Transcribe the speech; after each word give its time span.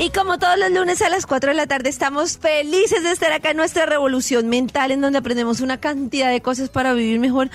Y 0.00 0.10
como 0.10 0.38
todos 0.38 0.56
los 0.56 0.70
lunes 0.70 1.02
a 1.02 1.08
las 1.08 1.26
4 1.26 1.50
de 1.50 1.56
la 1.56 1.66
tarde 1.66 1.88
estamos 1.88 2.38
felices 2.38 3.02
de 3.02 3.10
estar 3.10 3.32
acá 3.32 3.50
en 3.50 3.56
nuestra 3.56 3.84
revolución 3.84 4.48
mental 4.48 4.92
en 4.92 5.00
donde 5.00 5.18
aprendemos 5.18 5.60
una 5.60 5.80
cantidad 5.80 6.30
de 6.30 6.40
cosas 6.40 6.68
para 6.68 6.92
vivir 6.94 7.18
mejor. 7.18 7.50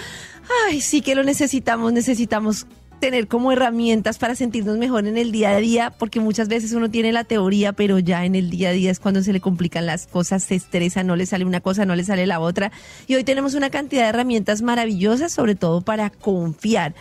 Ay, 0.67 0.81
sí 0.81 1.01
que 1.01 1.15
lo 1.15 1.23
necesitamos, 1.23 1.93
necesitamos 1.93 2.67
tener 2.99 3.29
como 3.29 3.53
herramientas 3.53 4.17
para 4.17 4.35
sentirnos 4.35 4.77
mejor 4.77 5.07
en 5.07 5.17
el 5.17 5.31
día 5.31 5.51
a 5.51 5.57
día, 5.57 5.93
porque 5.97 6.19
muchas 6.19 6.49
veces 6.49 6.73
uno 6.73 6.91
tiene 6.91 7.13
la 7.13 7.23
teoría, 7.23 7.71
pero 7.71 7.97
ya 7.97 8.25
en 8.25 8.35
el 8.35 8.49
día 8.49 8.69
a 8.69 8.73
día 8.73 8.91
es 8.91 8.99
cuando 8.99 9.23
se 9.23 9.31
le 9.31 9.39
complican 9.39 9.85
las 9.85 10.07
cosas, 10.07 10.43
se 10.43 10.55
estresa, 10.55 11.01
no 11.03 11.15
le 11.15 11.25
sale 11.25 11.45
una 11.45 11.61
cosa, 11.61 11.85
no 11.85 11.95
le 11.95 12.03
sale 12.03 12.27
la 12.27 12.41
otra. 12.41 12.73
Y 13.07 13.15
hoy 13.15 13.23
tenemos 13.23 13.53
una 13.53 13.69
cantidad 13.69 14.03
de 14.03 14.09
herramientas 14.09 14.61
maravillosas, 14.61 15.31
sobre 15.31 15.55
todo 15.55 15.81
para 15.81 16.09
confiar 16.09 16.93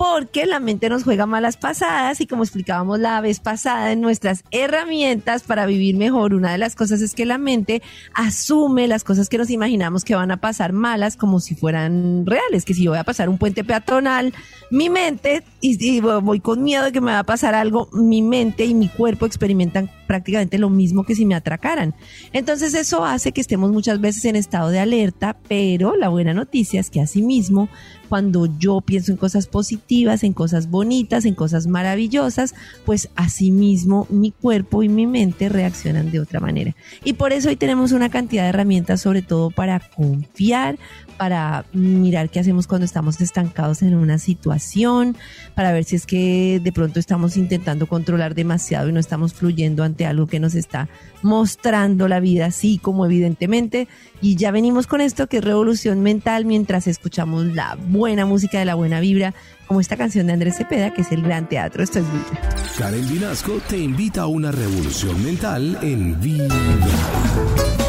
porque 0.00 0.46
la 0.46 0.60
mente 0.60 0.88
nos 0.88 1.04
juega 1.04 1.26
malas 1.26 1.58
pasadas 1.58 2.22
y 2.22 2.26
como 2.26 2.42
explicábamos 2.42 2.98
la 2.98 3.20
vez 3.20 3.38
pasada 3.38 3.92
en 3.92 4.00
nuestras 4.00 4.44
herramientas 4.50 5.42
para 5.42 5.66
vivir 5.66 5.94
mejor, 5.94 6.32
una 6.32 6.52
de 6.52 6.56
las 6.56 6.74
cosas 6.74 7.02
es 7.02 7.14
que 7.14 7.26
la 7.26 7.36
mente 7.36 7.82
asume 8.14 8.88
las 8.88 9.04
cosas 9.04 9.28
que 9.28 9.36
nos 9.36 9.50
imaginamos 9.50 10.02
que 10.06 10.14
van 10.14 10.30
a 10.30 10.38
pasar 10.38 10.72
malas 10.72 11.18
como 11.18 11.38
si 11.38 11.54
fueran 11.54 12.24
reales, 12.24 12.64
que 12.64 12.72
si 12.72 12.84
yo 12.84 12.92
voy 12.92 12.98
a 12.98 13.04
pasar 13.04 13.28
un 13.28 13.36
puente 13.36 13.62
peatonal, 13.62 14.32
mi 14.70 14.88
mente, 14.88 15.42
y, 15.60 16.00
voy 16.00 16.40
con 16.40 16.62
miedo 16.62 16.84
de 16.84 16.92
que 16.92 17.02
me 17.02 17.12
va 17.12 17.18
a 17.18 17.24
pasar 17.24 17.54
algo, 17.54 17.90
mi 17.92 18.22
mente 18.22 18.64
y 18.64 18.72
mi 18.72 18.88
cuerpo 18.88 19.26
experimentan 19.26 19.90
prácticamente 20.10 20.58
lo 20.58 20.70
mismo 20.70 21.04
que 21.04 21.14
si 21.14 21.24
me 21.24 21.36
atracaran. 21.36 21.94
Entonces 22.32 22.74
eso 22.74 23.04
hace 23.04 23.30
que 23.30 23.40
estemos 23.40 23.70
muchas 23.70 24.00
veces 24.00 24.24
en 24.24 24.34
estado 24.34 24.70
de 24.70 24.80
alerta, 24.80 25.36
pero 25.46 25.94
la 25.94 26.08
buena 26.08 26.34
noticia 26.34 26.80
es 26.80 26.90
que 26.90 27.00
asimismo 27.00 27.68
cuando 28.08 28.46
yo 28.58 28.80
pienso 28.80 29.12
en 29.12 29.16
cosas 29.16 29.46
positivas, 29.46 30.24
en 30.24 30.32
cosas 30.32 30.68
bonitas, 30.68 31.24
en 31.24 31.36
cosas 31.36 31.68
maravillosas, 31.68 32.56
pues 32.84 33.08
asimismo 33.14 34.08
mi 34.10 34.32
cuerpo 34.32 34.82
y 34.82 34.88
mi 34.88 35.06
mente 35.06 35.48
reaccionan 35.48 36.10
de 36.10 36.18
otra 36.18 36.40
manera. 36.40 36.74
Y 37.04 37.12
por 37.12 37.32
eso 37.32 37.48
hoy 37.48 37.54
tenemos 37.54 37.92
una 37.92 38.08
cantidad 38.08 38.42
de 38.42 38.48
herramientas, 38.48 39.00
sobre 39.00 39.22
todo 39.22 39.50
para 39.50 39.78
confiar, 39.78 40.76
para 41.18 41.66
mirar 41.72 42.30
qué 42.30 42.40
hacemos 42.40 42.66
cuando 42.66 42.86
estamos 42.86 43.20
estancados 43.20 43.82
en 43.82 43.94
una 43.94 44.18
situación, 44.18 45.16
para 45.54 45.70
ver 45.70 45.84
si 45.84 45.94
es 45.94 46.04
que 46.04 46.60
de 46.64 46.72
pronto 46.72 46.98
estamos 46.98 47.36
intentando 47.36 47.86
controlar 47.86 48.34
demasiado 48.34 48.88
y 48.88 48.92
no 48.92 48.98
estamos 48.98 49.34
fluyendo 49.34 49.84
ante 49.84 49.99
algo 50.06 50.26
que 50.26 50.40
nos 50.40 50.54
está 50.54 50.88
mostrando 51.22 52.08
la 52.08 52.20
vida 52.20 52.46
así 52.46 52.78
como 52.78 53.06
evidentemente. 53.06 53.88
Y 54.20 54.36
ya 54.36 54.50
venimos 54.50 54.86
con 54.86 55.00
esto 55.00 55.26
que 55.26 55.38
es 55.38 55.44
revolución 55.44 56.00
mental 56.00 56.44
mientras 56.44 56.86
escuchamos 56.86 57.46
la 57.46 57.76
buena 57.88 58.26
música 58.26 58.58
de 58.58 58.64
la 58.64 58.74
buena 58.74 59.00
vibra, 59.00 59.34
como 59.66 59.80
esta 59.80 59.96
canción 59.96 60.26
de 60.26 60.32
Andrés 60.32 60.56
Cepeda, 60.56 60.92
que 60.92 61.02
es 61.02 61.12
el 61.12 61.22
gran 61.22 61.48
teatro. 61.48 61.82
Esto 61.82 62.00
es 62.00 62.04
Vibra. 62.10 62.56
Karen 62.76 63.08
Vinasco 63.08 63.60
te 63.68 63.78
invita 63.78 64.22
a 64.22 64.26
una 64.26 64.50
revolución 64.50 65.22
mental 65.24 65.78
en 65.82 66.20
Vibra. 66.20 67.79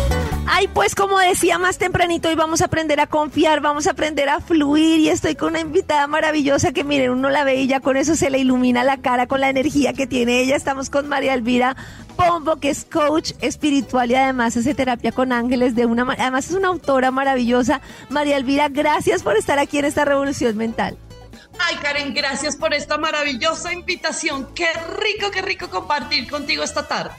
Pues 0.68 0.96
como 0.96 1.20
decía 1.20 1.58
más 1.58 1.78
tempranito, 1.78 2.30
hoy 2.30 2.36
vamos 2.36 2.62
a 2.62 2.66
aprender 2.66 3.00
a 3.00 3.08
confiar, 3.08 3.62
vamos 3.62 3.88
a 3.88 3.92
aprender 3.92 4.30
a 4.30 4.40
fluir 4.40 5.00
y 5.00 5.10
estoy 5.10 5.36
con 5.36 5.50
una 5.50 5.60
invitada 5.60 6.08
maravillosa 6.08 6.72
que 6.72 6.84
miren, 6.84 7.12
uno 7.12 7.30
la 7.30 7.44
ve 7.44 7.56
y 7.56 7.68
ya 7.68 7.80
con 7.80 7.98
eso 7.98 8.16
se 8.16 8.30
le 8.30 8.40
ilumina 8.40 8.84
la 8.84 8.98
cara 8.98 9.28
con 9.28 9.42
la 9.42 9.50
energía 9.50 9.94
que 9.94 10.08
tiene 10.08 10.40
ella. 10.40 10.56
Estamos 10.56 10.90
con 10.90 11.08
María 11.08 11.34
Elvira 11.34 11.76
Pombo, 12.16 12.58
que 12.58 12.70
es 12.70 12.86
coach 12.86 13.32
espiritual 13.42 14.12
y 14.12 14.16
además 14.16 14.56
hace 14.56 14.74
terapia 14.74 15.12
con 15.12 15.32
ángeles 15.32 15.76
de 15.76 15.86
una 15.86 16.04
además 16.18 16.50
es 16.50 16.56
una 16.56 16.70
autora 16.70 17.12
maravillosa. 17.12 17.82
María 18.10 18.38
Elvira, 18.38 18.70
gracias 18.70 19.24
por 19.24 19.38
estar 19.38 19.60
aquí 19.60 19.80
en 19.80 19.86
esta 19.86 20.06
revolución 20.06 20.58
mental. 20.58 20.98
Ay, 21.60 21.76
Karen, 21.82 22.14
gracias 22.14 22.56
por 22.56 22.74
esta 22.74 22.98
maravillosa 22.98 23.74
invitación. 23.74 24.48
Qué 24.54 24.68
rico, 25.00 25.32
qué 25.32 25.42
rico 25.42 25.70
compartir 25.70 26.30
contigo 26.30 26.64
esta 26.64 26.88
tarde. 26.88 27.12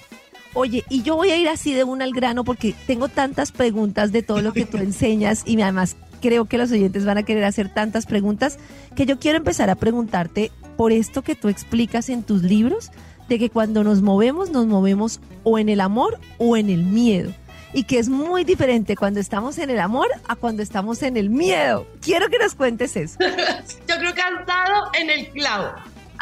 Oye, 0.55 0.85
y 0.89 1.03
yo 1.03 1.17
voy 1.17 1.31
a 1.31 1.37
ir 1.37 1.49
así 1.49 1.73
de 1.73 1.85
una 1.85 2.05
al 2.05 2.13
grano 2.13 2.45
porque 2.45 2.75
tengo 2.87 3.09
tantas 3.09 3.53
preguntas 3.53 4.13
de 4.13 4.23
todo 4.23 4.43
lo 4.43 4.53
que 4.53 4.67
tú 4.67 4.77
enseñas 4.79 5.43
y 5.47 5.61
además 5.61 5.97
creo 6.21 6.47
que 6.47 6.59
los 6.59 6.71
oyentes 6.71 7.05
van 7.05 7.19
a 7.19 7.23
querer 7.25 7.45
hacer 7.45 7.69
tantas 7.69 8.07
preguntas 8.07 8.59
que 8.95 9.07
yo 9.07 9.19
quiero 9.19 9.39
empezar 9.39 9.71
a 9.71 9.75
preguntarte 9.75 10.53
por 10.77 10.93
esto 10.93 11.23
que 11.23 11.35
tú 11.35 11.49
explicas 11.49 12.09
en 12.09 12.23
tus 12.23 12.43
libros, 12.43 12.91
de 13.29 13.39
que 13.39 13.51
cuando 13.51 13.85
nos 13.85 14.03
movemos, 14.03 14.51
nos 14.51 14.67
movemos 14.67 15.21
o 15.45 15.59
en 15.59 15.69
el 15.69 15.81
amor 15.81 16.19
o 16.39 16.57
en 16.57 16.71
el 16.71 16.83
miedo. 16.83 17.33
Y 17.75 17.85
que 17.85 17.99
es 17.99 18.09
muy 18.09 18.45
diferente 18.45 18.97
cuando 18.97 19.19
estamos 19.19 19.59
en 19.59 19.71
el 19.71 19.81
amor 19.81 20.09
a 20.29 20.37
cuando 20.37 20.63
estamos 20.63 21.03
en 21.03 21.17
el 21.17 21.31
miedo. 21.31 21.87
Quiero 22.03 22.29
que 22.29 22.39
nos 22.39 22.55
cuentes 22.55 22.97
eso. 22.97 23.19
yo 23.89 23.97
creo 23.97 24.15
que 24.15 24.21
has 24.21 24.47
dado 24.47 24.91
en 24.99 25.09
el 25.09 25.29
clavo. 25.31 25.73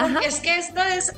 Porque 0.01 0.27
es 0.27 0.41
que 0.41 0.57
esto 0.57 0.83
es 0.83 1.13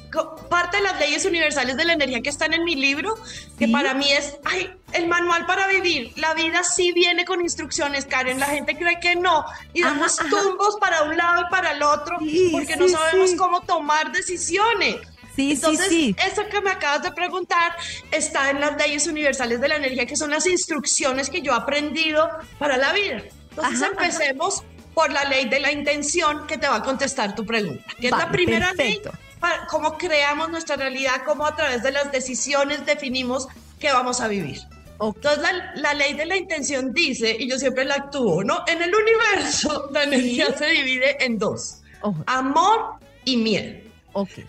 parte 0.49 0.79
de 0.79 0.83
las 0.83 0.99
leyes 0.99 1.25
universales 1.25 1.77
de 1.77 1.85
la 1.85 1.93
energía 1.95 2.21
que 2.21 2.29
están 2.29 2.53
en 2.53 2.65
mi 2.65 2.75
libro, 2.75 3.15
que 3.59 3.69
para 3.69 3.95
mí 3.95 4.11
es 4.11 4.37
ay, 4.45 4.73
el 4.93 5.07
manual 5.09 5.47
para 5.47 5.67
vivir. 5.69 6.13
La 6.17 6.35
vida 6.35 6.63
sí 6.65 6.93
viene 6.93 7.25
con 7.25 7.41
instrucciones, 7.41 8.07
Karen. 8.07 8.41
La 8.41 8.47
gente 8.47 8.77
cree 8.77 8.99
que 9.01 9.17
no. 9.17 9.45
Y 9.73 9.83
damos 9.83 10.17
tumbos 10.17 10.77
para 10.81 11.03
un 11.05 11.17
lado 11.17 11.45
y 11.47 11.51
para 11.51 11.73
el 11.73 11.83
otro 11.83 12.19
porque 12.53 12.77
no 12.77 12.89
sabemos 12.89 13.35
cómo 13.35 13.61
tomar 13.63 14.13
decisiones. 14.13 14.97
Sí, 15.35 15.53
Entonces, 15.53 15.89
sí, 15.89 16.15
eso 16.27 16.47
que 16.51 16.61
me 16.61 16.71
acabas 16.71 17.03
de 17.03 17.13
preguntar 17.13 17.75
está 18.11 18.51
en 18.51 18.61
las 18.61 18.77
leyes 18.77 19.07
universales 19.07 19.63
de 19.63 19.69
la 19.69 19.77
energía, 19.77 20.05
que 20.05 20.17
son 20.17 20.31
las 20.31 20.47
instrucciones 20.47 21.31
que 21.31 21.41
yo 21.41 21.53
he 21.53 21.57
aprendido 21.57 22.29
para 22.59 22.77
la 22.77 22.93
vida. 22.93 23.23
Entonces, 23.51 23.83
empecemos 23.83 24.63
por 24.95 25.11
la 25.11 25.25
ley 25.25 25.49
de 25.49 25.61
la 25.61 25.73
intención 25.73 26.47
que 26.47 26.59
te 26.59 26.69
va 26.69 26.77
a 26.77 26.83
contestar 26.83 27.35
tu 27.35 27.45
pregunta, 27.45 27.85
que 27.99 28.09
es 28.09 28.13
la 28.13 28.31
primera 28.31 28.73
ley 28.75 29.01
para 29.41 29.67
cómo 29.67 29.99
creamos 29.99 30.51
nuestra 30.51 30.77
realidad, 30.77 31.23
cómo 31.27 31.45
a 31.45 31.57
través 31.57 31.83
de 31.83 31.91
las 31.91 32.13
decisiones 32.13 32.87
definimos 32.87 33.49
qué 33.81 33.93
vamos 33.93 34.21
a 34.21 34.29
vivir. 34.29 34.61
Entonces 35.01 35.43
la, 35.75 35.95
ley 35.95 36.15
de 36.15 36.27
la 36.27 36.37
intención 36.37 36.93
dice, 36.93 37.37
y 37.37 37.49
yo 37.51 37.59
siempre 37.59 37.85
la 37.85 37.97
actúo, 37.97 38.45
¿no? 38.45 38.63
En 38.69 38.81
el 38.81 38.95
universo 38.95 39.89
la 39.93 40.05
energía 40.05 40.57
se 40.57 40.67
divide 40.67 41.25
en 41.25 41.39
dos, 41.39 41.83
amor 42.27 43.01
y 43.25 43.37
miedo. 43.37 43.83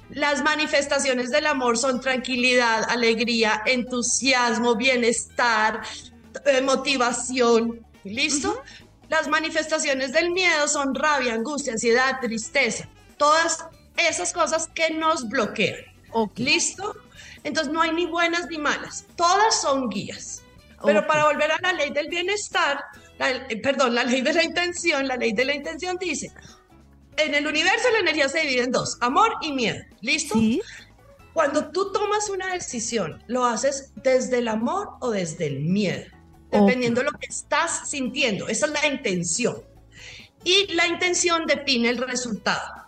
Las 0.09 0.43
manifestaciones 0.43 1.31
del 1.31 1.47
amor 1.47 1.77
son 1.77 2.01
tranquilidad, 2.01 2.83
alegría, 2.89 3.63
entusiasmo, 3.65 4.75
bienestar, 4.75 5.81
eh, 6.45 6.61
motivación. 6.61 7.79
¿Listo? 8.03 8.61
Las 9.13 9.27
manifestaciones 9.27 10.11
del 10.11 10.31
miedo 10.31 10.67
son 10.67 10.95
rabia, 10.95 11.35
angustia, 11.35 11.73
ansiedad, 11.73 12.19
tristeza, 12.19 12.89
todas 13.17 13.63
esas 13.95 14.33
cosas 14.33 14.67
que 14.73 14.89
nos 14.89 15.29
bloquean. 15.29 15.75
¿Listo? 16.35 16.95
Entonces 17.43 17.71
no 17.71 17.83
hay 17.83 17.91
ni 17.91 18.07
buenas 18.07 18.47
ni 18.49 18.57
malas, 18.57 19.05
todas 19.15 19.61
son 19.61 19.87
guías. 19.89 20.41
Pero 20.83 21.05
para 21.05 21.25
volver 21.25 21.51
a 21.51 21.59
la 21.61 21.73
ley 21.73 21.91
del 21.91 22.07
bienestar, 22.07 22.79
eh, 23.19 23.61
perdón, 23.61 23.93
la 23.93 24.03
ley 24.03 24.23
de 24.23 24.33
la 24.33 24.43
intención, 24.43 25.07
la 25.07 25.15
ley 25.15 25.31
de 25.31 25.45
la 25.45 25.53
intención 25.53 25.95
dice, 25.99 26.33
en 27.17 27.35
el 27.35 27.45
universo 27.45 27.91
la 27.91 27.99
energía 27.99 28.27
se 28.29 28.39
divide 28.39 28.63
en 28.63 28.71
dos, 28.71 28.97
amor 28.99 29.31
y 29.43 29.51
miedo. 29.51 29.79
¿Listo? 30.01 30.33
Cuando 31.33 31.69
tú 31.69 31.91
tomas 31.91 32.31
una 32.31 32.51
decisión, 32.51 33.23
lo 33.27 33.45
haces 33.45 33.91
desde 33.97 34.39
el 34.39 34.47
amor 34.47 34.89
o 35.01 35.11
desde 35.11 35.45
el 35.45 35.59
miedo 35.59 36.05
dependiendo 36.53 37.01
de 37.01 37.11
lo 37.11 37.17
que 37.17 37.27
estás 37.27 37.89
sintiendo. 37.89 38.47
Esa 38.47 38.67
es 38.67 38.71
la 38.71 38.87
intención. 38.87 39.57
Y 40.43 40.73
la 40.73 40.87
intención 40.87 41.45
define 41.45 41.89
el 41.89 41.97
resultado. 41.97 42.83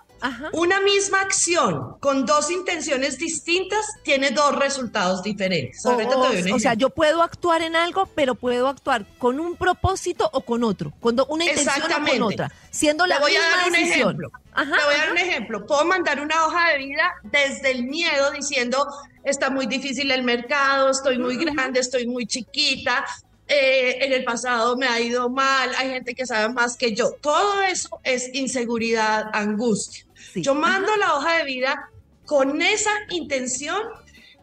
Una 0.53 0.79
misma 0.79 1.21
acción 1.21 1.97
con 1.99 2.25
dos 2.25 2.49
intenciones 2.49 3.17
distintas 3.17 3.85
tiene 4.03 4.31
dos 4.31 4.55
resultados 4.55 5.21
diferentes. 5.21 5.85
O, 5.85 6.59
sea, 6.59 6.73
yo 6.73 6.89
puedo 6.89 7.21
actuar 7.21 7.61
en 7.61 7.75
algo, 7.75 8.07
pero 8.07 8.33
puedo 8.35 8.67
actuar 8.67 9.05
con 9.17 9.39
un 9.39 9.55
propósito 9.55 10.29
o 10.33 10.41
con 10.41 10.63
otro, 10.63 10.91
con 10.99 11.15
una 11.29 11.45
intención 11.45 11.91
o 11.91 12.07
con 12.07 12.21
otra, 12.23 12.51
siendo 12.71 13.05
la 13.05 13.19
voy 13.19 13.35
a 13.35 13.41
dar 13.41 13.67
un 13.67 13.75
ejemplo. 13.75 14.31
Te 14.55 14.63
voy 14.63 14.95
a 14.95 14.97
dar 14.97 15.11
un 15.11 15.17
ejemplo. 15.17 15.65
Puedo 15.65 15.85
mandar 15.85 16.19
una 16.19 16.45
hoja 16.45 16.71
de 16.71 16.77
vida 16.79 17.13
desde 17.23 17.71
el 17.71 17.83
miedo 17.83 18.31
diciendo 18.31 18.87
está 19.23 19.49
muy 19.49 19.65
difícil 19.65 20.11
el 20.11 20.23
mercado, 20.23 20.91
estoy 20.91 21.17
muy 21.17 21.35
grande, 21.35 21.79
estoy 21.79 22.07
muy 22.07 22.25
chiquita, 22.27 23.05
eh, 23.47 24.03
en 24.03 24.13
el 24.13 24.23
pasado 24.23 24.75
me 24.75 24.87
ha 24.87 24.99
ido 24.99 25.29
mal, 25.29 25.71
hay 25.77 25.89
gente 25.89 26.15
que 26.15 26.25
sabe 26.25 26.51
más 26.53 26.75
que 26.77 26.95
yo. 26.95 27.11
Todo 27.21 27.61
eso 27.61 27.99
es 28.03 28.33
inseguridad, 28.33 29.29
angustia. 29.33 30.05
Yo 30.35 30.55
mando 30.55 30.95
la 30.97 31.15
hoja 31.15 31.37
de 31.37 31.45
vida 31.45 31.89
con 32.25 32.61
esa 32.61 32.91
intención 33.09 33.81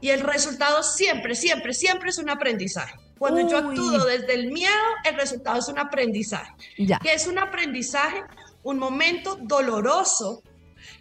Y 0.00 0.10
el 0.10 0.20
resultado 0.20 0.82
siempre, 0.82 1.36
siempre, 1.36 1.72
siempre 1.72 2.10
es 2.10 2.18
un 2.18 2.28
aprendizaje. 2.28 2.94
Cuando 3.20 3.48
yo 3.48 3.58
actúo 3.58 4.04
desde 4.04 4.34
el 4.34 4.50
miedo, 4.50 4.72
el 5.04 5.14
resultado 5.14 5.60
es 5.60 5.68
un 5.68 5.78
aprendizaje. 5.78 6.52
Ya. 6.76 6.98
¿Qué 6.98 7.12
es 7.12 7.28
un 7.28 7.38
aprendizaje? 7.38 8.20
Un 8.64 8.80
momento 8.80 9.38
doloroso 9.40 10.42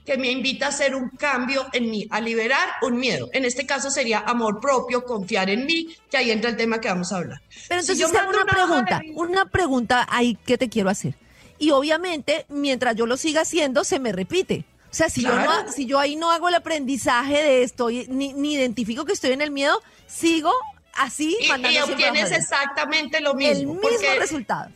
que 0.06 0.18
me 0.18 0.31
invita 0.31 0.68
a 0.68 0.69
hacer 0.69 0.95
un 0.95 1.09
cambio 1.09 1.68
en 1.74 1.89
mí, 1.89 2.07
a 2.09 2.19
liberar 2.21 2.68
un 2.81 2.98
miedo. 2.98 3.30
En 3.33 3.45
este 3.45 3.65
caso 3.65 3.92
sería 3.92 4.19
amor 4.19 4.59
propio, 4.59 5.03
confiar 5.03 5.50
en 5.50 5.65
mí, 5.65 5.95
que 6.09 6.18
ahí 6.18 6.31
entra 6.31 6.50
el 6.50 6.57
tema 6.57 6.81
que 6.81 6.88
vamos 6.88 7.12
a 7.12 7.18
hablar. 7.18 7.42
Pero 7.68 7.81
entonces 7.81 8.00
yo 8.00 8.12
tengo 8.12 8.30
una, 8.30 8.45
pregunta, 8.45 9.01
una 9.15 9.45
pregunta 9.45 10.07
ahí 10.09 10.36
que 10.45 10.57
te 10.57 10.69
quiero 10.69 10.89
hacer. 10.89 11.15
Y 11.59 11.71
obviamente, 11.71 12.45
mientras 12.50 12.95
yo 12.95 13.06
lo 13.06 13.18
siga 13.18 13.42
haciendo, 13.42 13.83
se 13.83 14.00
me 14.00 14.12
repite. 14.12 14.65
O 14.92 14.94
sea, 14.94 15.09
si, 15.09 15.21
yo, 15.21 15.33
no, 15.33 15.71
si 15.71 15.86
yo 15.86 16.00
ahí 16.00 16.15
no 16.15 16.31
hago 16.31 16.50
el 16.50 16.56
aprendizaje 16.56 17.42
de 17.42 17.63
esto, 17.63 17.89
ni, 17.89 18.33
ni 18.33 18.56
identifico 18.56 19.06
que 19.06 19.13
estoy 19.13 19.31
en 19.31 19.42
el 19.42 19.51
miedo, 19.51 19.81
sigo 20.07 20.51
así 20.95 21.38
y, 21.39 21.45
y 21.45 21.77
obtienes 21.77 22.31
exactamente 22.31 23.21
lo 23.21 23.33
mismo. 23.33 23.74
El 23.74 23.80
mismo 23.80 24.19
resultado. 24.19 24.69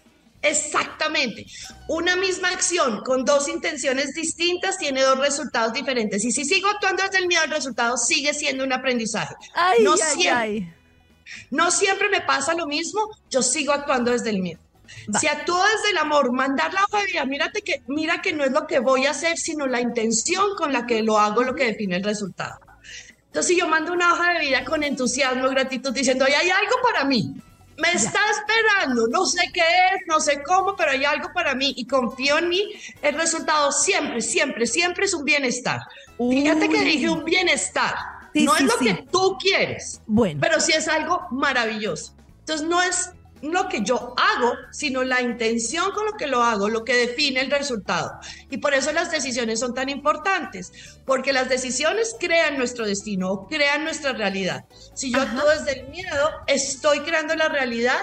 Exactamente. 0.45 1.45
Una 1.87 2.15
misma 2.15 2.49
acción 2.49 3.03
con 3.03 3.25
dos 3.25 3.47
intenciones 3.47 4.13
distintas 4.13 4.77
tiene 4.77 5.01
dos 5.01 5.17
resultados 5.17 5.73
diferentes. 5.73 6.23
Y 6.23 6.31
si 6.31 6.45
sigo 6.45 6.69
actuando 6.69 7.03
desde 7.03 7.17
el 7.17 7.27
miedo, 7.27 7.43
el 7.43 7.51
resultado 7.51 7.97
sigue 7.97 8.33
siendo 8.33 8.63
un 8.63 8.71
aprendizaje. 8.71 9.35
no, 9.81 9.97
siempre, 9.97 10.73
no 11.49 11.71
siempre 11.71 12.09
me 12.09 12.21
pasa 12.21 12.53
lo 12.53 12.67
mismo, 12.67 13.01
yo 13.29 13.41
sigo 13.41 13.73
actuando 13.73 14.11
desde 14.11 14.29
el 14.29 14.39
miedo. 14.39 14.59
Si 15.19 15.27
actúo 15.27 15.61
desde 15.75 15.91
el 15.91 15.97
amor, 15.97 16.31
mandar 16.31 16.73
la 16.73 16.83
hoja 16.83 17.01
de 17.01 17.07
vida, 17.07 17.25
mírate 17.25 17.61
que, 17.61 17.81
mira 17.87 18.21
que 18.21 18.33
no 18.33 18.43
es 18.43 18.51
lo 18.51 18.67
que 18.67 18.79
voy 18.79 19.07
a 19.07 19.11
hacer, 19.11 19.37
sino 19.37 19.65
la 19.65 19.81
intención 19.81 20.55
con 20.57 20.71
la 20.71 20.85
que 20.85 21.01
lo 21.01 21.17
hago 21.17 21.43
lo 21.43 21.55
que 21.55 21.65
define 21.65 21.97
el 21.97 22.03
resultado. 22.03 22.59
Entonces, 23.27 23.47
si 23.47 23.59
yo 23.59 23.67
mando 23.67 23.91
una 23.91 24.13
hoja 24.13 24.33
de 24.33 24.39
vida 24.39 24.63
con 24.63 24.83
entusiasmo, 24.83 25.49
gratitud, 25.49 25.91
diciendo, 25.91 26.25
hay 26.25 26.49
algo 26.49 26.75
para 26.83 27.03
mí, 27.03 27.35
me 27.77 27.91
está 27.91 28.19
esperando, 28.31 29.07
no 29.07 29.25
sé 29.25 29.51
qué 29.53 29.61
es, 29.61 30.01
no 30.07 30.19
sé 30.19 30.41
cómo, 30.43 30.75
pero 30.75 30.91
hay 30.91 31.03
algo 31.03 31.29
para 31.33 31.55
mí 31.55 31.73
y 31.75 31.85
confío 31.85 32.37
en 32.37 32.49
mí, 32.49 32.71
el 33.01 33.15
resultado 33.15 33.71
siempre, 33.71 34.21
siempre, 34.21 34.65
siempre 34.65 35.05
es 35.05 35.13
un 35.13 35.25
bienestar. 35.25 35.81
Fíjate 36.17 36.69
que 36.69 36.83
dije 36.83 37.09
un 37.09 37.25
bienestar. 37.25 37.95
no 38.33 38.55
es 38.55 38.63
lo 38.63 38.77
que 38.77 39.05
tú 39.11 39.37
quieres, 39.39 40.01
bueno. 40.05 40.39
pero 40.41 40.59
sí 40.59 40.71
es 40.71 40.87
algo 40.87 41.27
maravilloso. 41.31 42.15
Entonces 42.39 42.67
no 42.67 42.81
es 42.81 43.11
lo 43.41 43.67
que 43.69 43.81
yo 43.81 44.15
hago, 44.17 44.53
sino 44.71 45.03
la 45.03 45.21
intención 45.21 45.91
con 45.91 46.05
lo 46.05 46.13
que 46.13 46.27
lo 46.27 46.41
hago, 46.41 46.69
lo 46.69 46.83
que 46.83 46.95
define 46.95 47.41
el 47.41 47.51
resultado. 47.51 48.11
Y 48.49 48.57
por 48.57 48.73
eso 48.73 48.91
las 48.91 49.11
decisiones 49.11 49.59
son 49.59 49.73
tan 49.73 49.89
importantes, 49.89 50.71
porque 51.05 51.33
las 51.33 51.49
decisiones 51.49 52.15
crean 52.19 52.57
nuestro 52.57 52.85
destino, 52.85 53.47
crean 53.49 53.83
nuestra 53.83 54.13
realidad. 54.13 54.65
Si 54.93 55.11
yo 55.11 55.21
actúo 55.21 55.49
desde 55.49 55.81
el 55.81 55.89
miedo, 55.89 56.29
estoy 56.47 56.99
creando 57.01 57.35
la 57.35 57.49
realidad 57.49 58.01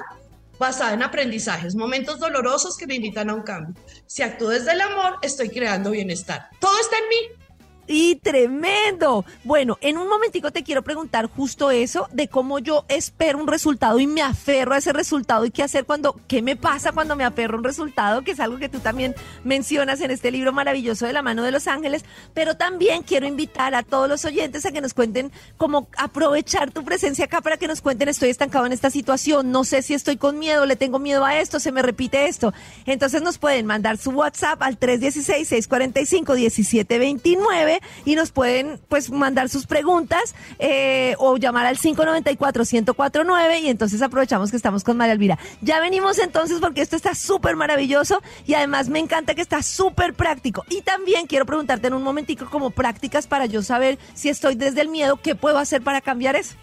basada 0.59 0.93
en 0.93 1.03
aprendizajes, 1.03 1.75
momentos 1.75 2.21
dolorosos 2.21 2.77
que 2.77 2.87
me 2.87 2.95
invitan 2.95 3.31
a 3.31 3.35
un 3.35 3.43
cambio. 3.43 3.75
Si 4.07 4.23
actúo 4.23 4.49
desde 4.49 4.73
el 4.73 4.81
amor, 4.81 5.17
estoy 5.23 5.49
creando 5.49 5.91
bienestar. 5.91 6.51
Todo 6.61 6.79
está 6.81 6.99
en 6.99 7.09
mí. 7.09 7.42
Y 7.87 8.17
tremendo. 8.17 9.25
Bueno, 9.43 9.77
en 9.81 9.99
un 9.99 10.09
momentico 10.09 10.53
te 10.53 10.63
quiero 10.63 10.83
preguntar 10.83 11.27
justo 11.27 11.71
eso 11.71 12.09
de 12.13 12.29
cómo 12.29 12.61
yo 12.61 12.85
espero 12.89 13.39
un 13.39 13.49
resultado 13.49 13.99
y 13.99 14.07
me 14.07 14.23
aferro 14.23 14.75
a 14.75 14.79
ese 14.79 14.93
resultado 14.93 15.45
y 15.45 15.51
qué 15.51 15.65
hacer 15.65 15.85
cuando, 15.85 16.19
qué 16.29 16.43
me 16.43 16.55
pasa 16.55 16.93
cuando 16.93 17.17
me 17.17 17.25
aferro 17.25 17.57
a 17.57 17.59
un 17.59 17.65
resultado, 17.65 18.23
que 18.23 18.33
es 18.33 18.41
algo 18.41 18.59
que 18.59 18.69
tú 18.69 18.79
también 18.79 19.15
mencionas 19.43 20.01
en 20.01 20.13
este 20.13 20.31
libro 20.31 20.53
maravilloso 20.53 21.07
de 21.07 21.13
la 21.13 21.23
mano 21.23 21.43
de 21.43 21.51
los 21.51 21.67
ángeles, 21.67 22.05
pero 22.35 22.57
también 22.57 23.03
quiero 23.03 23.27
invitar 23.27 23.75
a 23.75 23.83
todos 23.83 24.09
los 24.09 24.25
oyentes 24.25 24.65
a 24.65 24.71
que 24.71 24.81
nos 24.81 24.95
cuenten 24.95 25.33
cómo 25.57 25.89
aprovechar 25.97 26.71
tu 26.71 26.85
presencia 26.85 27.25
acá 27.25 27.41
para 27.41 27.57
que 27.57 27.67
nos 27.67 27.81
cuenten, 27.81 28.09
estoy 28.09 28.31
estancado 28.31 28.67
en 28.67 28.73
esta 28.73 28.91
situación, 28.91 29.51
no 29.51 29.65
sé 29.65 29.83
si 29.83 29.95
estoy 29.95 30.17
con 30.17 30.39
miedo, 30.39 30.67
le 30.67 30.77
tengo 30.77 30.99
miedo 30.99 31.25
a 31.25 31.39
esto, 31.41 31.59
se 31.59 31.73
me 31.73 31.83
repite 31.83 32.27
esto. 32.27 32.55
Entonces 32.87 33.23
nos 33.23 33.39
pueden 33.39 33.67
mandar 33.67 33.99
su 33.99 34.11
WhatsApp 34.11 34.63
al 34.63 34.79
316 34.79 35.49
645 35.49 36.35
1729 36.35 37.72
y 38.05 38.15
nos 38.15 38.33
pueden 38.33 38.81
pues 38.89 39.11
mandar 39.11 39.49
sus 39.49 39.67
preguntas 39.67 40.35
eh, 40.59 41.15
o 41.19 41.37
llamar 41.37 41.67
al 41.67 41.79
594-1049 41.79 43.61
y 43.63 43.69
entonces 43.69 44.03
aprovechamos 44.03 44.51
que 44.51 44.57
estamos 44.57 44.85
con 44.85 44.97
María 44.97 45.13
Elvira. 45.15 45.39
Ya 45.61 45.81
venimos 45.81 46.19
entonces 46.19 46.59
porque 46.61 46.83
esto 46.83 46.97
está 46.97 47.15
súper 47.15 47.57
maravilloso 47.57 48.23
y 48.47 48.55
además 48.55 48.89
me 48.89 48.99
encanta 48.99 49.35
que 49.35 49.43
está 49.43 49.63
súper 49.63 50.15
práctico. 50.15 50.65
Y 50.69 50.83
también 50.83 51.27
quiero 51.27 51.47
preguntarte 51.47 51.87
en 51.89 51.95
un 51.95 52.03
momentico 52.03 52.49
como 52.51 52.71
prácticas 52.71 53.27
para 53.27 53.47
yo 53.47 53.63
saber 53.63 53.99
si 54.15 54.29
estoy 54.29 54.55
desde 54.55 54.81
el 54.81 54.89
miedo, 54.89 55.21
¿qué 55.23 55.35
puedo 55.35 55.59
hacer 55.59 55.83
para 55.83 56.01
cambiar 56.01 56.37
eso? 56.37 56.55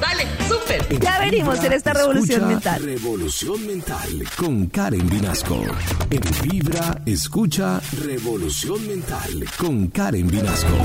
Dale, 0.00 0.26
súper. 0.48 1.00
Ya 1.00 1.18
venimos 1.18 1.62
en 1.64 1.72
esta 1.72 1.92
revolución 1.92 2.48
mental. 2.48 2.82
Revolución 2.82 3.66
mental 3.66 4.24
con 4.36 4.66
Karen 4.66 5.08
Vinasco. 5.08 5.62
En 6.10 6.22
Vibra, 6.42 7.00
escucha 7.06 7.80
Revolución 8.04 8.86
mental 8.86 9.44
con 9.58 9.88
Karen 9.88 10.28
Vinasco. 10.28 10.76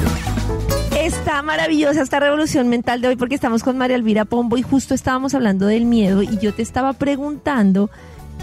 Está 0.97 1.41
maravillosa 1.41 2.01
esta 2.01 2.19
revolución 2.19 2.69
mental 2.69 3.01
de 3.01 3.09
hoy 3.09 3.15
porque 3.15 3.35
estamos 3.35 3.63
con 3.63 3.77
María 3.77 3.95
Elvira 3.95 4.25
Pombo 4.25 4.57
y 4.57 4.61
justo 4.61 4.93
estábamos 4.93 5.33
hablando 5.33 5.65
del 5.65 5.85
miedo 5.85 6.23
y 6.23 6.37
yo 6.37 6.53
te 6.53 6.61
estaba 6.61 6.93
preguntando 6.93 7.89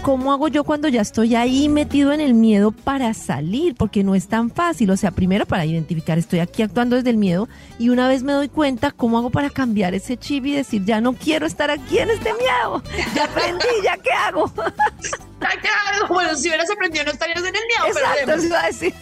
¿cómo 0.01 0.33
hago 0.33 0.47
yo 0.47 0.63
cuando 0.63 0.87
ya 0.87 1.01
estoy 1.01 1.35
ahí 1.35 1.69
metido 1.69 2.11
en 2.11 2.21
el 2.21 2.33
miedo 2.33 2.71
para 2.71 3.13
salir? 3.13 3.75
Porque 3.75 4.03
no 4.03 4.15
es 4.15 4.27
tan 4.27 4.49
fácil. 4.49 4.89
O 4.91 4.97
sea, 4.97 5.11
primero 5.11 5.45
para 5.45 5.65
identificar, 5.65 6.17
estoy 6.17 6.39
aquí 6.39 6.63
actuando 6.63 6.95
desde 6.95 7.09
el 7.11 7.17
miedo 7.17 7.47
y 7.79 7.89
una 7.89 8.07
vez 8.07 8.23
me 8.23 8.33
doy 8.33 8.49
cuenta, 8.49 8.91
¿cómo 8.91 9.17
hago 9.17 9.29
para 9.29 9.49
cambiar 9.49 9.93
ese 9.93 10.17
chip 10.17 10.45
y 10.45 10.53
decir, 10.53 10.83
ya 10.85 11.01
no 11.01 11.13
quiero 11.13 11.45
estar 11.45 11.69
aquí 11.69 11.99
en 11.99 12.09
este 12.09 12.33
miedo? 12.33 12.83
Ya 13.15 13.25
aprendí, 13.25 13.65
¿ya 13.83 13.97
qué 13.97 14.11
hago? 14.11 14.51
¿Ya 15.41 15.49
qué 15.61 15.67
hago? 15.67 16.13
Bueno, 16.13 16.35
si 16.35 16.47
hubieras 16.49 16.69
aprendido 16.69 17.05
no 17.05 17.11
estarías 17.11 17.39
en 17.39 17.47
el 17.47 17.53
miedo. 17.53 17.87
Exacto, 17.87 18.31
eso 18.33 18.45
iba 18.45 18.61
a 18.61 18.67
decir. 18.67 18.93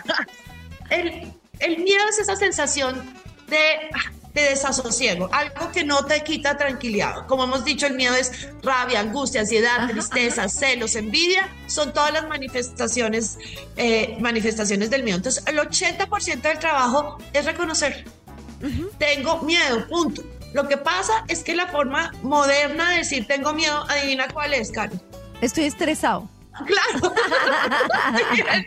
el, 0.90 1.32
el 1.60 1.78
miedo 1.78 2.02
es 2.10 2.18
esa 2.18 2.36
sensación 2.36 3.02
de 3.48 3.90
de 4.42 4.50
desasosiego, 4.50 5.28
algo 5.32 5.72
que 5.72 5.84
no 5.84 6.04
te 6.04 6.22
quita 6.22 6.56
tranquilidad. 6.56 7.26
Como 7.26 7.44
hemos 7.44 7.64
dicho, 7.64 7.86
el 7.86 7.94
miedo 7.94 8.14
es 8.14 8.48
rabia, 8.62 9.00
angustia, 9.00 9.40
ansiedad, 9.40 9.88
tristeza, 9.88 10.48
celos, 10.48 10.94
envidia, 10.94 11.48
son 11.66 11.92
todas 11.92 12.12
las 12.12 12.28
manifestaciones, 12.28 13.38
eh, 13.76 14.16
manifestaciones 14.20 14.90
del 14.90 15.02
miedo. 15.02 15.16
Entonces, 15.16 15.42
el 15.46 15.58
80% 15.58 16.42
del 16.42 16.58
trabajo 16.58 17.18
es 17.32 17.44
reconocer, 17.44 18.04
tengo 18.98 19.42
miedo, 19.42 19.86
punto. 19.88 20.22
Lo 20.52 20.68
que 20.68 20.76
pasa 20.76 21.24
es 21.28 21.42
que 21.42 21.54
la 21.54 21.66
forma 21.66 22.12
moderna 22.22 22.90
de 22.90 22.98
decir 22.98 23.26
tengo 23.26 23.52
miedo, 23.52 23.84
adivina 23.88 24.28
cuál 24.28 24.54
es, 24.54 24.70
Cari. 24.70 24.98
Estoy 25.40 25.64
estresado. 25.64 26.28
Claro. 26.64 27.14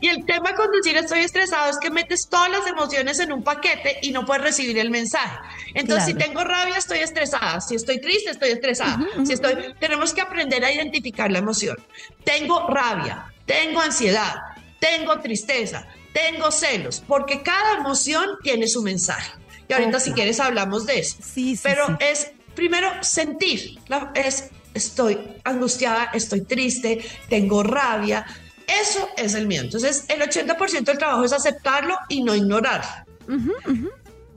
y 0.00 0.08
el 0.08 0.24
tema 0.24 0.54
con 0.54 0.70
decir 0.70 0.96
estoy 0.96 1.20
estresado 1.20 1.70
es 1.70 1.78
que 1.78 1.90
metes 1.90 2.28
todas 2.28 2.50
las 2.50 2.66
emociones 2.66 3.20
en 3.20 3.32
un 3.32 3.42
paquete 3.42 3.98
y 4.02 4.10
no 4.10 4.24
puedes 4.26 4.42
recibir 4.42 4.78
el 4.78 4.90
mensaje. 4.90 5.38
Entonces, 5.74 6.06
si 6.06 6.14
tengo 6.14 6.42
rabia, 6.42 6.76
estoy 6.76 6.98
estresada. 6.98 7.60
Si 7.60 7.74
estoy 7.74 8.00
triste, 8.00 8.30
estoy 8.30 8.50
estresada. 8.50 8.98
Si 9.24 9.32
estoy, 9.32 9.74
tenemos 9.78 10.12
que 10.12 10.20
aprender 10.20 10.64
a 10.64 10.72
identificar 10.72 11.30
la 11.30 11.38
emoción. 11.38 11.76
Tengo 12.24 12.68
rabia, 12.68 13.32
tengo 13.46 13.80
ansiedad, 13.80 14.34
tengo 14.80 15.20
tristeza, 15.20 15.86
tengo 16.12 16.50
celos, 16.50 17.02
porque 17.06 17.42
cada 17.42 17.78
emoción 17.78 18.30
tiene 18.42 18.68
su 18.68 18.82
mensaje. 18.82 19.32
Y 19.68 19.72
ahorita, 19.72 20.00
si 20.00 20.12
quieres, 20.12 20.40
hablamos 20.40 20.86
de 20.86 20.98
eso. 20.98 21.16
Sí, 21.22 21.56
sí, 21.56 21.62
Pero 21.62 21.96
es 22.00 22.32
primero 22.54 22.90
sentir, 23.02 23.78
es 24.14 24.50
estoy 24.74 25.18
angustiada, 25.44 26.10
estoy 26.12 26.42
triste, 26.42 27.04
tengo 27.28 27.62
rabia. 27.62 28.26
Eso 28.66 29.08
es 29.16 29.34
el 29.34 29.46
miedo. 29.46 29.64
Entonces, 29.64 30.04
el 30.08 30.20
80% 30.20 30.84
del 30.84 30.98
trabajo 30.98 31.24
es 31.24 31.32
aceptarlo 31.32 31.96
y 32.08 32.22
no 32.22 32.34
ignorarlo. 32.34 32.90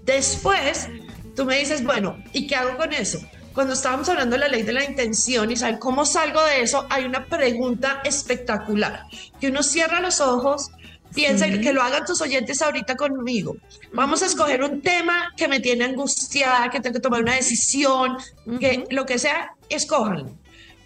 Después, 0.03 0.88
tú 1.36 1.46
me 1.46 1.60
dices, 1.60 1.84
bueno, 1.84 2.24
¿y 2.34 2.48
qué 2.48 2.56
hago 2.56 2.77
con 2.77 2.94
eso? 2.94 3.20
Cuando 3.53 3.74
estábamos 3.74 4.08
hablando 4.08 4.36
de 4.36 4.41
la 4.41 4.48
ley 4.50 4.63
de 4.63 4.74
la 4.74 4.84
intención 4.84 5.50
y 5.50 5.56
saber 5.56 5.79
cómo 5.79 6.06
salgo 6.06 6.44
de 6.44 6.62
eso, 6.62 6.86
hay 6.89 7.06
una 7.06 7.25
pregunta 7.25 8.01
espectacular, 8.06 9.03
que 9.41 9.48
uno 9.48 9.63
cierra 9.63 10.00
los 10.00 10.22
ojos, 10.22 10.70
piensa 11.13 11.50
que 11.50 11.74
lo 11.74 11.82
hagan 11.82 12.06
tus 12.06 12.22
oyentes 12.22 12.62
ahorita 12.62 12.96
conmigo. 12.96 13.58
Vamos 13.94 14.22
a 14.22 14.27
escoger 14.27 14.63
un 14.63 14.82
tema 14.82 15.34
que 15.36 15.48
me 15.48 15.60
tiene 15.60 15.86
angustiada, 15.86 16.70
que 16.70 16.79
tengo 16.79 16.94
que 16.94 17.00
tomar 17.00 17.22
una 17.24 17.34
decisión, 17.34 18.17
que 18.60 18.84
lo 18.91 19.08
que 19.08 19.17
sea, 19.17 19.51
escójanlo, 19.69 20.36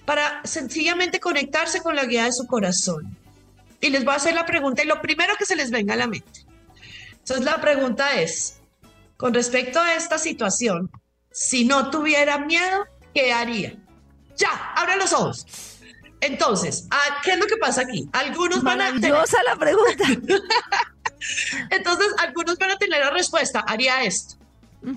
para 0.05 0.41
sencillamente 0.43 1.19
conectarse 1.19 1.81
con 1.81 1.95
la 1.95 2.05
guía 2.05 2.25
de 2.25 2.33
su 2.33 2.47
corazón. 2.47 3.17
Y 3.79 3.89
les 3.89 4.03
voy 4.03 4.13
a 4.13 4.17
hacer 4.17 4.35
la 4.35 4.45
pregunta 4.45 4.83
y 4.83 4.88
lo 4.88 5.01
primero 5.01 5.35
que 5.38 5.45
se 5.45 5.55
les 5.55 5.71
venga 5.71 5.93
a 5.93 5.97
la 5.97 6.07
mente. 6.07 6.45
Entonces 7.13 7.45
la 7.45 7.61
pregunta 7.61 8.19
es, 8.19 8.59
con 9.17 9.33
respecto 9.33 9.79
a 9.79 9.95
esta 9.95 10.17
situación, 10.17 10.89
si 11.31 11.65
no 11.65 11.89
tuviera 11.89 12.39
miedo, 12.39 12.85
¿qué 13.13 13.31
haría? 13.31 13.75
Ya, 14.35 14.50
abre 14.75 14.97
los 14.97 15.13
ojos. 15.13 15.45
Entonces, 16.19 16.88
¿qué 17.23 17.31
es 17.31 17.39
lo 17.39 17.47
que 17.47 17.57
pasa 17.57 17.81
aquí? 17.81 18.07
Algunos 18.13 18.61
van 18.63 18.81
a 18.81 18.91
tener... 18.93 19.13
la 19.45 19.55
pregunta. 19.55 20.03
Entonces, 21.69 22.07
algunos 22.19 22.57
van 22.57 22.71
a 22.71 22.77
tener 22.77 23.00
la 23.00 23.09
respuesta, 23.11 23.61
haría 23.61 24.03
esto. 24.03 24.35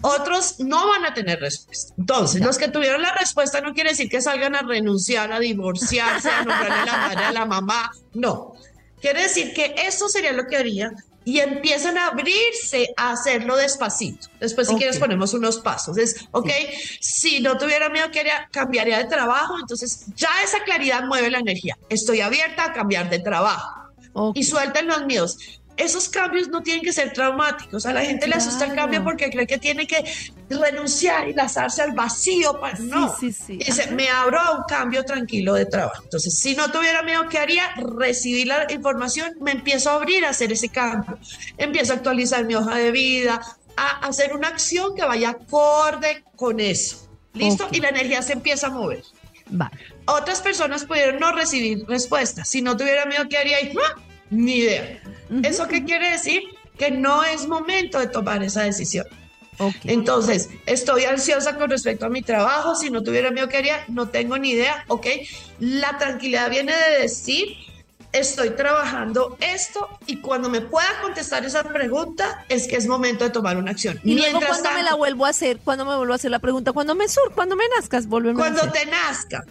Otros 0.00 0.60
no 0.60 0.88
van 0.88 1.04
a 1.04 1.12
tener 1.12 1.40
respuesta. 1.40 1.94
Entonces, 1.98 2.40
los 2.40 2.56
que 2.56 2.68
tuvieron 2.68 3.02
la 3.02 3.14
respuesta 3.14 3.60
no 3.60 3.74
quiere 3.74 3.90
decir 3.90 4.08
que 4.08 4.22
salgan 4.22 4.54
a 4.54 4.62
renunciar, 4.62 5.30
a 5.32 5.38
divorciarse, 5.38 6.30
a 6.30 6.44
nombrarle 6.44 6.86
la 6.86 6.96
madre 7.08 7.24
a 7.24 7.32
la 7.32 7.44
mamá. 7.44 7.92
No. 8.14 8.54
Quiere 9.00 9.22
decir 9.22 9.52
que 9.52 9.74
eso 9.76 10.08
sería 10.08 10.32
lo 10.32 10.46
que 10.46 10.56
haría 10.56 10.90
y 11.24 11.40
empiezan 11.40 11.98
a 11.98 12.08
abrirse 12.08 12.92
a 12.96 13.12
hacerlo 13.12 13.56
despacito. 13.56 14.28
Después, 14.40 14.68
si 14.68 14.76
quieres, 14.76 14.98
ponemos 14.98 15.34
unos 15.34 15.58
pasos. 15.58 15.96
Es, 15.98 16.26
ok, 16.32 16.50
si 17.00 17.40
no 17.40 17.58
tuviera 17.58 17.88
miedo, 17.88 18.10
que 18.10 18.24
cambiaría 18.50 18.98
de 18.98 19.04
trabajo. 19.04 19.58
Entonces, 19.58 20.06
ya 20.14 20.30
esa 20.42 20.62
claridad 20.64 21.04
mueve 21.04 21.30
la 21.30 21.38
energía. 21.38 21.76
Estoy 21.88 22.20
abierta 22.20 22.64
a 22.64 22.72
cambiar 22.72 23.10
de 23.10 23.18
trabajo. 23.18 23.84
Y 24.34 24.44
suelten 24.44 24.86
los 24.86 25.04
miedos 25.06 25.38
esos 25.76 26.08
cambios 26.08 26.48
no 26.48 26.62
tienen 26.62 26.82
que 26.82 26.92
ser 26.92 27.12
traumáticos. 27.12 27.86
A 27.86 27.92
la 27.92 28.02
gente 28.02 28.26
le 28.26 28.36
asusta 28.36 28.64
el 28.64 28.74
cambio 28.74 29.02
porque 29.02 29.30
cree 29.30 29.46
que 29.46 29.58
tiene 29.58 29.86
que 29.86 30.04
renunciar 30.48 31.28
y 31.28 31.34
lanzarse 31.34 31.82
al 31.82 31.92
vacío. 31.92 32.60
Para... 32.60 32.78
No, 32.78 33.14
dice, 33.20 33.90
me 33.90 34.08
abro 34.08 34.38
a 34.38 34.58
un 34.58 34.64
cambio 34.68 35.04
tranquilo 35.04 35.54
de 35.54 35.66
trabajo. 35.66 36.02
Entonces, 36.04 36.38
si 36.38 36.54
no 36.54 36.70
tuviera 36.70 37.02
miedo, 37.02 37.28
¿qué 37.28 37.38
haría? 37.38 37.74
Recibir 37.76 38.46
la 38.46 38.70
información, 38.72 39.32
me 39.40 39.52
empiezo 39.52 39.90
a 39.90 39.94
abrir 39.94 40.24
a 40.24 40.30
hacer 40.30 40.52
ese 40.52 40.68
cambio. 40.68 41.18
Empiezo 41.58 41.92
a 41.92 41.96
actualizar 41.96 42.44
mi 42.44 42.54
hoja 42.54 42.76
de 42.76 42.92
vida, 42.92 43.40
a 43.76 44.06
hacer 44.06 44.34
una 44.34 44.48
acción 44.48 44.94
que 44.94 45.04
vaya 45.04 45.30
acorde 45.30 46.24
con 46.36 46.60
eso. 46.60 47.08
¿Listo? 47.32 47.68
Y 47.72 47.80
la 47.80 47.88
energía 47.88 48.22
se 48.22 48.32
empieza 48.32 48.68
a 48.68 48.70
mover. 48.70 49.02
Otras 50.06 50.40
personas 50.40 50.84
pudieron 50.84 51.18
no 51.18 51.32
recibir 51.32 51.84
respuestas. 51.88 52.48
Si 52.48 52.62
no 52.62 52.76
tuviera 52.76 53.06
miedo, 53.06 53.24
¿qué 53.28 53.38
haría? 53.38 53.56
¡ah! 53.82 54.00
Ni 54.34 54.56
idea. 54.56 55.00
¿Eso 55.42 55.68
qué 55.68 55.84
quiere 55.84 56.10
decir? 56.10 56.42
Que 56.78 56.90
no 56.90 57.24
es 57.24 57.46
momento 57.46 57.98
de 57.98 58.08
tomar 58.08 58.42
esa 58.42 58.62
decisión. 58.62 59.06
Entonces, 59.84 60.50
estoy 60.66 61.04
ansiosa 61.04 61.56
con 61.56 61.70
respecto 61.70 62.06
a 62.06 62.08
mi 62.08 62.22
trabajo. 62.22 62.74
Si 62.74 62.90
no 62.90 63.02
tuviera 63.02 63.30
miedo 63.30 63.48
que 63.48 63.56
haría, 63.56 63.84
no 63.88 64.08
tengo 64.08 64.36
ni 64.38 64.50
idea. 64.50 64.84
Ok. 64.88 65.06
La 65.60 65.96
tranquilidad 65.98 66.50
viene 66.50 66.72
de 66.72 67.02
decir, 67.02 67.56
estoy 68.12 68.50
trabajando 68.50 69.36
esto 69.40 69.88
y 70.06 70.16
cuando 70.16 70.48
me 70.48 70.60
pueda 70.60 70.88
contestar 71.02 71.44
esa 71.44 71.62
pregunta 71.64 72.44
es 72.48 72.66
que 72.66 72.76
es 72.76 72.86
momento 72.86 73.24
de 73.24 73.30
tomar 73.30 73.56
una 73.56 73.72
acción. 73.72 74.00
Y 74.04 74.14
luego 74.14 74.40
cuando 74.46 74.70
me 74.72 74.82
la 74.82 74.94
vuelvo 74.94 75.26
a 75.26 75.30
hacer, 75.30 75.58
cuando 75.64 75.84
me 75.84 75.96
vuelvo 75.96 76.12
a 76.12 76.16
hacer 76.16 76.30
la 76.30 76.38
pregunta, 76.38 76.72
cuando 76.72 76.94
me 76.94 77.08
sur, 77.08 77.32
cuando 77.34 77.56
me 77.56 77.64
nazcas, 77.76 78.06
volvemos 78.06 78.40
Cuando 78.40 78.70
te 78.70 78.86
nazca 78.86 79.44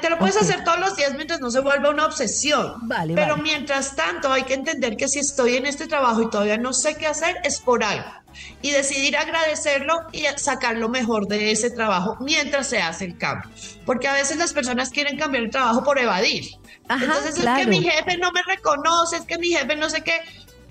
te 0.00 0.10
lo 0.10 0.18
puedes 0.18 0.36
hacer 0.36 0.64
todos 0.64 0.78
los 0.78 0.96
días 0.96 1.14
mientras 1.14 1.40
no 1.40 1.50
se 1.50 1.60
vuelva 1.60 1.90
una 1.90 2.06
obsesión. 2.06 2.74
Vale, 2.82 3.14
Pero 3.14 3.36
mientras 3.36 3.94
tanto 3.96 4.32
hay 4.32 4.44
que 4.44 4.54
entender 4.54 4.96
que 4.96 5.08
si 5.08 5.18
estoy 5.18 5.56
en 5.56 5.66
este 5.66 5.86
trabajo 5.86 6.22
y 6.22 6.30
todavía 6.30 6.56
no 6.56 6.72
sé 6.72 6.96
qué 6.96 7.06
hacer, 7.06 7.36
es 7.44 7.60
por 7.60 7.84
algo. 7.84 8.10
Y 8.62 8.70
decidir 8.70 9.16
agradecerlo 9.16 10.06
y 10.12 10.24
sacar 10.36 10.76
lo 10.76 10.88
mejor 10.88 11.26
de 11.26 11.50
ese 11.50 11.70
trabajo 11.70 12.16
mientras 12.20 12.68
se 12.68 12.80
hace 12.80 13.04
el 13.04 13.18
cambio. 13.18 13.50
Porque 13.84 14.08
a 14.08 14.12
veces 14.12 14.36
las 14.36 14.52
personas 14.52 14.90
quieren 14.90 15.16
cambiar 15.18 15.44
el 15.44 15.50
trabajo 15.50 15.82
por 15.84 15.98
evadir. 15.98 16.44
Entonces 16.88 17.38
es 17.38 17.44
que 17.44 17.66
mi 17.66 17.82
jefe 17.82 18.16
no 18.18 18.32
me 18.32 18.42
reconoce, 18.42 19.16
es 19.16 19.22
que 19.22 19.38
mi 19.38 19.48
jefe 19.48 19.76
no 19.76 19.90
sé 19.90 20.02
qué 20.02 20.20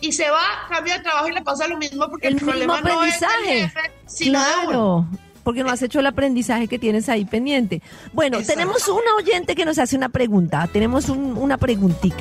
y 0.02 0.12
se 0.12 0.30
va, 0.30 0.68
cambia 0.70 0.98
de 0.98 1.04
trabajo 1.04 1.28
y 1.30 1.32
le 1.32 1.42
pasa 1.42 1.68
lo 1.68 1.78
mismo 1.78 2.10
porque 2.10 2.28
el, 2.28 2.36
problema 2.36 2.82
no 2.82 3.04
es 3.04 3.22
el 3.22 3.46
jefe, 3.46 3.92
sino 4.06 4.40
claro 4.40 5.08
porque 5.46 5.64
no 5.64 5.70
has 5.70 5.82
hecho 5.84 6.00
el 6.00 6.08
aprendizaje 6.08 6.68
que 6.68 6.80
tienes 6.80 7.08
ahí 7.08 7.24
pendiente. 7.24 7.82
Bueno, 8.12 8.40
tenemos 8.46 8.90
una 8.90 9.16
oyente 9.18 9.56
que 9.56 9.64
nos 9.64 9.78
hace 9.78 9.96
una 9.96 10.10
pregunta. 10.10 10.68
Tenemos 10.74 11.08
una 11.08 11.58
preguntita. 11.58 12.18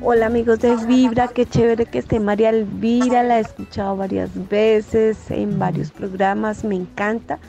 Hola 0.00 0.26
amigos 0.26 0.60
de 0.60 0.76
Vibra, 0.86 1.26
qué 1.26 1.44
chévere 1.44 1.84
que 1.84 1.98
esté 1.98 2.20
María 2.20 2.50
Elvira, 2.50 3.24
la 3.24 3.38
he 3.38 3.40
escuchado 3.40 3.96
varias 3.96 4.30
veces 4.48 5.18
en 5.28 5.58
varios 5.58 5.90
programas, 5.90 6.62
me 6.62 6.76
encanta. 6.76 7.40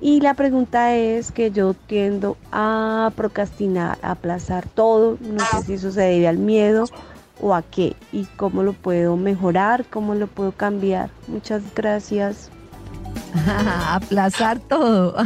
Y 0.00 0.20
la 0.20 0.34
pregunta 0.34 0.94
es 0.94 1.32
que 1.32 1.50
yo 1.50 1.74
tiendo 1.74 2.36
a 2.52 3.10
procrastinar, 3.16 3.98
a 4.02 4.12
aplazar 4.12 4.68
todo, 4.68 5.18
no 5.20 5.44
sé 5.46 5.66
si 5.66 5.72
eso 5.72 5.90
se 5.90 6.02
debe 6.02 6.28
al 6.28 6.38
miedo 6.38 6.84
o 7.40 7.52
a 7.52 7.62
qué 7.62 7.96
y 8.12 8.26
cómo 8.36 8.62
lo 8.62 8.74
puedo 8.74 9.16
mejorar, 9.16 9.84
cómo 9.90 10.14
lo 10.14 10.28
puedo 10.28 10.52
cambiar. 10.52 11.10
Muchas 11.26 11.62
gracias. 11.74 12.50
Aplazar 13.88 14.58
todo. 14.60 15.16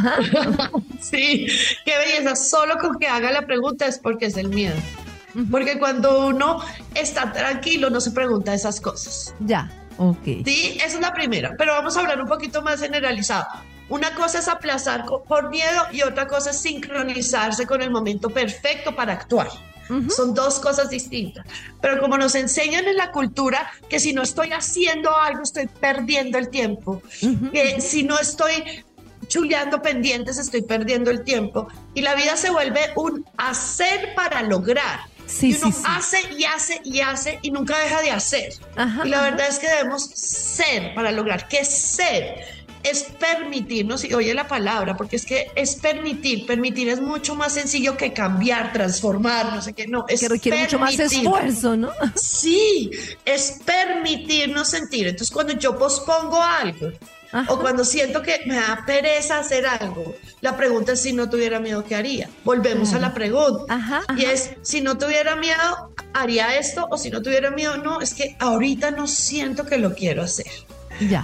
sí, 0.99 1.47
qué 1.85 1.97
belleza. 1.97 2.35
Solo 2.35 2.77
con 2.77 2.99
que 2.99 3.07
haga 3.07 3.31
la 3.31 3.45
pregunta 3.45 3.85
es 3.85 3.99
porque 3.99 4.27
es 4.27 4.37
el 4.37 4.49
miedo. 4.49 4.75
Porque 5.49 5.79
cuando 5.79 6.27
uno 6.27 6.59
está 6.93 7.31
tranquilo 7.31 7.89
no 7.89 7.99
se 7.99 8.11
pregunta 8.11 8.53
esas 8.53 8.79
cosas. 8.79 9.33
Ya, 9.39 9.71
ok. 9.97 10.23
Sí, 10.45 10.77
esa 10.77 10.95
es 10.95 11.01
la 11.01 11.11
primera. 11.13 11.55
Pero 11.57 11.73
vamos 11.73 11.97
a 11.97 12.01
hablar 12.01 12.21
un 12.21 12.27
poquito 12.27 12.61
más 12.61 12.81
generalizado. 12.81 13.45
Una 13.89 14.13
cosa 14.13 14.39
es 14.39 14.47
aplazar 14.47 15.05
por 15.27 15.49
miedo 15.49 15.83
y 15.91 16.03
otra 16.03 16.27
cosa 16.27 16.51
es 16.51 16.61
sincronizarse 16.61 17.65
con 17.65 17.81
el 17.81 17.89
momento 17.89 18.29
perfecto 18.29 18.95
para 18.95 19.13
actuar. 19.13 19.49
Son 20.09 20.33
dos 20.33 20.59
cosas 20.59 20.89
distintas. 20.89 21.45
Pero 21.81 21.99
como 21.99 22.17
nos 22.17 22.35
enseñan 22.35 22.85
en 22.85 22.97
la 22.97 23.11
cultura 23.11 23.71
que 23.89 23.99
si 23.99 24.13
no 24.13 24.21
estoy 24.23 24.51
haciendo 24.51 25.15
algo, 25.15 25.43
estoy 25.43 25.67
perdiendo 25.67 26.37
el 26.37 26.49
tiempo. 26.49 27.01
Que 27.51 27.81
si 27.81 28.03
no 28.03 28.17
estoy 28.19 28.83
chuleando 29.27 29.81
pendientes, 29.81 30.37
estoy 30.37 30.61
perdiendo 30.61 31.11
el 31.11 31.23
tiempo. 31.23 31.67
Y 31.93 32.01
la 32.01 32.15
vida 32.15 32.35
se 32.37 32.49
vuelve 32.49 32.91
un 32.95 33.25
hacer 33.37 34.13
para 34.15 34.41
lograr. 34.43 35.01
y 35.41 35.55
uno 35.55 35.73
hace 35.85 36.17
y 36.37 36.43
hace 36.43 36.81
y 36.83 36.99
hace 36.99 37.39
y 37.41 37.51
nunca 37.51 37.77
deja 37.79 38.01
de 38.01 38.11
hacer. 38.11 38.53
y 39.03 39.09
la 39.09 39.21
verdad 39.21 39.47
es 39.47 39.59
que 39.59 39.67
debemos 39.67 40.05
ser 40.13 40.93
para 40.95 41.11
lograr. 41.11 41.47
¿Qué 41.47 41.63
ser? 41.65 42.62
Es 42.83 43.03
permitirnos, 43.03 44.03
y 44.03 44.13
oye 44.13 44.33
la 44.33 44.47
palabra, 44.47 44.95
porque 44.95 45.15
es 45.15 45.25
que 45.25 45.51
es 45.55 45.75
permitir, 45.75 46.45
permitir 46.45 46.89
es 46.89 47.01
mucho 47.01 47.35
más 47.35 47.53
sencillo 47.53 47.97
que 47.97 48.13
cambiar, 48.13 48.73
transformar, 48.73 49.53
no 49.53 49.61
sé 49.61 49.73
qué, 49.73 49.87
no, 49.87 50.05
es 50.07 50.19
que 50.19 50.29
requiere 50.29 50.59
mucho 50.59 50.79
más 50.79 50.99
esfuerzo, 50.99 51.77
¿no? 51.77 51.91
Sí, 52.15 52.91
es 53.25 53.59
permitirnos 53.65 54.69
sentir. 54.69 55.07
Entonces, 55.07 55.33
cuando 55.33 55.53
yo 55.53 55.77
pospongo 55.77 56.41
algo, 56.41 56.91
o 57.47 57.59
cuando 57.59 57.83
siento 57.83 58.21
que 58.21 58.41
me 58.45 58.55
da 58.55 58.83
pereza 58.85 59.39
hacer 59.39 59.65
algo, 59.65 60.15
la 60.41 60.55
pregunta 60.55 60.91
es 60.91 61.01
si 61.01 61.13
no 61.13 61.29
tuviera 61.29 61.59
miedo, 61.59 61.83
¿qué 61.83 61.95
haría? 61.95 62.29
Volvemos 62.43 62.93
a 62.93 62.99
la 62.99 63.13
pregunta. 63.13 64.03
Y 64.15 64.25
es, 64.25 64.51
si 64.61 64.81
no 64.81 64.97
tuviera 64.97 65.35
miedo, 65.35 65.93
haría 66.13 66.57
esto, 66.57 66.87
o 66.91 66.97
si 66.97 67.09
no 67.09 67.21
tuviera 67.21 67.49
miedo, 67.49 67.77
no, 67.77 68.01
es 68.01 68.13
que 68.13 68.35
ahorita 68.39 68.91
no 68.91 69.07
siento 69.07 69.65
que 69.65 69.77
lo 69.77 69.95
quiero 69.95 70.21
hacer. 70.21 70.51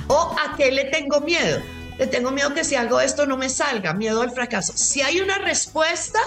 O 0.08 0.36
a 0.44 0.56
qué 0.56 0.72
le 0.72 0.86
tengo 0.86 1.22
miedo. 1.22 1.62
Le 1.98 2.08
tengo 2.08 2.32
miedo 2.32 2.54
que 2.54 2.64
si 2.64 2.76
hago 2.76 3.02
esto 3.02 3.26
no 3.26 3.36
me 3.36 3.50
salga, 3.50 3.94
miedo 3.94 4.22
al 4.22 4.32
fracaso. 4.32 4.72
Si 4.76 5.02
hay 5.02 5.20
una 5.20 5.38
respuesta, 5.38 6.20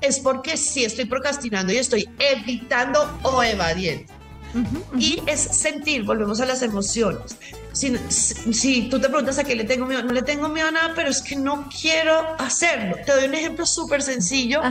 es 0.00 0.20
porque 0.20 0.56
sí 0.56 0.84
estoy 0.84 1.04
procrastinando 1.04 1.72
y 1.72 1.76
estoy 1.76 2.08
evitando 2.18 3.18
o 3.22 3.42
evadiendo. 3.42 4.10
Y 4.98 5.22
es 5.26 5.40
sentir, 5.40 6.04
volvemos 6.04 6.40
a 6.40 6.46
las 6.46 6.62
emociones. 6.62 7.36
Si, 7.72 7.94
si, 8.52 8.88
tú 8.88 8.98
te 8.98 9.08
preguntas 9.08 9.38
a 9.38 9.44
qué 9.44 9.54
le 9.54 9.64
tengo 9.64 9.84
miedo, 9.84 10.02
no 10.02 10.12
le 10.12 10.22
tengo 10.22 10.48
miedo 10.48 10.68
a 10.68 10.70
nada, 10.70 10.92
pero 10.96 11.10
es 11.10 11.20
que 11.20 11.36
no 11.36 11.68
quiero 11.68 12.34
hacerlo. 12.40 12.96
Te 13.04 13.12
doy 13.12 13.26
un 13.26 13.34
ejemplo 13.34 13.66
súper 13.66 14.02
sencillo 14.02 14.62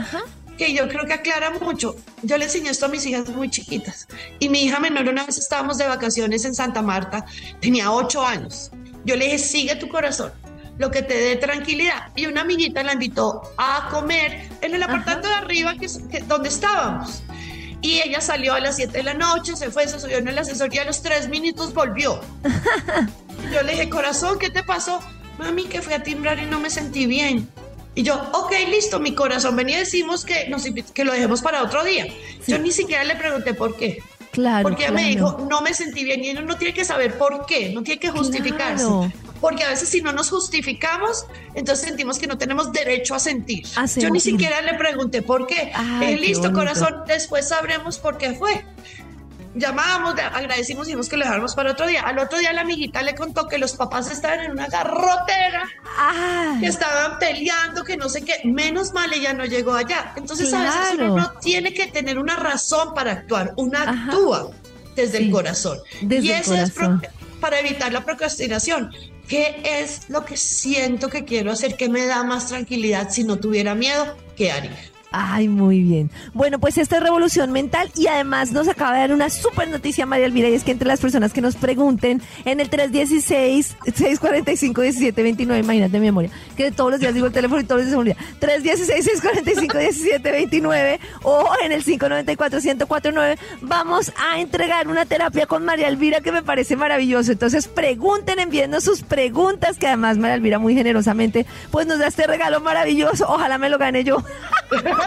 que 0.58 0.74
yo 0.74 0.88
creo 0.88 1.06
que 1.06 1.14
aclara 1.14 1.52
mucho. 1.52 1.96
Yo 2.24 2.38
le 2.38 2.46
enseñé 2.46 2.70
esto 2.70 2.88
a 2.88 2.90
mis 2.90 3.06
hijas 3.06 3.30
muy 3.30 3.50
chiquitas 3.50 4.08
y 4.40 4.50
mi 4.50 4.64
hija 4.64 4.80
menor 4.80 5.08
una 5.08 5.26
vez 5.26 5.38
estábamos 5.38 5.78
de 5.78 5.88
vacaciones 5.88 6.44
en 6.46 6.56
Santa 6.56 6.82
Marta, 6.82 7.26
tenía 7.62 7.92
ocho 7.92 8.26
años. 8.26 8.72
Yo 9.06 9.16
le 9.16 9.26
dije, 9.26 9.38
sigue 9.38 9.76
tu 9.76 9.88
corazón, 9.88 10.34
lo 10.78 10.92
que 10.92 11.02
te 11.02 11.16
dé 11.16 11.36
tranquilidad. 11.38 12.12
Y 12.16 12.26
una 12.26 12.42
amiguita 12.42 12.84
la 12.84 12.94
invitó 12.94 13.42
a 13.58 13.88
comer 13.90 14.50
en 14.62 14.76
el 14.76 14.84
apartamento 14.84 15.30
de 15.30 15.36
arriba 15.36 15.76
que, 15.76 15.88
donde 16.28 16.50
estábamos. 16.50 17.24
Y 17.82 18.02
ella 18.02 18.22
salió 18.22 18.54
a 18.54 18.60
las 18.60 18.76
7 18.76 18.92
de 18.92 19.04
la 19.04 19.14
noche, 19.14 19.56
se 19.56 19.70
fue, 19.70 19.88
se 19.88 20.00
subió 20.00 20.18
en 20.18 20.28
el 20.28 20.38
ascensor 20.38 20.74
y 20.74 20.80
a 20.80 20.84
los 20.84 21.02
tres 21.04 21.30
minutos 21.30 21.74
volvió. 21.74 22.20
Yo 23.54 23.62
le 23.62 23.74
dije, 23.74 23.90
corazón, 23.90 24.40
¿qué 24.40 24.50
te 24.50 24.64
pasó? 24.64 25.00
Mami, 25.38 25.66
que 25.66 25.82
fui 25.82 25.94
a 25.94 26.02
timbrar 26.02 26.40
y 26.40 26.48
no 26.48 26.60
me 26.60 26.72
sentí 26.72 27.06
bien. 27.06 27.48
Y 27.98 28.04
yo, 28.04 28.14
ok, 28.32 28.52
listo, 28.70 29.00
mi 29.00 29.16
corazón 29.16 29.56
venía 29.56 29.78
y 29.78 29.80
decimos 29.80 30.24
que, 30.24 30.48
nos, 30.50 30.66
que 30.94 31.04
lo 31.04 31.14
dejemos 31.14 31.42
para 31.42 31.64
otro 31.64 31.84
día. 31.84 32.06
Yo 32.46 32.60
ni 32.60 32.72
siquiera 32.72 33.04
le 33.04 33.16
pregunté 33.16 33.56
por 33.56 33.76
qué. 33.76 34.04
Claro. 34.30 34.62
Porque 34.62 34.84
ella 34.84 34.92
me 34.92 35.06
dijo, 35.06 35.48
no 35.50 35.62
me 35.62 35.74
sentí 35.74 36.04
bien 36.04 36.24
y 36.24 36.30
uno 36.30 36.44
no 36.44 36.58
tiene 36.58 36.76
que 36.76 36.86
saber 36.86 37.18
por 37.18 37.48
qué, 37.48 37.74
no 37.74 37.82
tiene 37.82 38.00
que 38.00 38.12
justificarse. 38.12 38.86
Porque 39.42 39.64
a 39.64 39.70
veces 39.70 39.90
si 39.90 40.02
no 40.02 40.14
nos 40.14 40.30
justificamos, 40.30 41.26
entonces 41.56 41.88
sentimos 41.88 42.20
que 42.20 42.28
no 42.28 42.38
tenemos 42.38 42.72
derecho 42.72 43.16
a 43.16 43.20
sentir. 43.20 43.66
Yo 43.96 44.12
ni 44.12 44.20
siquiera 44.20 44.62
le 44.62 44.76
pregunté 44.76 45.24
por 45.24 45.48
qué. 45.48 45.72
Eh, 46.04 46.18
listo, 46.18 46.54
corazón, 46.54 47.02
después 47.08 47.48
sabremos 47.48 47.98
por 47.98 48.20
qué 48.20 48.34
fue 48.34 48.64
llamábamos, 49.58 50.16
agradecimos 50.20 50.88
y 50.88 50.92
dijimos 50.92 51.10
que 51.10 51.18
lo 51.18 51.24
dejáramos 51.26 51.56
para 51.56 51.72
otro 51.72 51.88
día. 51.88 52.02
Al 52.02 52.20
otro 52.20 52.38
día 52.40 52.54
la 52.54 52.62
amiguita 52.62 53.02
le 53.02 53.16
contó 53.16 53.48
que 53.48 53.58
los 53.58 53.74
papás 53.74 54.12
estaban 54.12 54.42
en 54.42 54.52
una 54.52 54.68
garrotera, 54.68 55.68
que 56.60 56.68
estaban 56.68 57.20
peleando, 57.20 57.84
que 57.84 57.98
no 57.98 58.10
sé 58.10 58.24
qué. 58.24 58.42
Menos 58.46 58.94
mal 58.94 59.12
ella 59.14 59.34
no 59.34 59.46
llegó 59.46 59.74
allá. 59.74 60.14
Entonces 60.16 60.54
a 60.54 60.62
veces 60.62 60.94
uno 60.96 61.18
no 61.18 61.32
tiene 61.42 61.74
que 61.74 61.88
tener 61.88 62.20
una 62.20 62.36
razón 62.36 62.94
para 62.94 63.12
actuar, 63.12 63.54
uno 63.58 63.78
actúa 63.78 64.52
desde 64.96 65.20
el 65.20 65.32
corazón. 65.32 65.80
y 66.02 66.30
eso 66.32 66.56
es 66.56 66.74
para 67.40 67.60
evitar 67.60 67.94
la 67.94 68.04
procrastinación. 68.04 68.92
¿qué 69.28 69.62
es 69.64 70.10
lo 70.10 70.26
que 70.26 70.38
siento 70.38 71.10
que 71.10 71.26
quiero 71.26 71.52
hacer? 71.52 71.76
¿Qué 71.76 71.90
me 71.90 72.06
da 72.06 72.24
más 72.24 72.48
tranquilidad 72.48 73.10
si 73.10 73.24
no 73.24 73.38
tuviera 73.38 73.76
miedo? 73.76 74.16
¿Qué 74.36 74.52
haría? 74.52 74.78
Ay, 75.20 75.48
muy 75.48 75.82
bien. 75.82 76.12
Bueno, 76.36 76.60
pues 76.60 76.78
esta 76.78 76.98
es 76.98 77.04
Revolución 77.04 77.52
Mental 77.52 77.90
y 77.96 78.06
además 78.06 78.52
nos 78.52 78.68
acaba 78.68 78.94
de 78.94 79.00
dar 79.00 79.14
una 79.14 79.32
súper 79.32 79.68
noticia 79.68 80.06
María 80.06 80.28
Elvira 80.28 80.48
y 80.48 80.54
es 80.54 80.64
que 80.64 80.70
entre 80.70 80.88
las 80.88 81.00
personas 81.00 81.34
que 81.34 81.42
nos 81.42 81.56
pregunten 81.56 82.22
en 82.46 82.60
el 82.60 82.70
316-645-1729, 82.70 85.60
imagínate 85.60 86.00
mi 86.00 86.06
memoria, 86.06 86.30
que 86.56 86.72
todos 86.72 86.92
los 86.92 87.00
días 87.00 87.16
digo 87.16 87.26
el 87.26 87.34
teléfono 87.34 87.62
y 87.62 87.64
todos 87.64 87.82
los 87.82 87.90
días 87.90 88.00
se 88.00 88.04
me 88.04 88.16
316-645-1729 88.40 91.00
o 91.24 91.50
en 91.64 91.72
el 91.72 91.84
594-1049 91.84 93.40
vamos 93.62 94.14
a 94.18 94.40
entregar 94.40 94.88
una 94.88 95.06
terapia 95.06 95.48
con 95.48 95.66
María 95.66 95.88
Elvira 95.88 96.22
que 96.22 96.32
me 96.32 96.44
parece 96.44 96.76
maravilloso. 96.76 97.32
Entonces 97.32 97.68
pregunten, 97.68 98.38
enviando 98.38 98.80
sus 98.82 99.02
preguntas 99.02 99.80
que 99.80 99.88
además 99.88 100.20
María 100.20 100.36
Elvira 100.36 100.60
muy 100.60 100.76
generosamente 100.76 101.48
pues 101.72 101.88
nos 101.88 101.98
da 101.98 102.06
este 102.06 102.28
regalo 102.28 102.62
maravilloso. 102.62 103.26
Ojalá 103.28 103.58
me 103.58 103.70
lo 103.70 103.80
gane 103.80 104.04
yo. 104.04 104.24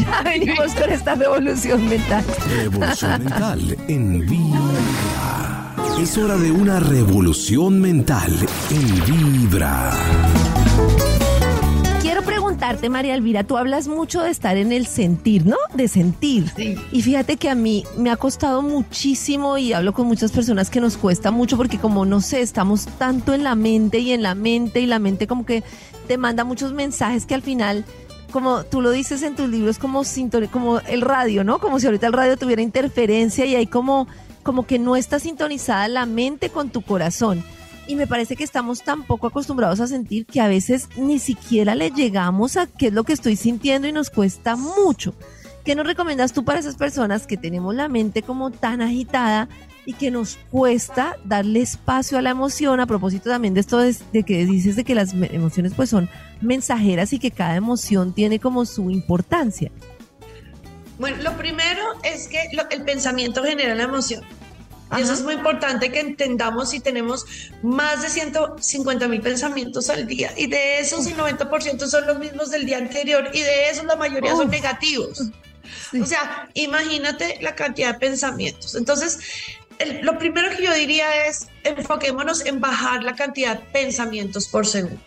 ya 0.00 0.22
venimos 0.22 0.72
con 0.74 0.90
esta 0.90 1.14
revolución 1.14 1.88
mental. 1.88 2.24
Revolución 2.56 3.24
mental 3.24 3.76
en 3.88 4.20
Vibra. 4.26 5.74
Es 6.00 6.18
hora 6.18 6.36
de 6.36 6.50
una 6.50 6.80
revolución 6.80 7.80
mental 7.80 8.32
en 8.70 9.04
Vibra. 9.04 9.92
Quiero 12.00 12.22
preguntarte, 12.22 12.88
María 12.88 13.14
Elvira, 13.14 13.44
tú 13.44 13.56
hablas 13.56 13.86
mucho 13.86 14.22
de 14.22 14.30
estar 14.30 14.56
en 14.56 14.72
el 14.72 14.86
sentir, 14.86 15.46
¿no? 15.46 15.56
De 15.74 15.86
sentir. 15.86 16.50
Y 16.90 17.02
fíjate 17.02 17.36
que 17.36 17.48
a 17.48 17.54
mí 17.54 17.84
me 17.96 18.10
ha 18.10 18.16
costado 18.16 18.62
muchísimo 18.62 19.56
y 19.58 19.72
hablo 19.72 19.92
con 19.92 20.08
muchas 20.08 20.32
personas 20.32 20.68
que 20.68 20.80
nos 20.80 20.96
cuesta 20.96 21.30
mucho 21.30 21.56
porque 21.56 21.78
como 21.78 22.04
no 22.04 22.20
sé, 22.20 22.40
estamos 22.40 22.86
tanto 22.98 23.34
en 23.34 23.44
la 23.44 23.54
mente 23.54 24.00
y 24.00 24.12
en 24.12 24.22
la 24.22 24.34
mente 24.34 24.80
y 24.80 24.86
la 24.86 24.98
mente 24.98 25.28
como 25.28 25.46
que 25.46 25.62
te 26.08 26.18
manda 26.18 26.44
muchos 26.44 26.72
mensajes 26.72 27.26
que 27.26 27.34
al 27.34 27.42
final 27.42 27.84
como 28.32 28.64
tú 28.64 28.80
lo 28.80 28.90
dices 28.90 29.22
en 29.22 29.36
tus 29.36 29.48
libros, 29.48 29.78
como, 29.78 30.02
como 30.50 30.80
el 30.80 31.02
radio, 31.02 31.44
¿no? 31.44 31.58
Como 31.58 31.78
si 31.78 31.86
ahorita 31.86 32.06
el 32.06 32.12
radio 32.12 32.36
tuviera 32.36 32.62
interferencia 32.62 33.44
y 33.44 33.54
hay 33.54 33.66
como, 33.66 34.08
como 34.42 34.66
que 34.66 34.78
no 34.78 34.96
está 34.96 35.20
sintonizada 35.20 35.86
la 35.88 36.06
mente 36.06 36.50
con 36.50 36.70
tu 36.70 36.82
corazón. 36.82 37.44
Y 37.86 37.96
me 37.96 38.06
parece 38.06 38.36
que 38.36 38.44
estamos 38.44 38.82
tan 38.82 39.02
poco 39.04 39.26
acostumbrados 39.26 39.80
a 39.80 39.86
sentir 39.86 40.24
que 40.24 40.40
a 40.40 40.48
veces 40.48 40.88
ni 40.96 41.18
siquiera 41.18 41.74
le 41.74 41.90
llegamos 41.90 42.56
a 42.56 42.66
qué 42.66 42.88
es 42.88 42.92
lo 42.92 43.04
que 43.04 43.12
estoy 43.12 43.36
sintiendo 43.36 43.86
y 43.86 43.92
nos 43.92 44.10
cuesta 44.10 44.56
mucho. 44.56 45.14
¿Qué 45.64 45.74
nos 45.74 45.86
recomiendas 45.86 46.32
tú 46.32 46.44
para 46.44 46.58
esas 46.58 46.76
personas 46.76 47.26
que 47.26 47.36
tenemos 47.36 47.74
la 47.74 47.88
mente 47.88 48.22
como 48.22 48.50
tan 48.50 48.82
agitada 48.82 49.48
y 49.84 49.94
que 49.94 50.10
nos 50.10 50.38
cuesta 50.50 51.16
darle 51.24 51.60
espacio 51.60 52.18
a 52.18 52.22
la 52.22 52.30
emoción 52.30 52.80
a 52.80 52.86
propósito 52.86 53.30
también 53.30 53.54
de 53.54 53.60
esto 53.60 53.78
de, 53.78 54.22
que 54.24 54.46
dices 54.46 54.76
de 54.76 54.84
que 54.84 54.94
las 54.94 55.12
emociones 55.12 55.72
pues 55.74 55.90
son 55.90 56.08
mensajeras 56.40 57.12
y 57.12 57.18
que 57.18 57.30
cada 57.30 57.56
emoción 57.56 58.14
tiene 58.14 58.38
como 58.38 58.64
su 58.64 58.90
importancia. 58.90 59.70
Bueno, 60.98 61.16
lo 61.22 61.36
primero 61.36 61.82
es 62.04 62.28
que 62.28 62.38
el 62.70 62.84
pensamiento 62.84 63.42
genera 63.42 63.74
la 63.74 63.84
emoción. 63.84 64.22
Y 64.96 65.00
eso 65.00 65.14
es 65.14 65.22
muy 65.22 65.34
importante 65.34 65.90
que 65.90 66.00
entendamos 66.00 66.70
si 66.70 66.80
tenemos 66.80 67.24
más 67.62 68.02
de 68.02 68.10
150 68.10 69.08
mil 69.08 69.22
pensamientos 69.22 69.88
al 69.88 70.06
día 70.06 70.32
y 70.36 70.48
de 70.48 70.80
esos 70.80 71.06
el 71.06 71.16
90% 71.16 71.86
son 71.86 72.06
los 72.06 72.18
mismos 72.18 72.50
del 72.50 72.66
día 72.66 72.76
anterior 72.76 73.30
y 73.32 73.40
de 73.40 73.70
esos 73.70 73.86
la 73.86 73.96
mayoría 73.96 74.36
son 74.36 74.50
negativos. 74.50 75.30
O 76.00 76.06
sea, 76.06 76.48
imagínate 76.54 77.38
la 77.40 77.54
cantidad 77.54 77.94
de 77.94 78.00
pensamientos. 78.00 78.74
Entonces, 78.74 79.18
lo 80.02 80.18
primero 80.18 80.56
que 80.56 80.64
yo 80.64 80.74
diría 80.74 81.26
es 81.26 81.48
enfoquémonos 81.64 82.44
en 82.46 82.60
bajar 82.60 83.02
la 83.02 83.14
cantidad 83.14 83.58
de 83.58 83.66
pensamientos 83.66 84.48
por 84.48 84.66
segundo. 84.66 85.00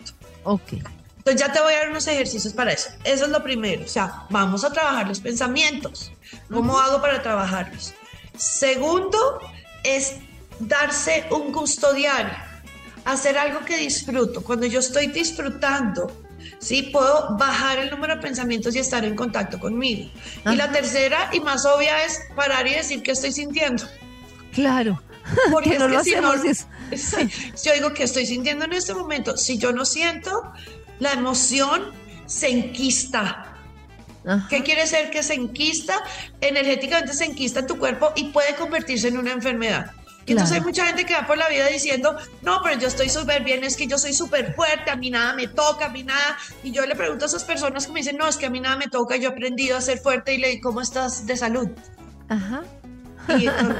Ok. 0.44 0.74
Entonces 1.18 1.40
ya 1.40 1.52
te 1.52 1.60
voy 1.60 1.74
a 1.74 1.78
dar 1.78 1.90
unos 1.90 2.06
ejercicios 2.06 2.54
para 2.54 2.72
eso. 2.72 2.90
Eso 3.02 3.24
es 3.24 3.30
lo 3.30 3.42
primero. 3.42 3.84
O 3.84 3.88
sea, 3.88 4.26
vamos 4.30 4.64
a 4.64 4.72
trabajar 4.72 5.08
los 5.08 5.18
pensamientos. 5.18 6.12
¿Cómo 6.52 6.78
hago 6.78 7.00
para 7.00 7.20
trabajarlos? 7.20 7.94
Segundo 8.36 9.40
es 9.82 10.16
darse 10.60 11.24
un 11.30 11.52
gusto 11.52 11.92
diario. 11.92 12.32
Hacer 13.04 13.38
algo 13.38 13.64
que 13.64 13.76
disfruto. 13.76 14.42
Cuando 14.42 14.66
yo 14.66 14.78
estoy 14.78 15.08
disfrutando, 15.08 16.12
¿sí? 16.58 16.82
Puedo 16.92 17.36
bajar 17.36 17.78
el 17.78 17.90
número 17.90 18.16
de 18.16 18.22
pensamientos 18.22 18.76
y 18.76 18.78
estar 18.78 19.04
en 19.04 19.16
contacto 19.16 19.58
conmigo. 19.58 20.10
Y 20.44 20.54
la 20.54 20.70
tercera 20.70 21.30
y 21.32 21.40
más 21.40 21.66
obvia 21.66 22.04
es 22.04 22.20
parar 22.34 22.66
y 22.66 22.74
decir 22.74 23.02
qué 23.02 23.12
estoy 23.12 23.32
sintiendo. 23.32 23.84
Claro. 24.56 25.02
Porque 25.52 25.78
no 25.78 25.86
lo 25.86 25.98
hacemos. 25.98 26.36
yo 27.64 27.72
digo 27.74 27.92
que 27.92 28.04
estoy 28.04 28.26
sintiendo 28.26 28.64
en 28.64 28.72
este 28.72 28.94
momento. 28.94 29.36
Si 29.36 29.58
yo 29.58 29.70
no 29.72 29.84
siento, 29.84 30.30
la 30.98 31.12
emoción 31.12 31.92
se 32.24 32.48
enquista. 32.48 33.52
¿Qué 34.48 34.62
quiere 34.64 34.80
decir 34.80 35.10
que 35.12 35.22
se 35.22 35.34
enquista? 35.34 36.02
Energéticamente 36.40 37.12
se 37.12 37.26
enquista 37.26 37.60
en 37.60 37.68
tu 37.68 37.78
cuerpo 37.78 38.12
y 38.16 38.24
puede 38.30 38.56
convertirse 38.56 39.08
en 39.08 39.18
una 39.18 39.32
enfermedad. 39.32 39.92
Entonces 40.26 40.56
hay 40.56 40.62
mucha 40.62 40.86
gente 40.86 41.04
que 41.04 41.14
va 41.14 41.24
por 41.24 41.38
la 41.38 41.48
vida 41.48 41.68
diciendo, 41.68 42.16
no, 42.42 42.60
pero 42.64 42.80
yo 42.80 42.88
estoy 42.88 43.08
súper 43.08 43.44
bien, 43.44 43.62
es 43.62 43.76
que 43.76 43.86
yo 43.86 43.96
soy 43.96 44.12
súper 44.12 44.54
fuerte, 44.54 44.90
a 44.90 44.96
mí 44.96 45.10
nada 45.10 45.34
me 45.34 45.46
toca, 45.46 45.86
a 45.86 45.88
mí 45.90 46.02
nada. 46.02 46.36
Y 46.64 46.72
yo 46.72 46.84
le 46.84 46.96
pregunto 46.96 47.26
a 47.26 47.28
esas 47.28 47.44
personas 47.44 47.86
que 47.86 47.92
me 47.92 48.00
dicen, 48.00 48.16
no, 48.16 48.26
es 48.26 48.36
que 48.36 48.46
a 48.46 48.50
mí 48.50 48.58
nada 48.58 48.76
me 48.76 48.88
toca, 48.88 49.16
yo 49.16 49.28
he 49.28 49.32
aprendido 49.32 49.76
a 49.76 49.80
ser 49.80 49.98
fuerte 49.98 50.34
y 50.34 50.38
le 50.38 50.48
digo, 50.48 50.70
¿cómo 50.70 50.80
estás 50.80 51.26
de 51.26 51.36
salud? 51.36 51.68
Ajá. 52.28 52.64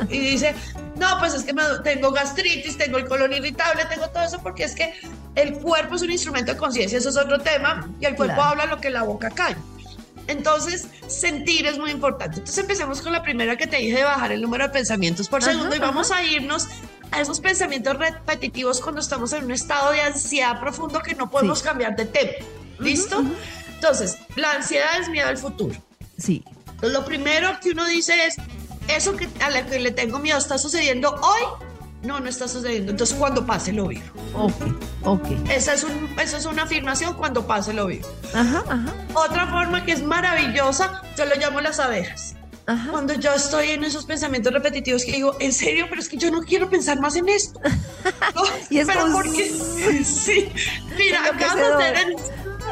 Y, 0.08 0.18
dice, 0.18 0.54
no, 0.96 1.18
pues 1.18 1.34
es 1.34 1.44
que 1.44 1.54
tengo 1.84 2.10
gastritis, 2.10 2.76
tengo 2.76 2.98
el 2.98 3.06
colon 3.06 3.32
irritable, 3.32 3.84
tengo 3.86 4.08
todo 4.08 4.24
eso 4.24 4.40
porque 4.42 4.64
es 4.64 4.74
que 4.74 4.94
el 5.34 5.54
cuerpo 5.54 5.96
es 5.96 6.02
un 6.02 6.10
instrumento 6.10 6.52
de 6.52 6.58
conciencia, 6.58 6.98
eso 6.98 7.10
es 7.10 7.16
otro 7.16 7.38
tema, 7.38 7.88
y 8.00 8.06
el 8.06 8.16
cuerpo 8.16 8.42
habla 8.42 8.66
lo 8.66 8.80
que 8.80 8.90
la 8.90 9.02
boca 9.02 9.30
calla. 9.30 9.58
Entonces, 10.28 10.88
sentir 11.06 11.66
es 11.66 11.78
muy 11.78 11.90
importante. 11.90 12.38
Entonces, 12.38 12.58
empecemos 12.58 13.00
con 13.00 13.12
la 13.12 13.22
primera 13.22 13.56
que 13.56 13.66
te 13.66 13.76
dije 13.76 13.98
de 13.98 14.04
bajar 14.04 14.32
el 14.32 14.42
número 14.42 14.64
de 14.64 14.70
pensamientos 14.70 15.28
por 15.28 15.42
segundo 15.42 15.76
y 15.76 15.78
vamos 15.78 16.10
a 16.10 16.22
irnos 16.24 16.66
a 17.12 17.20
esos 17.20 17.40
pensamientos 17.40 17.96
repetitivos 17.96 18.80
cuando 18.80 19.00
estamos 19.00 19.32
en 19.32 19.44
un 19.44 19.52
estado 19.52 19.92
de 19.92 20.00
ansiedad 20.00 20.58
profundo 20.58 21.00
que 21.00 21.14
no 21.14 21.30
podemos 21.30 21.62
cambiar 21.62 21.94
de 21.94 22.06
tema. 22.06 22.32
¿Listo? 22.80 23.24
Entonces, 23.74 24.18
la 24.34 24.52
ansiedad 24.52 25.00
es 25.00 25.08
miedo 25.08 25.28
al 25.28 25.38
futuro. 25.38 25.76
Sí. 26.18 26.42
Entonces, 26.66 26.92
lo 26.92 27.04
primero 27.04 27.58
que 27.62 27.70
uno 27.70 27.86
dice 27.86 28.26
es, 28.26 28.36
eso 28.88 29.16
que, 29.16 29.28
a 29.42 29.50
lo 29.50 29.68
que 29.68 29.78
le 29.78 29.90
tengo 29.90 30.18
miedo 30.18 30.38
está 30.38 30.58
sucediendo 30.58 31.14
hoy, 31.14 31.42
no, 32.02 32.20
no 32.20 32.28
está 32.28 32.46
sucediendo. 32.46 32.92
Entonces, 32.92 33.16
cuando 33.16 33.46
pase, 33.46 33.72
lo 33.72 33.88
vivo. 33.88 34.04
Ok, 34.34 34.54
ok. 35.02 35.26
Esa 35.50 35.74
es, 35.74 35.84
un, 35.84 36.14
esa 36.20 36.38
es 36.38 36.44
una 36.46 36.62
afirmación, 36.62 37.14
cuando 37.14 37.46
pase, 37.46 37.72
lo 37.72 37.86
vivo. 37.86 38.08
Ajá, 38.34 38.64
ajá. 38.68 38.94
Otra 39.14 39.46
forma 39.48 39.84
que 39.84 39.92
es 39.92 40.02
maravillosa, 40.02 41.02
yo 41.16 41.24
lo 41.24 41.34
llamo 41.36 41.60
las 41.60 41.80
abejas. 41.80 42.34
Ajá. 42.66 42.90
Cuando 42.90 43.14
yo 43.14 43.32
estoy 43.32 43.70
en 43.70 43.84
esos 43.84 44.06
pensamientos 44.06 44.52
repetitivos 44.52 45.04
que 45.04 45.12
digo, 45.12 45.36
en 45.38 45.52
serio, 45.52 45.86
pero 45.88 46.00
es 46.00 46.08
que 46.08 46.16
yo 46.16 46.30
no 46.30 46.42
quiero 46.42 46.68
pensar 46.68 47.00
más 47.00 47.16
en 47.16 47.28
esto. 47.28 47.60
y 48.70 48.78
es 48.78 48.86
pero 48.86 49.12
porque 49.12 49.52
sí, 50.04 50.48
mira, 50.96 51.26
acá 51.26 51.54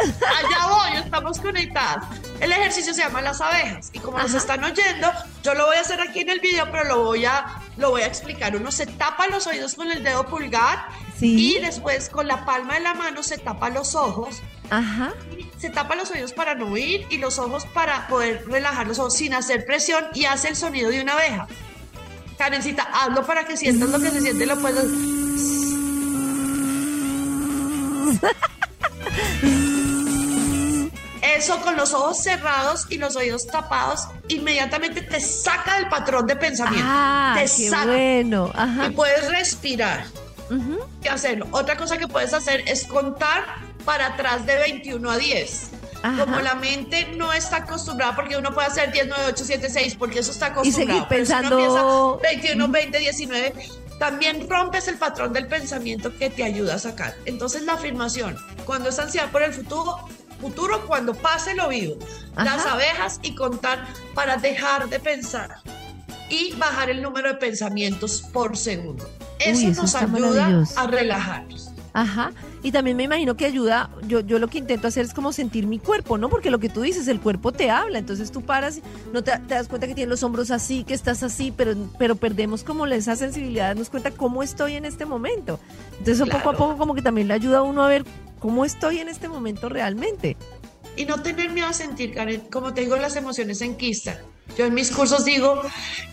allá 0.00 0.66
voy, 0.68 1.02
estamos 1.02 1.38
conectadas. 1.38 2.04
El 2.40 2.52
ejercicio 2.52 2.94
se 2.94 3.00
llama 3.00 3.22
las 3.22 3.40
abejas 3.40 3.90
y 3.92 3.98
como 3.98 4.18
nos 4.18 4.34
están 4.34 4.62
oyendo, 4.64 5.10
yo 5.42 5.54
lo 5.54 5.66
voy 5.66 5.76
a 5.76 5.80
hacer 5.80 6.00
aquí 6.00 6.20
en 6.20 6.30
el 6.30 6.40
video, 6.40 6.70
pero 6.70 6.84
lo 6.84 7.04
voy 7.04 7.24
a, 7.24 7.44
lo 7.76 7.90
voy 7.90 8.02
a 8.02 8.06
explicar. 8.06 8.56
Uno 8.56 8.70
se 8.70 8.86
tapa 8.86 9.26
los 9.28 9.46
oídos 9.46 9.74
con 9.74 9.90
el 9.90 10.02
dedo 10.02 10.26
pulgar 10.26 10.86
y 11.20 11.58
después 11.60 12.08
con 12.08 12.26
la 12.26 12.44
palma 12.44 12.74
de 12.74 12.80
la 12.80 12.94
mano 12.94 13.22
se 13.22 13.38
tapa 13.38 13.70
los 13.70 13.94
ojos. 13.94 14.42
Ajá. 14.70 15.12
Se 15.58 15.70
tapa 15.70 15.94
los 15.94 16.10
oídos 16.10 16.32
para 16.32 16.54
no 16.54 16.66
oír 16.66 17.06
y 17.10 17.18
los 17.18 17.38
ojos 17.38 17.66
para 17.66 18.06
poder 18.08 18.44
relajar 18.46 18.86
los 18.86 18.98
ojos 18.98 19.16
sin 19.16 19.34
hacer 19.34 19.64
presión 19.64 20.04
y 20.14 20.24
hace 20.24 20.48
el 20.48 20.56
sonido 20.56 20.90
de 20.90 21.02
una 21.02 21.14
abeja. 21.14 21.46
Karencita, 22.36 22.82
hazlo 22.82 23.24
para 23.24 23.44
que 23.44 23.56
sientas 23.56 23.88
lo 23.88 24.00
que 24.00 24.10
se 24.10 24.20
siente 24.20 24.46
lo 24.46 24.58
puedes. 24.58 24.84
Eso 31.36 31.60
con 31.60 31.76
los 31.76 31.92
ojos 31.94 32.22
cerrados 32.22 32.86
y 32.90 32.98
los 32.98 33.16
oídos 33.16 33.46
tapados, 33.46 34.08
inmediatamente 34.28 35.02
te 35.02 35.20
saca 35.20 35.76
del 35.76 35.88
patrón 35.88 36.26
de 36.26 36.36
pensamiento. 36.36 36.86
Ah, 36.88 37.34
te 37.36 37.42
qué 37.42 37.68
saca. 37.68 37.86
bueno. 37.86 38.52
Y 38.86 38.90
puedes 38.90 39.28
respirar 39.30 40.04
y 41.02 41.08
hacerlo. 41.08 41.46
Otra 41.50 41.76
cosa 41.76 41.96
que 41.96 42.06
puedes 42.06 42.32
hacer 42.34 42.62
es 42.66 42.84
contar 42.84 43.44
para 43.84 44.08
atrás 44.08 44.46
de 44.46 44.56
21 44.56 45.10
a 45.10 45.16
10. 45.16 45.70
Como 46.18 46.38
la 46.40 46.54
mente 46.54 47.08
no 47.16 47.32
está 47.32 47.58
acostumbrada, 47.58 48.14
porque 48.14 48.36
uno 48.36 48.52
puede 48.52 48.66
hacer 48.66 48.92
10, 48.92 49.06
9, 49.08 49.24
8, 49.28 49.44
7, 49.46 49.70
6, 49.70 49.96
porque 49.98 50.18
eso 50.18 50.32
está 50.32 50.46
acostumbrado. 50.46 50.82
Y 50.82 50.86
seguir 50.86 51.08
pensando. 51.08 52.20
21, 52.22 52.68
20, 52.68 52.98
19 52.98 53.54
también 53.98 54.48
rompes 54.48 54.88
el 54.88 54.96
patrón 54.96 55.32
del 55.32 55.46
pensamiento 55.46 56.14
que 56.16 56.30
te 56.30 56.44
ayuda 56.44 56.74
a 56.74 56.78
sacar. 56.78 57.14
Entonces 57.24 57.62
la 57.62 57.74
afirmación, 57.74 58.36
cuando 58.64 58.88
es 58.88 58.98
ansiedad 58.98 59.30
por 59.30 59.42
el 59.42 59.52
futuro, 59.52 59.96
futuro 60.40 60.86
cuando 60.86 61.14
pase 61.14 61.54
lo 61.54 61.68
vivo. 61.68 61.96
Las 62.36 62.66
abejas 62.66 63.20
y 63.22 63.34
contar 63.34 63.86
para 64.14 64.36
dejar 64.36 64.88
de 64.88 65.00
pensar 65.00 65.56
y 66.28 66.52
bajar 66.54 66.90
el 66.90 67.02
número 67.02 67.28
de 67.28 67.34
pensamientos 67.34 68.22
por 68.32 68.56
segundo. 68.56 69.08
Eso, 69.38 69.82
nos 69.82 69.94
ayuda 69.94 70.64
a 70.76 70.86
relajarnos. 70.86 71.70
Ajá. 71.92 72.32
Y 72.64 72.72
también 72.72 72.96
me 72.96 73.04
imagino 73.04 73.36
que 73.36 73.44
ayuda, 73.44 73.90
yo, 74.08 74.20
yo 74.20 74.38
lo 74.40 74.48
que 74.48 74.58
intento 74.58 74.88
hacer 74.88 75.04
es 75.04 75.14
como 75.14 75.32
sentir 75.32 75.66
mi 75.66 75.78
cuerpo, 75.78 76.18
¿no? 76.18 76.28
Porque 76.28 76.50
lo 76.50 76.58
que 76.58 76.68
tú 76.68 76.80
dices, 76.80 77.06
el 77.06 77.20
cuerpo 77.20 77.52
te 77.52 77.70
habla, 77.70 77.98
entonces 77.98 78.32
tú 78.32 78.42
paras, 78.42 78.80
no 79.12 79.22
te, 79.22 79.38
das 79.46 79.68
cuenta 79.68 79.86
que 79.86 79.94
tienes 79.94 80.08
los 80.10 80.22
hombros 80.24 80.50
así, 80.50 80.82
que 80.82 80.94
estás 80.94 81.22
así, 81.22 81.52
pero, 81.54 81.74
pero 81.98 82.16
perdemos 82.16 82.64
como 82.64 82.86
esa 82.86 83.14
sensibilidad, 83.14 83.68
darnos 83.68 83.90
cuenta 83.90 84.10
cómo 84.10 84.42
estoy 84.42 84.74
en 84.74 84.86
este 84.86 85.04
momento. 85.04 85.60
Entonces 85.98 86.28
poco 86.28 86.50
a 86.50 86.56
poco 86.56 86.76
como 86.78 86.94
que 86.94 87.02
también 87.02 87.28
le 87.28 87.34
ayuda 87.34 87.58
a 87.58 87.62
uno 87.62 87.84
a 87.84 87.88
ver 87.88 88.04
cómo 88.44 88.66
estoy 88.66 88.98
en 88.98 89.08
este 89.08 89.26
momento 89.26 89.70
realmente. 89.70 90.36
Y 90.96 91.06
no 91.06 91.22
tener 91.22 91.48
miedo 91.48 91.66
a 91.66 91.72
sentir, 91.72 92.12
Karen, 92.12 92.42
como 92.52 92.74
te 92.74 92.82
digo, 92.82 92.94
las 92.96 93.16
emociones 93.16 93.62
en 93.62 93.70
enquistan. 93.70 94.18
Yo 94.58 94.66
en 94.66 94.74
mis 94.74 94.90
cursos 94.90 95.24
digo 95.24 95.62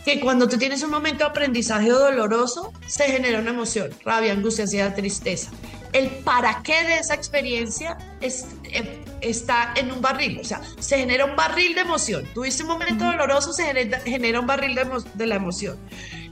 que 0.06 0.22
cuando 0.22 0.48
tú 0.48 0.58
tienes 0.58 0.82
un 0.82 0.92
momento 0.92 1.26
de 1.26 1.30
aprendizaje 1.30 1.90
doloroso, 1.90 2.72
se 2.88 3.04
genera 3.04 3.40
una 3.40 3.50
emoción, 3.50 3.90
rabia, 4.06 4.32
angustia, 4.32 4.64
ansiedad, 4.64 4.96
tristeza. 4.96 5.52
El 5.92 6.08
para 6.08 6.64
qué 6.64 6.86
de 6.86 7.00
esa 7.00 7.16
experiencia 7.16 7.98
es, 8.22 8.46
eh, 8.64 9.04
está 9.20 9.74
en 9.76 9.92
un 9.92 10.00
barril, 10.00 10.40
o 10.40 10.46
sea, 10.46 10.62
se 10.80 11.00
genera 11.00 11.26
un 11.26 11.36
barril 11.36 11.76
de 11.76 11.82
emoción. 11.82 12.26
Tuviste 12.34 12.64
un 12.64 12.70
momento 12.70 13.04
doloroso, 13.04 13.52
se 13.52 13.66
genera, 14.06 14.40
un 14.40 14.48
barril 14.48 14.80
de, 15.16 15.28
la 15.28 15.36
emoción. 15.36 15.78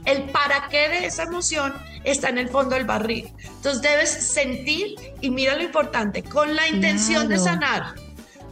El 0.04 0.30
para 0.30 0.68
qué 0.68 0.88
de 0.88 1.06
esa 1.06 1.24
emoción 1.24 1.74
está 2.04 2.28
en 2.28 2.38
el 2.38 2.48
fondo 2.48 2.74
del 2.74 2.84
barril. 2.84 3.32
Entonces 3.44 3.82
debes 3.82 4.10
sentir, 4.10 4.94
y 5.20 5.30
mira 5.30 5.56
lo 5.56 5.62
importante, 5.62 6.22
con 6.22 6.54
la 6.56 6.68
intención 6.68 7.28
de 7.28 7.38
sanar 7.38 7.94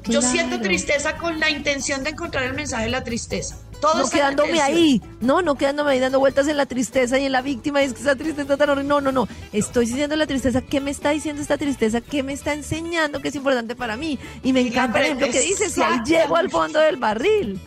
yo 0.08 0.22
siento 0.22 0.60
tristeza 0.60 1.16
con 1.16 1.38
la 1.38 1.50
intención 1.50 2.02
de 2.02 2.10
encontrar 2.10 2.44
el 2.44 2.54
mensaje 2.54 2.84
de 2.84 2.90
la 2.90 3.04
tristeza. 3.04 3.58
Todo 3.80 3.98
no 3.98 4.10
quedándome 4.10 4.60
ahí, 4.60 5.00
no, 5.20 5.40
no 5.40 5.54
quedándome 5.54 5.92
ahí 5.92 6.00
dando 6.00 6.18
vueltas 6.18 6.48
en 6.48 6.56
la 6.56 6.66
tristeza 6.66 7.16
y 7.18 7.26
en 7.26 7.32
la 7.32 7.42
víctima, 7.42 7.80
y 7.80 7.86
es 7.86 7.92
que 7.92 8.00
esa 8.00 8.16
tristeza 8.16 8.56
tan 8.56 8.70
horrible. 8.70 8.88
No, 8.88 9.00
no, 9.00 9.12
no. 9.12 9.28
Estoy 9.52 9.86
sintiendo 9.86 10.16
la 10.16 10.26
tristeza. 10.26 10.62
¿Qué 10.62 10.80
me 10.80 10.90
está 10.90 11.10
diciendo 11.10 11.40
esta 11.40 11.58
tristeza? 11.58 12.00
¿Qué 12.00 12.24
me 12.24 12.32
está 12.32 12.54
enseñando 12.54 13.20
que 13.20 13.28
es 13.28 13.34
importante 13.36 13.76
para 13.76 13.96
mí? 13.96 14.18
Y 14.42 14.52
me 14.52 14.62
encanta 14.62 14.98
el 14.98 15.04
ejemplo 15.04 15.30
que 15.30 15.40
dices, 15.40 15.72
si 15.72 15.82
ahí 15.82 16.00
llego 16.04 16.36
al 16.36 16.50
fondo 16.50 16.80
del 16.80 16.96
barril. 16.96 17.60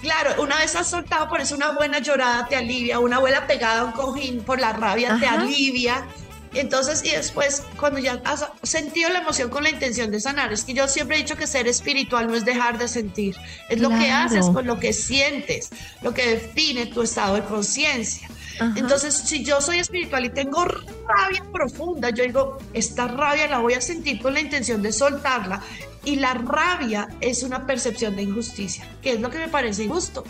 Claro, 0.00 0.42
una 0.42 0.58
vez 0.58 0.76
has 0.76 0.88
soltado, 0.88 1.28
por 1.28 1.40
eso 1.40 1.54
una 1.54 1.72
buena 1.72 1.98
llorada 1.98 2.46
te 2.46 2.56
alivia, 2.56 2.98
una 2.98 3.16
abuela 3.16 3.46
pegada 3.46 3.80
a 3.80 3.84
un 3.84 3.92
cojín 3.92 4.42
por 4.42 4.60
la 4.60 4.72
rabia 4.72 5.18
te 5.18 5.26
alivia 5.26 6.06
entonces, 6.54 7.04
y 7.04 7.10
después, 7.10 7.62
cuando 7.78 7.98
ya 7.98 8.20
has 8.24 8.46
sentido 8.62 9.10
la 9.10 9.20
emoción 9.20 9.50
con 9.50 9.62
la 9.62 9.70
intención 9.70 10.10
de 10.10 10.20
sanar, 10.20 10.52
es 10.52 10.64
que 10.64 10.72
yo 10.72 10.88
siempre 10.88 11.16
he 11.16 11.20
dicho 11.20 11.36
que 11.36 11.46
ser 11.46 11.68
espiritual 11.68 12.26
no 12.26 12.34
es 12.34 12.44
dejar 12.44 12.78
de 12.78 12.88
sentir, 12.88 13.36
es 13.68 13.80
lo 13.80 13.90
que 13.90 14.10
haces 14.10 14.46
con 14.46 14.66
lo 14.66 14.78
que 14.80 14.92
sientes, 14.92 15.70
lo 16.02 16.14
que 16.14 16.26
define 16.26 16.86
tu 16.86 17.02
estado 17.02 17.34
de 17.34 17.44
conciencia. 17.44 18.28
Entonces, 18.74 19.14
si 19.14 19.44
yo 19.44 19.60
soy 19.60 19.78
espiritual 19.78 20.24
y 20.24 20.30
tengo 20.30 20.64
rabia 20.64 21.44
profunda, 21.52 22.10
yo 22.10 22.24
digo, 22.24 22.58
esta 22.72 23.06
rabia 23.06 23.46
la 23.46 23.58
voy 23.58 23.74
a 23.74 23.80
sentir 23.80 24.20
con 24.20 24.34
la 24.34 24.40
intención 24.40 24.82
de 24.82 24.92
soltarla. 24.92 25.62
Y 26.04 26.16
la 26.16 26.34
rabia 26.34 27.08
es 27.20 27.42
una 27.42 27.66
percepción 27.66 28.16
de 28.16 28.22
injusticia, 28.22 28.86
que 29.02 29.12
es 29.12 29.20
lo 29.20 29.30
que 29.30 29.38
me 29.38 29.48
parece 29.48 29.84
injusto, 29.84 30.24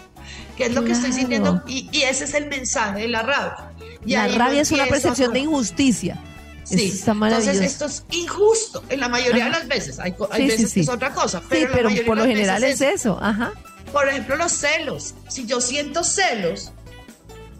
que 0.56 0.66
es 0.66 0.74
lo 0.74 0.84
que 0.84 0.92
estoy 0.92 1.12
sintiendo, 1.12 1.62
y, 1.66 1.88
y 1.92 2.02
ese 2.02 2.24
es 2.24 2.34
el 2.34 2.48
mensaje 2.48 3.02
de 3.02 3.08
la 3.08 3.22
rabia 3.22 3.68
la 4.04 4.28
rabia 4.28 4.62
es 4.62 4.72
una 4.72 4.86
percepción 4.86 5.32
de 5.32 5.40
injusticia. 5.40 6.18
Sí, 6.64 7.02
entonces 7.06 7.60
esto 7.62 7.86
es 7.86 8.04
injusto 8.10 8.84
en 8.90 9.00
la 9.00 9.08
mayoría 9.08 9.44
de 9.44 9.50
las 9.50 9.68
veces. 9.68 9.98
Hay, 9.98 10.14
veces 10.46 10.74
que 10.74 10.80
es 10.80 10.88
otra 10.88 11.14
cosa, 11.14 11.42
pero, 11.48 11.72
pero 11.72 11.88
por 12.04 12.18
lo 12.18 12.26
general 12.26 12.62
es 12.62 12.82
eso. 12.82 13.18
Ajá. 13.22 13.52
Por 13.90 14.06
ejemplo, 14.06 14.36
los 14.36 14.52
celos. 14.52 15.14
Si 15.28 15.46
yo 15.46 15.62
siento 15.62 16.04
celos, 16.04 16.72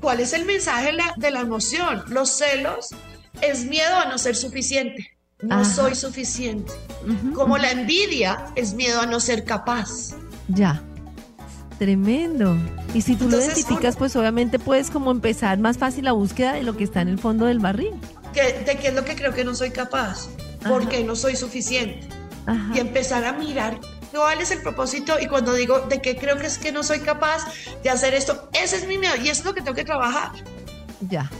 ¿cuál 0.02 0.20
es 0.20 0.34
el 0.34 0.44
mensaje 0.44 0.92
de 1.16 1.30
la, 1.30 1.40
emoción? 1.40 2.04
Los 2.08 2.36
celos 2.36 2.90
es 3.40 3.64
miedo 3.64 3.96
a 3.96 4.04
no 4.06 4.18
ser 4.18 4.36
suficiente. 4.36 5.16
No 5.42 5.64
soy 5.64 5.94
suficiente. 5.94 6.72
Como 7.34 7.58
la 7.58 7.70
envidia 7.70 8.46
es 8.56 8.74
miedo 8.74 9.00
a 9.00 9.06
no 9.06 9.20
ser 9.20 9.44
capaz. 9.44 10.14
Ya. 10.48 10.82
Tremendo. 11.78 12.56
Y 12.92 13.02
si 13.02 13.14
tú 13.14 13.28
lo 13.28 13.38
identificas, 13.38 13.96
pues 13.96 14.16
obviamente 14.16 14.58
puedes 14.58 14.90
como 14.90 15.12
empezar 15.12 15.58
más 15.58 15.78
fácil 15.78 16.06
la 16.06 16.12
búsqueda 16.12 16.54
de 16.54 16.64
lo 16.64 16.76
que 16.76 16.82
está 16.82 17.02
en 17.02 17.08
el 17.08 17.18
fondo 17.18 17.46
del 17.46 17.60
barril. 17.60 17.94
¿De 18.34 18.76
qué 18.80 18.88
es 18.88 18.94
lo 18.94 19.04
que 19.04 19.14
creo 19.14 19.32
que 19.32 19.44
no 19.44 19.54
soy 19.54 19.70
capaz? 19.70 20.28
Porque 20.68 21.04
no 21.04 21.14
soy 21.14 21.36
suficiente. 21.36 22.08
Y 22.74 22.80
empezar 22.80 23.24
a 23.24 23.32
mirar 23.32 23.78
cuál 24.12 24.40
es 24.40 24.50
el 24.50 24.60
propósito 24.60 25.20
y 25.20 25.26
cuando 25.26 25.52
digo 25.52 25.80
de 25.80 26.00
qué 26.00 26.16
creo 26.16 26.36
que 26.36 26.46
es 26.46 26.58
que 26.58 26.72
no 26.72 26.82
soy 26.82 26.98
capaz 27.00 27.44
de 27.84 27.90
hacer 27.90 28.14
esto, 28.14 28.48
ese 28.54 28.76
es 28.76 28.88
mi 28.88 28.98
miedo 28.98 29.14
y 29.16 29.28
eso 29.28 29.42
es 29.42 29.44
lo 29.44 29.54
que 29.54 29.60
tengo 29.60 29.76
que 29.76 29.84
trabajar. 29.84 30.32
Ya. 31.08 31.30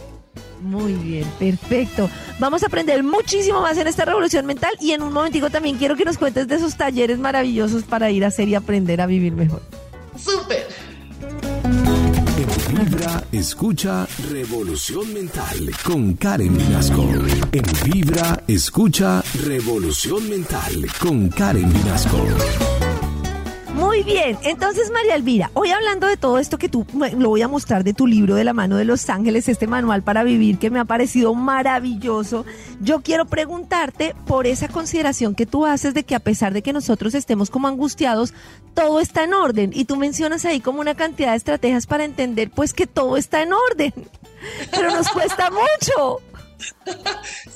Muy 0.61 0.93
bien, 0.93 1.25
perfecto. 1.39 2.09
Vamos 2.39 2.63
a 2.63 2.67
aprender 2.67 3.03
muchísimo 3.03 3.61
más 3.61 3.77
en 3.77 3.87
esta 3.87 4.05
revolución 4.05 4.45
mental 4.45 4.71
y 4.79 4.91
en 4.91 5.01
un 5.01 5.13
momentico 5.13 5.49
también 5.49 5.77
quiero 5.77 5.95
que 5.95 6.05
nos 6.05 6.17
cuentes 6.17 6.47
de 6.47 6.55
esos 6.55 6.75
talleres 6.75 7.17
maravillosos 7.19 7.83
para 7.83 8.11
ir 8.11 8.25
a 8.25 8.27
hacer 8.27 8.47
y 8.49 8.55
aprender 8.55 9.01
a 9.01 9.05
vivir 9.05 9.33
mejor. 9.33 9.61
Súper. 10.17 10.67
En 12.39 12.85
Vibra, 12.85 13.23
escucha 13.31 14.07
Revolución 14.29 15.13
Mental 15.13 15.71
con 15.83 16.13
Karen 16.13 16.57
Vinasco. 16.57 17.03
En 17.51 17.63
Vibra, 17.83 18.43
escucha 18.47 19.23
Revolución 19.45 20.29
Mental 20.29 20.87
con 20.99 21.29
Karen 21.29 21.71
Vinasco. 21.71 22.78
Muy 23.99 24.13
bien, 24.13 24.37
entonces 24.43 24.91
María 24.91 25.15
Elvira, 25.15 25.51
hoy 25.55 25.71
hablando 25.71 26.07
de 26.07 26.15
todo 26.15 26.39
esto 26.39 26.57
que 26.57 26.69
tú 26.69 26.85
lo 27.17 27.27
voy 27.27 27.41
a 27.41 27.49
mostrar 27.49 27.83
de 27.83 27.93
tu 27.93 28.07
libro 28.07 28.33
de 28.33 28.45
la 28.45 28.53
mano 28.53 28.77
de 28.77 28.85
los 28.85 29.09
ángeles, 29.09 29.49
este 29.49 29.67
manual 29.67 30.03
para 30.03 30.23
vivir 30.23 30.57
que 30.57 30.69
me 30.69 30.79
ha 30.79 30.85
parecido 30.85 31.35
maravilloso, 31.35 32.45
yo 32.79 33.01
quiero 33.01 33.25
preguntarte 33.25 34.15
por 34.25 34.47
esa 34.47 34.69
consideración 34.69 35.35
que 35.35 35.45
tú 35.45 35.65
haces 35.65 35.93
de 35.93 36.05
que 36.05 36.15
a 36.15 36.21
pesar 36.21 36.53
de 36.53 36.61
que 36.61 36.71
nosotros 36.71 37.13
estemos 37.13 37.49
como 37.49 37.67
angustiados, 37.67 38.33
todo 38.73 39.01
está 39.01 39.25
en 39.25 39.33
orden. 39.33 39.71
Y 39.73 39.83
tú 39.83 39.97
mencionas 39.97 40.45
ahí 40.45 40.61
como 40.61 40.79
una 40.79 40.95
cantidad 40.95 41.31
de 41.31 41.37
estrategias 41.37 41.85
para 41.85 42.05
entender 42.05 42.51
pues 42.51 42.73
que 42.73 42.87
todo 42.87 43.17
está 43.17 43.41
en 43.41 43.51
orden, 43.51 43.93
pero 44.71 44.91
nos 44.95 45.09
cuesta 45.09 45.49
mucho. 45.51 46.21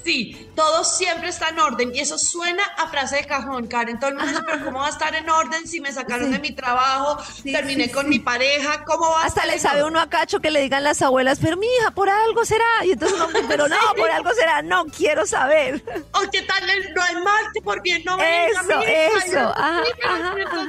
Sí, 0.04 0.50
todo 0.56 0.84
siempre 0.84 1.30
está 1.30 1.50
en 1.50 1.60
orden 1.60 1.96
y 1.96 2.00
eso 2.00 2.18
suena 2.18 2.64
a 2.78 2.88
frase 2.88 3.18
de 3.18 3.26
cajón, 3.26 3.68
Karen. 3.68 4.00
Todo 4.00 4.10
el 4.12 4.16
mundo 4.18 4.32
dice, 4.32 4.44
pero 4.46 4.66
¿cómo 4.66 4.80
va 4.80 4.88
a 4.88 4.90
estar 4.90 5.16
en 5.16 5.30
orden 5.30 5.68
si 5.68 5.80
me 5.80 5.92
sacaron 5.92 6.32
de 6.32 6.40
mi 6.40 6.52
trabajo, 6.52 7.18
terminé 7.44 7.90
con 7.90 8.10
mi 8.10 8.20
pareja? 8.20 8.84
¿Cómo 8.84 9.10
va 9.10 9.24
Hasta 9.24 9.46
le 9.46 9.60
sabe 9.60 9.84
uno 9.84 10.00
a 10.00 10.10
cacho 10.10 10.40
que 10.40 10.52
le 10.52 10.62
digan 10.62 10.84
las 10.84 11.02
abuelas, 11.02 11.40
pero 11.42 11.58
mi 11.58 11.68
hija, 11.68 11.92
por 11.92 12.10
algo 12.10 12.46
será. 12.46 12.66
Y 12.84 12.92
entonces 12.92 13.18
uno, 13.18 13.40
pero 13.48 13.68
no, 13.68 13.78
por 13.96 14.10
algo 14.12 14.34
será, 14.34 14.62
no 14.62 14.86
quiero 14.86 15.26
saber. 15.26 15.84
O 16.14 16.30
qué 16.32 16.42
tal, 16.42 16.64
no 16.94 17.02
hay 17.02 17.16
mal 17.16 17.46
que 17.54 17.62
por 17.62 17.82
bien 17.82 18.04
no 18.06 18.18
venga. 18.18 18.48
Eso, 18.50 18.82
eso. 18.82 19.54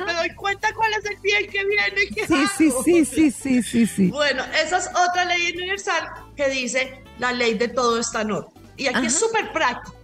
me 0.06 0.12
doy 0.14 0.34
cuenta 0.34 0.72
cuál 0.74 0.92
es 0.94 1.04
el 1.04 1.16
bien 1.16 1.50
que 1.50 1.64
viene. 1.64 2.08
¿qué 2.14 2.26
sí, 2.26 2.46
sí, 2.56 2.72
sí, 2.84 3.04
sí, 3.04 3.30
sí, 3.30 3.62
sí, 3.62 3.86
sí. 3.86 4.08
Bueno, 4.08 4.44
esa 4.62 4.78
es 4.78 4.88
otra 4.88 5.24
ley 5.24 5.52
universal 5.52 6.08
que 6.36 6.48
dice 6.48 7.03
la 7.18 7.33
ley 7.33 7.55
de 7.55 7.68
todo 7.68 7.98
está 7.98 8.22
en 8.22 8.33
orden. 8.33 8.53
Y 8.77 8.87
aquí 8.87 9.07
es 9.07 9.18
súper 9.18 9.53
práctico. 9.53 9.96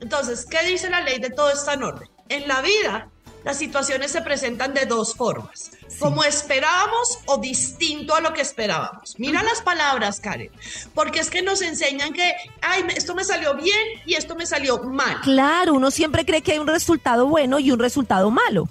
Entonces, 0.00 0.46
¿qué 0.48 0.64
dice 0.66 0.88
la 0.88 1.00
ley 1.00 1.18
de 1.18 1.30
todo 1.30 1.50
está 1.50 1.74
en 1.74 1.82
orden? 1.82 2.08
En 2.28 2.46
la 2.46 2.60
vida, 2.62 3.08
las 3.44 3.56
situaciones 3.56 4.12
se 4.12 4.22
presentan 4.22 4.74
de 4.74 4.86
dos 4.86 5.14
formas, 5.14 5.70
como 5.98 6.24
esperábamos 6.24 7.18
o 7.26 7.38
distinto 7.38 8.14
a 8.14 8.20
lo 8.20 8.32
que 8.32 8.42
esperábamos. 8.42 9.14
Mira 9.18 9.42
las 9.42 9.62
palabras, 9.62 10.20
Karen, 10.20 10.50
porque 10.94 11.20
es 11.20 11.30
que 11.30 11.42
nos 11.42 11.62
enseñan 11.62 12.12
que, 12.12 12.34
ay, 12.60 12.84
esto 12.94 13.14
me 13.14 13.24
salió 13.24 13.54
bien 13.54 14.02
y 14.06 14.14
esto 14.14 14.34
me 14.36 14.46
salió 14.46 14.82
mal. 14.82 15.20
Claro, 15.22 15.74
uno 15.74 15.90
siempre 15.90 16.24
cree 16.26 16.42
que 16.42 16.52
hay 16.52 16.58
un 16.58 16.66
resultado 16.66 17.26
bueno 17.26 17.58
y 17.58 17.70
un 17.70 17.78
resultado 17.78 18.30
malo. 18.30 18.68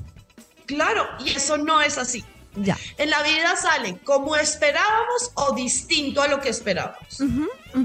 Claro, 0.66 1.08
y 1.26 1.32
eso 1.32 1.58
no 1.58 1.82
es 1.82 1.98
así. 1.98 2.24
En 2.98 3.10
la 3.10 3.22
vida 3.24 3.56
salen 3.56 3.98
como 4.00 4.36
esperábamos 4.36 5.32
o 5.36 5.54
distinto 5.54 6.22
a 6.22 6.28
lo 6.28 6.42
que 6.42 6.50
esperábamos. 6.50 7.20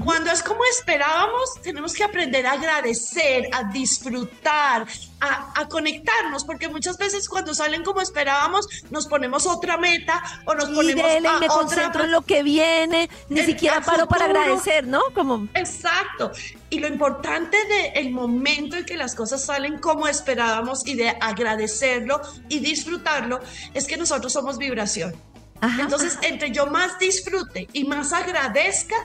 Cuando 0.03 0.31
es 0.31 0.41
como 0.41 0.63
esperábamos, 0.65 1.61
tenemos 1.61 1.93
que 1.93 2.03
aprender 2.03 2.45
a 2.47 2.53
agradecer, 2.53 3.49
a 3.51 3.65
disfrutar, 3.65 4.87
a, 5.23 5.67
conectarnos, 5.69 6.43
porque 6.43 6.67
muchas 6.67 6.97
veces 6.97 7.29
cuando 7.29 7.53
salen 7.53 7.83
como 7.83 8.01
esperábamos, 8.01 8.67
nos 8.91 9.07
ponemos 9.07 9.47
otra 9.47 9.77
meta 9.77 10.21
o 10.45 10.53
nos 10.53 10.69
ponemos 10.69 11.05
y 11.17 11.39
me 11.39 11.47
concentro 11.47 12.03
en 12.03 12.11
lo 12.11 12.21
que 12.21 12.43
viene, 12.43 13.09
ni 13.29 13.41
siquiera 13.43 13.81
paro 13.81 14.07
para 14.07 14.25
agradecer, 14.25 14.85
¿no? 14.85 15.01
Como 15.13 15.47
Exacto. 15.53 16.31
Y 16.69 16.79
lo 16.79 16.87
importante 16.87 17.57
del 17.95 18.11
momento 18.11 18.75
en 18.75 18.85
que 18.85 18.97
las 18.97 19.15
cosas 19.15 19.45
salen 19.45 19.77
como 19.77 20.07
esperábamos 20.07 20.85
y 20.85 20.95
de 20.95 21.09
agradecerlo 21.09 22.21
y 22.49 22.59
disfrutarlo 22.59 23.39
es 23.73 23.87
que 23.87 23.97
nosotros 23.97 24.33
somos 24.33 24.57
vibración. 24.57 25.15
Entonces, 25.79 26.17
entre 26.23 26.51
yo 26.51 26.67
más 26.67 26.99
disfrute 26.99 27.69
y 27.71 27.85
más 27.85 28.11
agradezca, 28.11 28.95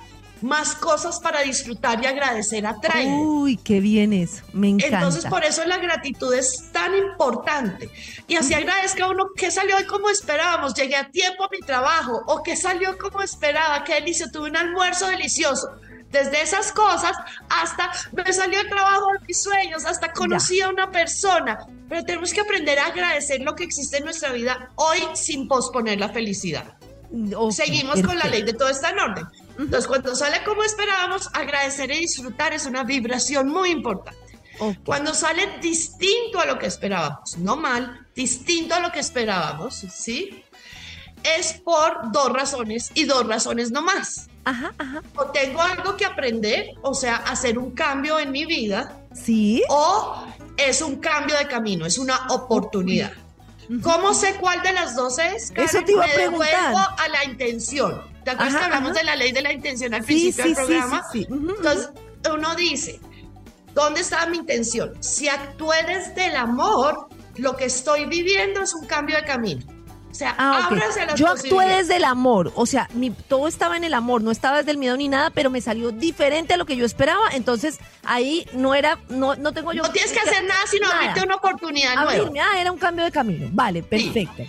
más 0.42 0.74
cosas 0.74 1.20
para 1.20 1.40
disfrutar 1.42 2.02
y 2.02 2.06
agradecer 2.06 2.66
atrae. 2.66 3.06
Uy, 3.06 3.56
qué 3.56 3.80
bien 3.80 4.12
eso, 4.12 4.44
me 4.52 4.68
encanta. 4.68 4.98
Entonces, 4.98 5.26
por 5.26 5.44
eso 5.44 5.64
la 5.64 5.78
gratitud 5.78 6.32
es 6.34 6.70
tan 6.72 6.94
importante. 6.96 7.90
Y 8.26 8.36
así 8.36 8.54
agradezca 8.54 9.04
a 9.04 9.10
uno 9.10 9.30
que 9.36 9.50
salió 9.50 9.76
hoy 9.76 9.84
como 9.84 10.08
esperábamos, 10.10 10.74
llegué 10.74 10.96
a 10.96 11.10
tiempo 11.10 11.44
a 11.44 11.48
mi 11.50 11.58
trabajo, 11.60 12.22
o 12.26 12.42
que 12.42 12.56
salió 12.56 12.96
como 12.98 13.22
esperaba, 13.22 13.84
qué 13.84 13.94
delicia, 13.94 14.30
tuve 14.30 14.48
un 14.50 14.56
almuerzo 14.56 15.06
delicioso. 15.08 15.68
desde 16.10 16.40
esas 16.40 16.72
cosas 16.72 17.16
hasta 17.50 17.90
me 18.12 18.32
salió 18.32 18.60
el 18.60 18.68
trabajo 18.68 19.12
de 19.12 19.26
mis 19.26 19.42
sueños, 19.42 19.84
hasta 19.84 20.12
conocí 20.12 20.60
a 20.60 20.68
una 20.68 20.90
persona. 20.90 21.58
Pero 21.88 22.04
tenemos 22.04 22.32
que 22.32 22.40
aprender 22.40 22.78
a 22.78 22.86
agradecer 22.86 23.40
lo 23.40 23.54
que 23.54 23.64
existe 23.64 23.98
en 23.98 24.04
nuestra 24.04 24.32
vida 24.32 24.70
hoy 24.76 25.00
sin 25.14 25.48
posponer 25.48 25.98
la 25.98 26.08
felicidad. 26.10 26.76
Seguimos 27.50 28.02
con 28.02 28.18
la 28.18 28.26
ley 28.26 28.42
de 28.42 28.52
todo 28.52 28.68
está 28.68 28.90
en 28.90 28.98
orden. 28.98 29.26
Entonces, 29.58 29.88
cuando 29.88 30.14
sale 30.14 30.44
como 30.44 30.62
esperábamos, 30.62 31.28
agradecer 31.34 31.90
y 31.90 31.98
disfrutar 31.98 32.52
es 32.52 32.64
una 32.66 32.84
vibración 32.84 33.48
muy 33.48 33.70
importante. 33.70 34.18
Cuando 34.84 35.14
sale 35.14 35.58
distinto 35.60 36.40
a 36.40 36.46
lo 36.46 36.58
que 36.58 36.66
esperábamos, 36.66 37.38
no 37.38 37.56
mal, 37.56 38.06
distinto 38.14 38.74
a 38.74 38.80
lo 38.80 38.90
que 38.90 38.98
esperábamos, 38.98 39.74
¿sí? 39.74 40.42
Es 41.22 41.52
por 41.52 42.10
dos 42.12 42.32
razones 42.32 42.90
y 42.94 43.04
dos 43.04 43.26
razones 43.26 43.70
no 43.70 43.82
más. 43.82 44.28
Ajá, 44.44 44.72
ajá. 44.78 45.02
O 45.16 45.26
tengo 45.26 45.60
algo 45.60 45.96
que 45.96 46.04
aprender, 46.04 46.70
o 46.82 46.94
sea, 46.94 47.16
hacer 47.16 47.58
un 47.58 47.72
cambio 47.72 48.18
en 48.18 48.32
mi 48.32 48.46
vida. 48.46 49.00
Sí. 49.12 49.62
O 49.68 50.26
es 50.56 50.82
un 50.82 50.96
cambio 50.96 51.36
de 51.36 51.46
camino, 51.46 51.86
es 51.86 51.98
una 51.98 52.26
oportunidad. 52.30 53.12
¿Cómo 53.82 54.14
sé 54.14 54.34
cuál 54.40 54.62
de 54.62 54.72
las 54.72 54.94
dos 54.96 55.18
es? 55.18 55.52
Eso 55.54 55.82
te 55.82 55.92
iba 55.92 56.04
a 56.04 56.08
preguntar. 56.08 56.74
a 56.74 57.08
la 57.08 57.24
intención. 57.24 58.02
¿Te 58.24 58.30
acuerdas 58.30 58.56
que 58.56 58.64
hablamos 58.64 58.94
de 58.94 59.04
la 59.04 59.16
ley 59.16 59.32
de 59.32 59.42
la 59.42 59.52
intención 59.52 59.94
al 59.94 60.04
principio 60.04 60.44
del 60.44 60.54
programa? 60.54 61.04
Sí, 61.12 61.24
sí, 61.24 61.28
Entonces, 61.30 61.90
uno 62.32 62.54
dice, 62.54 63.00
¿dónde 63.74 64.00
está 64.00 64.26
mi 64.26 64.38
intención? 64.38 64.94
Si 65.02 65.28
actúe 65.28 65.72
desde 65.86 66.26
el 66.26 66.36
amor, 66.36 67.08
lo 67.36 67.56
que 67.56 67.66
estoy 67.66 68.06
viviendo 68.06 68.62
es 68.62 68.74
un 68.74 68.86
cambio 68.86 69.16
de 69.16 69.24
camino. 69.24 69.64
O 70.18 70.24
sea, 70.26 70.34
ah, 70.36 70.68
Yo 71.14 71.28
actué 71.28 71.76
desde 71.76 71.94
el 71.94 72.02
amor, 72.02 72.52
o 72.56 72.66
sea, 72.66 72.88
mi, 72.92 73.10
todo 73.10 73.46
estaba 73.46 73.76
en 73.76 73.84
el 73.84 73.94
amor, 73.94 74.20
no 74.20 74.32
estaba 74.32 74.56
desde 74.58 74.72
el 74.72 74.76
miedo 74.76 74.96
ni 74.96 75.06
nada, 75.06 75.30
pero 75.30 75.48
me 75.48 75.60
salió 75.60 75.92
diferente 75.92 76.54
a 76.54 76.56
lo 76.56 76.66
que 76.66 76.74
yo 76.74 76.84
esperaba, 76.84 77.28
entonces 77.34 77.78
ahí 78.02 78.44
no 78.52 78.74
era, 78.74 78.98
no, 79.10 79.36
no 79.36 79.52
tengo 79.52 79.72
yo... 79.72 79.84
No 79.84 79.92
tienes 79.92 80.10
que 80.10 80.18
hacer 80.18 80.42
nada, 80.42 80.58
sino 80.66 80.90
abrirte 80.90 81.22
una 81.22 81.36
oportunidad 81.36 81.94
nueva. 82.02 82.32
Ah, 82.42 82.60
era 82.60 82.72
un 82.72 82.78
cambio 82.78 83.04
de 83.04 83.12
camino, 83.12 83.48
vale, 83.52 83.84
perfecto. 83.84 84.42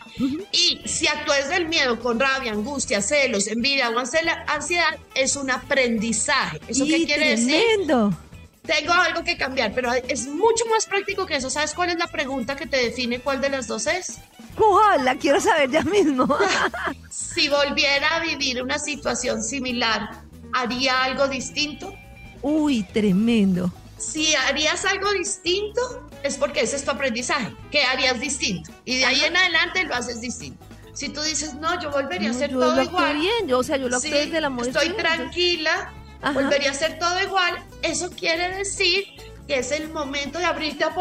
Y 0.51 0.81
si 0.85 1.07
actúas 1.07 1.37
desde 1.43 1.57
el 1.57 1.67
miedo 1.67 1.99
con 1.99 2.19
rabia, 2.19 2.51
angustia, 2.51 3.03
celos, 3.03 3.45
envidia 3.45 3.91
o 3.91 3.99
ansiedad, 3.99 4.97
es 5.13 5.35
un 5.35 5.51
aprendizaje. 5.51 6.59
¿Eso 6.67 6.83
qué 6.85 7.05
quiere 7.05 7.35
tremendo. 7.35 8.09
decir? 8.09 8.29
tengo 8.69 8.93
algo 8.93 9.23
que 9.23 9.35
cambiar, 9.35 9.73
pero 9.73 9.91
es 9.93 10.27
mucho 10.27 10.65
más 10.69 10.85
práctico 10.85 11.25
que 11.25 11.35
eso. 11.35 11.49
¿Sabes 11.49 11.73
cuál 11.73 11.89
es 11.89 11.97
la 11.97 12.07
pregunta 12.07 12.55
que 12.55 12.67
te 12.67 12.77
define 12.77 13.19
cuál 13.19 13.41
de 13.41 13.49
las 13.49 13.67
dos 13.67 13.87
es? 13.87 14.19
¿Cuál? 14.59 15.05
La 15.05 15.15
quiero 15.15 15.39
saber 15.39 15.71
ya 15.71 15.83
mismo. 15.83 16.27
si 17.09 17.47
volviera 17.47 18.17
a 18.17 18.19
vivir 18.19 18.61
una 18.61 18.77
situación 18.77 19.41
similar, 19.41 20.21
¿haría 20.53 21.03
algo 21.03 21.27
distinto? 21.27 21.93
Uy, 22.41 22.83
tremendo. 22.83 23.71
Si 23.97 24.35
harías 24.35 24.85
algo 24.85 25.11
distinto, 25.11 26.09
es 26.23 26.37
porque 26.37 26.61
ese 26.61 26.75
es 26.75 26.83
tu 26.83 26.91
aprendizaje. 26.91 27.53
¿Qué 27.71 27.83
harías 27.83 28.19
distinto? 28.19 28.71
Y 28.85 28.97
de 28.97 29.05
ahí 29.05 29.21
en 29.21 29.35
adelante 29.35 29.83
lo 29.85 29.95
haces 29.95 30.21
distinto. 30.21 30.63
Si 30.93 31.09
tú 31.09 31.21
dices, 31.21 31.53
no, 31.55 31.81
yo 31.81 31.91
volvería 31.91 32.29
a 32.29 32.31
hacer 32.31 32.51
todo 32.51 32.81
igual. 32.81 33.17
bien, 33.17 33.47
yo, 33.47 33.59
o 33.59 33.63
sea, 33.63 33.77
yo 33.77 33.87
lo 33.87 33.99
sí, 33.99 34.09
desde 34.09 34.37
amor. 34.39 34.67
Estoy 34.67 34.89
tranquila, 34.89 35.93
volvería 36.33 36.71
a 36.71 36.73
ser 36.73 36.99
todo 36.99 37.21
igual, 37.21 37.63
eso 37.81 38.09
quiere 38.09 38.57
decir 38.57 39.05
que 39.47 39.59
es 39.59 39.71
el 39.71 39.89
momento 39.89 40.39
de 40.39 40.45
abrirte 40.45 40.83
a 40.83 40.93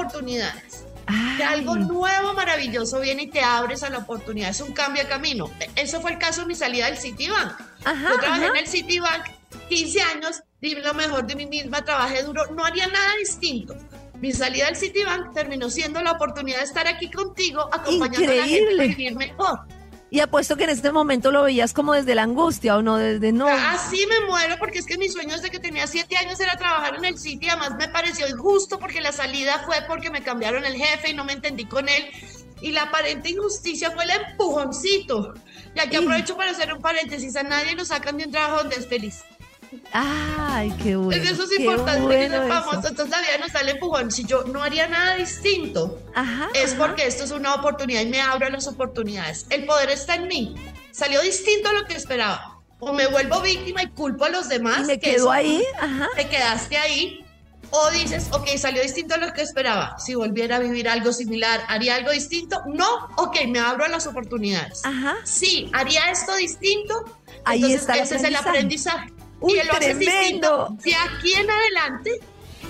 Que 1.37 1.45
algo 1.45 1.77
nuevo, 1.77 2.35
maravilloso 2.35 3.01
viene 3.01 3.25
y 3.25 3.27
te 3.29 3.41
abres 3.41 3.83
a 3.83 3.91
la 3.91 3.99
oportunidad. 3.99 4.51
Es 4.51 4.61
un 4.61 4.73
cambio 4.73 5.03
de 5.03 5.09
camino. 5.09 5.51
Eso 5.75 6.01
fue 6.01 6.13
el 6.13 6.19
caso 6.19 6.43
de 6.43 6.49
mi 6.49 6.55
salida 6.55 6.87
del 6.87 6.99
Citibank. 6.99 7.59
Yo 7.85 8.19
trabajé 8.19 8.47
en 8.47 8.57
el 8.57 8.67
Citibank 8.67 9.25
15 9.69 10.03
años, 10.03 10.43
di 10.61 10.75
lo 10.75 10.95
mejor 10.95 11.27
de 11.27 11.37
mí 11.37 11.47
misma, 11.47 11.85
trabajé 11.85 12.23
duro, 12.23 12.47
no 12.53 12.65
haría 12.65 12.87
nada 12.87 13.15
distinto. 13.19 13.75
Mi 14.21 14.33
salida 14.33 14.67
del 14.67 14.77
Citibank 14.77 15.33
terminó 15.33 15.71
siendo 15.71 16.03
la 16.03 16.13
oportunidad 16.13 16.59
de 16.59 16.65
estar 16.65 16.87
aquí 16.89 17.11
contigo, 17.11 17.69
acompañando 17.73 18.33
a 18.33 18.35
la 18.35 18.45
gente 18.45 18.83
a 18.83 18.87
vivir 18.87 19.15
mejor. 19.15 19.61
Y 20.11 20.21
apuesto 20.21 20.57
que 20.57 20.65
en 20.65 20.71
este 20.71 20.91
momento 20.91 21.31
lo 21.31 21.43
veías 21.43 21.75
como 21.75 21.93
desde 21.93 22.15
la 22.15 22.23
angustia 22.23 22.77
o 22.77 22.83
no 22.83 22.97
desde 22.97 23.31
no. 23.31 23.47
Así 23.47 24.07
me 24.07 24.27
muero 24.27 24.57
porque 24.59 24.79
es 24.79 24.87
que 24.87 24.97
mi 24.97 25.09
sueño 25.09 25.35
desde 25.35 25.51
que 25.51 25.59
tenía 25.59 25.87
siete 25.87 26.17
años 26.17 26.41
era 26.41 26.57
trabajar 26.57 26.97
en 26.97 27.05
el 27.05 27.19
sitio. 27.19 27.51
Además 27.51 27.77
me 27.77 27.89
pareció 27.89 28.27
injusto 28.27 28.79
porque 28.79 29.03
la 29.03 29.13
salida 29.13 29.63
fue 29.67 29.77
porque 29.87 30.11
me 30.11 30.23
cambiaron 30.23 30.65
el 30.65 30.77
jefe 30.77 31.11
y 31.11 31.15
no 31.15 31.25
me 31.25 31.35
entendí 31.35 31.67
con 31.67 31.89
él. 31.89 32.09
Y 32.63 32.73
la 32.73 32.85
aparente 32.85 33.31
injusticia 33.31 33.91
fue 33.91 34.05
el 34.05 34.11
empujoncito. 34.11 35.35
Y 35.75 35.81
aquí 35.81 35.97
aprovecho 35.97 36.37
para 36.37 36.53
hacer 36.53 36.73
un 36.73 36.81
paréntesis. 36.81 37.37
A 37.37 37.43
nadie 37.43 37.75
lo 37.75 37.85
sacan 37.85 38.17
de 38.17 38.25
un 38.25 38.33
trabajo 38.33 38.63
donde 38.63 38.77
es 38.77 38.87
feliz. 38.87 39.23
Ay, 39.93 40.73
qué 40.83 40.97
bueno. 40.97 41.23
Eso 41.23 41.45
es 41.45 41.59
importante 41.59 42.17
que 42.17 42.29
sepamos. 42.29 42.75
Entonces 42.77 43.09
la 43.09 43.21
vida 43.21 43.39
nos 43.41 43.53
sale 43.53 43.73
empujón. 43.73 44.11
Si 44.11 44.25
yo 44.25 44.45
no 44.45 44.63
haría 44.63 44.87
nada 44.89 45.17
distinto, 45.17 46.03
es 46.55 46.75
porque 46.75 47.07
esto 47.07 47.25
es 47.25 47.31
una 47.31 47.55
oportunidad 47.55 48.03
y 48.03 48.07
me 48.07 48.21
abro 48.21 48.49
las 48.49 48.67
oportunidades. 48.67 49.47
El 49.51 49.67
poder 49.67 49.91
está 49.91 50.15
en 50.15 50.29
mí. 50.29 50.55
Salió 50.91 51.21
distinto 51.21 51.69
a 51.69 51.73
lo 51.73 51.85
que 51.85 51.95
esperaba. 51.95 52.61
O 52.81 52.93
me 52.93 53.07
vuelvo 53.09 53.41
víctima 53.41 53.83
y 53.83 53.89
culpo 53.89 54.25
a 54.25 54.29
los 54.29 54.49
demás. 54.49 54.81
¿Y 54.83 54.85
me 54.85 55.01
quedo 55.01 55.31
ahí. 55.31 55.65
Ajá. 55.81 56.09
Te 56.15 56.29
quedaste 56.29 56.77
ahí. 56.77 57.25
O 57.71 57.91
dices, 57.91 58.29
ok, 58.33 58.49
salió 58.57 58.83
distinto 58.83 59.17
a 59.17 59.19
lo 59.19 59.33
que 59.35 59.43
esperaba. 59.43 59.99
Si 59.99 60.15
volviera 60.15 60.57
a 60.57 60.59
vivir 60.59 60.89
algo 60.89 61.13
similar, 61.13 61.63
¿haría 61.69 61.97
algo 61.97 62.13
distinto? 62.13 62.63
No, 62.67 63.09
ok, 63.17 63.37
me 63.49 63.59
abro 63.59 63.85
a 63.85 63.89
las 63.89 64.07
oportunidades. 64.07 64.87
Ajá. 64.87 65.17
Sí, 65.25 65.71
¿haría 65.75 66.11
esto 66.11 66.35
distinto? 66.37 66.95
Ahí 67.45 67.75
está 67.75 67.97
ese 67.97 68.17
es 68.17 68.25
el 68.25 68.37
aprendizaje 68.37 69.13
y 69.47 69.67
lo 69.67 69.99
distinto 69.99 70.77
de 70.83 70.95
aquí 70.95 71.35
en 71.35 71.51
adelante 71.51 72.21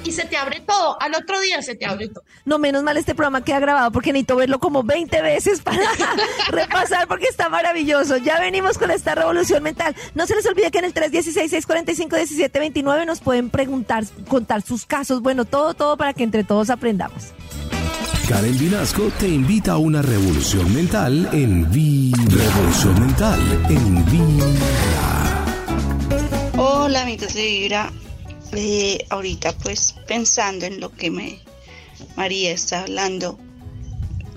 y 0.05 0.13
se 0.13 0.25
te 0.25 0.37
abre 0.37 0.61
todo. 0.61 0.97
Al 1.01 1.15
otro 1.15 1.41
día 1.41 1.63
se 1.63 1.75
te 1.75 1.87
abre 1.87 2.09
todo. 2.09 2.23
No, 2.45 2.59
menos 2.59 2.83
mal 2.83 2.95
este 2.97 3.15
programa 3.15 3.45
queda 3.45 3.61
grabado 3.61 3.91
porque 3.91 4.13
necesito 4.13 4.37
verlo 4.37 4.59
como 4.59 4.83
20 4.83 5.23
veces 5.23 5.61
para 5.61 5.81
repasar 6.49 7.07
porque 7.09 7.25
está 7.27 7.49
maravilloso. 7.49 8.19
Ya 8.19 8.39
venimos 8.41 8.77
con 8.79 8.91
esta 8.91 9.15
revolución 9.15 9.63
mental. 9.63 9.95
No 10.15 10.27
se 10.27 10.35
les 10.35 10.45
olvide 10.47 10.71
que 10.71 10.79
en 10.79 10.87
el 10.87 10.95
316-645-1729 10.95 13.07
nos 13.07 13.21
pueden 13.21 13.51
preguntar, 13.51 14.05
contar 14.29 14.63
sus 14.63 14.87
casos. 14.87 15.21
Bueno, 15.21 15.45
todo, 15.45 15.75
todo 15.75 15.97
para 15.97 16.15
que 16.15 16.25
entre 16.25 16.43
todos 16.45 16.71
aprendamos. 16.71 17.33
Karen 18.29 18.59
Vinasco 18.59 19.11
te 19.19 19.27
invita 19.27 19.73
a 19.73 19.79
una 19.79 20.03
revolución 20.03 20.75
mental 20.75 21.31
en 21.33 21.71
Vibra. 21.71 22.45
Revolución 22.45 23.01
mental 23.01 23.41
en 23.71 24.05
Vibra. 24.05 25.28
Hola 26.81 27.03
amigos 27.03 27.35
de 27.35 27.43
Vibra, 27.43 27.93
eh, 28.53 29.05
ahorita 29.11 29.53
pues 29.59 29.97
pensando 30.07 30.65
en 30.65 30.79
lo 30.79 30.91
que 30.93 31.11
me 31.11 31.41
María 32.17 32.53
está 32.53 32.83
hablando, 32.83 33.37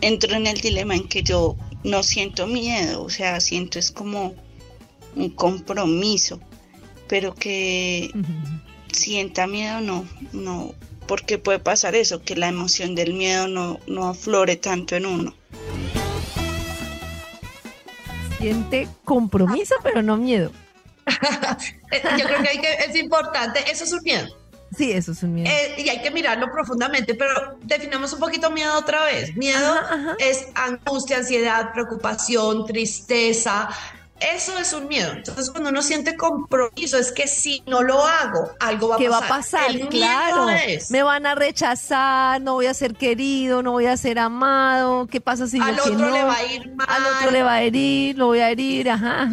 entro 0.02 0.36
en 0.36 0.48
el 0.48 0.60
dilema 0.60 0.96
en 0.96 1.08
que 1.08 1.22
yo 1.22 1.56
no 1.84 2.02
siento 2.02 2.48
miedo, 2.48 3.04
o 3.04 3.12
sea, 3.12 3.40
siento 3.40 3.78
es 3.78 3.92
como 3.92 4.34
un 5.16 5.30
compromiso, 5.30 6.40
pero 7.08 7.36
que 7.36 8.10
sienta 8.92 9.46
miedo 9.46 9.80
no, 9.80 10.06
no, 10.34 10.74
porque 11.08 11.38
puede 11.38 11.60
pasar 11.60 11.94
eso, 11.94 12.24
que 12.24 12.36
la 12.36 12.50
emoción 12.50 12.96
del 12.96 13.14
miedo 13.14 13.48
no, 13.48 13.80
no 13.86 14.08
aflore 14.08 14.56
tanto 14.56 14.96
en 14.96 15.06
uno. 15.06 15.36
Siente 18.40 18.88
compromiso, 19.06 19.76
pero 19.84 20.02
no 20.02 20.18
miedo. 20.18 20.52
Yo 22.18 22.26
creo 22.26 22.42
que, 22.42 22.74
es 22.88 22.96
importante, 22.96 23.60
eso 23.70 23.84
es 23.84 23.94
un 23.94 24.02
miedo. 24.04 24.28
Sí, 24.76 24.92
eso 24.92 25.12
es 25.12 25.22
un 25.24 25.34
miedo. 25.34 25.50
Eh, 25.50 25.76
y 25.80 25.90
hay 25.90 26.02
que 26.02 26.12
mirarlo 26.12 26.50
profundamente, 26.50 27.14
pero 27.14 27.58
definamos 27.62 28.14
un 28.14 28.20
poquito 28.20 28.50
miedo 28.52 28.78
otra 28.78 29.04
vez. 29.04 29.36
Miedo 29.36 29.76
es 30.18 30.48
angustia, 30.56 31.18
ansiedad, 31.18 31.74
preocupación, 31.74 32.66
tristeza. 32.66 33.70
Eso 34.22 34.58
es 34.60 34.72
un 34.72 34.88
miedo. 34.88 35.12
Entonces, 35.14 35.50
cuando 35.50 35.72
uno 35.72 35.82
siente 35.82 36.16
compromiso, 36.16 36.98
es 36.98 37.12
que 37.12 37.28
si 37.28 37.64
no 37.66 37.82
lo 37.82 38.06
hago, 38.06 38.52
algo 38.60 38.90
va 38.90 38.96
a 38.96 38.98
¿Qué 39.00 39.10
pasar. 39.10 39.22
va 39.22 39.26
a 39.26 39.30
pasar? 39.30 39.90
claro. 39.90 40.46
Me 40.90 41.02
van 41.02 41.26
a 41.26 41.34
rechazar, 41.34 42.40
no 42.40 42.54
voy 42.54 42.68
a 42.68 42.74
ser 42.74 42.94
querido, 42.94 43.64
no 43.64 43.72
voy 43.72 43.88
a 43.88 43.98
ser 43.98 44.20
amado. 44.20 45.08
¿Qué 45.08 45.20
pasa 45.20 45.48
si 45.48 45.60
Al 45.60 45.80
otro 45.80 46.12
le 46.12 46.24
va 46.24 46.36
a 46.36 46.44
ir 46.46 46.72
mal. 46.76 46.88
Al 46.88 47.04
otro 47.16 47.32
le 47.32 47.42
va 47.42 47.54
a 47.56 47.62
herir, 47.64 48.18
lo 48.18 48.28
voy 48.28 48.40
a 48.40 48.52
herir, 48.52 48.92
ajá. 48.92 49.30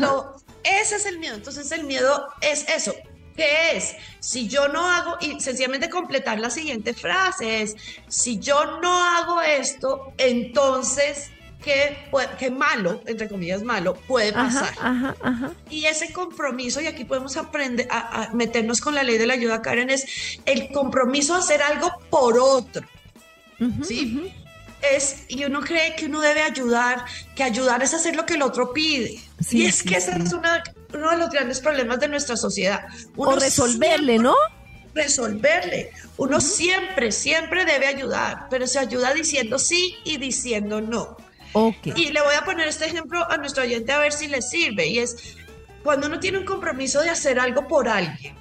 Ese 0.65 0.97
es 0.97 1.07
el 1.07 1.19
miedo. 1.19 1.37
Entonces 1.37 1.71
el 1.73 1.85
miedo 1.85 2.29
es 2.41 2.69
eso. 2.69 2.95
¿Qué 3.39 3.77
es? 3.77 3.95
Si 4.19 4.49
yo 4.49 4.67
no 4.67 4.85
hago, 4.85 5.17
y 5.21 5.41
sencillamente 5.41 5.89
completar 5.89 6.41
la 6.41 6.51
siguiente 6.51 6.93
frase 6.93 7.63
es, 7.63 7.77
si 8.09 8.41
yo 8.41 8.81
no 8.81 8.93
hago 8.93 9.41
esto, 9.41 10.13
entonces, 10.19 11.31
¿qué, 11.63 12.09
qué 12.37 12.51
malo, 12.51 13.01
entre 13.07 13.29
comillas 13.29 13.63
malo, 13.63 13.95
puede 13.95 14.33
pasar? 14.33 14.75
Y 15.71 15.85
ese 15.85 16.13
compromiso, 16.13 16.81
y 16.81 16.89
aquí 16.89 17.05
podemos 17.05 17.37
aprender 17.37 17.87
a, 17.93 18.31
meternos 18.35 18.81
con 18.81 18.97
la 18.97 19.05
ley 19.05 19.19
de 19.19 19.27
la 19.29 19.35
ayuda, 19.35 19.63
Karen, 19.63 19.91
es 19.91 20.41
el 20.45 20.73
compromiso 20.73 21.37
a 21.37 21.39
hacer 21.39 21.63
algo 21.63 21.93
por 22.11 22.41
otro. 22.41 22.85
¿Sí? 23.85 24.33
Es, 24.83 25.25
y 25.29 25.45
uno 25.45 25.61
cree 25.61 25.95
que 25.97 26.07
uno 26.07 26.21
debe 26.21 26.43
ayudar, 26.43 27.05
que 27.35 27.43
ayudar 27.43 27.83
es 27.83 27.95
hacer 27.95 28.17
lo 28.17 28.27
que 28.27 28.35
el 28.35 28.43
otro 28.43 28.73
pide. 28.73 29.21
y 29.51 29.67
es 29.67 29.83
que 29.83 29.97
esa 29.97 30.17
es 30.17 30.33
una 30.33 30.63
uno 30.95 31.11
de 31.11 31.19
los 31.19 31.31
grandes 31.31 31.61
problemas 31.61 32.01
de 32.01 32.09
nuestra 32.09 32.37
sociedad. 32.37 32.87
o 33.17 33.37
resolverle, 33.37 34.19
¿no? 34.19 34.35
Resolverle. 34.95 35.91
Uno 36.17 36.41
siempre, 36.41 37.13
siempre 37.13 37.65
debe 37.65 37.87
ayudar, 37.87 38.47
pero 38.51 38.67
se 38.67 38.79
ayuda 38.79 39.13
diciendo 39.13 39.59
sí 39.59 39.97
y 40.05 40.17
diciendo 40.17 40.81
no. 40.81 41.17
Okay. 41.53 41.93
Y 41.97 42.11
le 42.11 42.21
voy 42.21 42.35
a 42.35 42.45
poner 42.45 42.69
este 42.69 42.87
ejemplo 42.87 43.25
a 43.31 43.37
nuestro 43.37 43.63
oyente 43.63 43.93
a 43.93 43.99
ver 43.99 44.13
si 44.13 44.29
le 44.29 44.43
sirve. 44.43 44.87
Y 44.87 44.99
es 44.99 45.37
cuando 45.83 46.07
uno 46.07 46.21
tiene 46.21 46.39
un 46.39 46.45
compromiso 46.45 47.03
de 47.03 47.11
hacer 47.11 47.39
algo 47.39 47.67
por 47.67 47.89
alguien, 47.89 48.35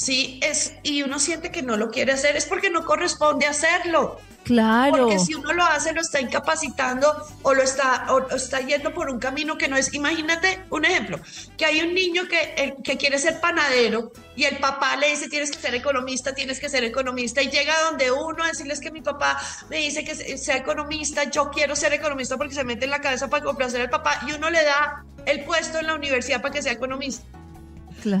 ¿sí? 0.00 0.40
Es, 0.42 0.72
y 0.82 1.02
uno 1.02 1.18
siente 1.18 1.50
que 1.50 1.62
no 1.62 1.76
lo 1.76 1.90
quiere 1.90 2.12
hacer, 2.12 2.36
es 2.36 2.46
porque 2.46 2.70
no 2.70 2.84
corresponde 2.84 3.46
hacerlo. 3.46 4.18
Claro. 4.44 4.96
Porque 4.96 5.18
si 5.18 5.34
uno 5.34 5.52
lo 5.52 5.62
hace, 5.62 5.92
lo 5.92 6.00
está 6.00 6.18
incapacitando 6.18 7.14
o 7.42 7.52
lo 7.52 7.62
está, 7.62 8.06
o 8.08 8.34
está 8.34 8.60
yendo 8.60 8.94
por 8.94 9.10
un 9.10 9.18
camino 9.18 9.58
que 9.58 9.68
no 9.68 9.76
es. 9.76 9.92
Imagínate 9.92 10.64
un 10.70 10.86
ejemplo: 10.86 11.20
que 11.58 11.66
hay 11.66 11.82
un 11.82 11.94
niño 11.94 12.22
que, 12.26 12.74
que 12.82 12.96
quiere 12.96 13.18
ser 13.18 13.38
panadero 13.38 14.10
y 14.34 14.44
el 14.44 14.56
papá 14.56 14.96
le 14.96 15.10
dice: 15.10 15.28
Tienes 15.28 15.50
que 15.50 15.58
ser 15.58 15.74
economista, 15.74 16.34
tienes 16.34 16.58
que 16.58 16.70
ser 16.70 16.82
economista. 16.84 17.42
Y 17.42 17.50
llega 17.50 17.74
donde 17.82 18.10
uno 18.10 18.42
a 18.42 18.48
decirles 18.48 18.80
que 18.80 18.90
mi 18.90 19.02
papá 19.02 19.38
me 19.68 19.76
dice 19.76 20.04
que 20.04 20.14
sea 20.38 20.56
economista, 20.56 21.24
yo 21.24 21.50
quiero 21.50 21.76
ser 21.76 21.92
economista 21.92 22.38
porque 22.38 22.54
se 22.54 22.64
mete 22.64 22.86
en 22.86 22.90
la 22.92 23.02
cabeza 23.02 23.28
para 23.28 23.44
complacer 23.44 23.82
al 23.82 23.90
papá 23.90 24.22
y 24.26 24.32
uno 24.32 24.48
le 24.48 24.64
da 24.64 25.04
el 25.26 25.44
puesto 25.44 25.78
en 25.78 25.86
la 25.86 25.94
universidad 25.94 26.40
para 26.40 26.54
que 26.54 26.62
sea 26.62 26.72
economista. 26.72 27.24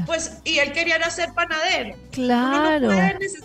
Pues, 0.06 0.38
y 0.44 0.58
él 0.58 0.72
quería 0.72 0.98
ser 1.10 1.32
panadero. 1.34 1.96
Claro. 2.10 2.90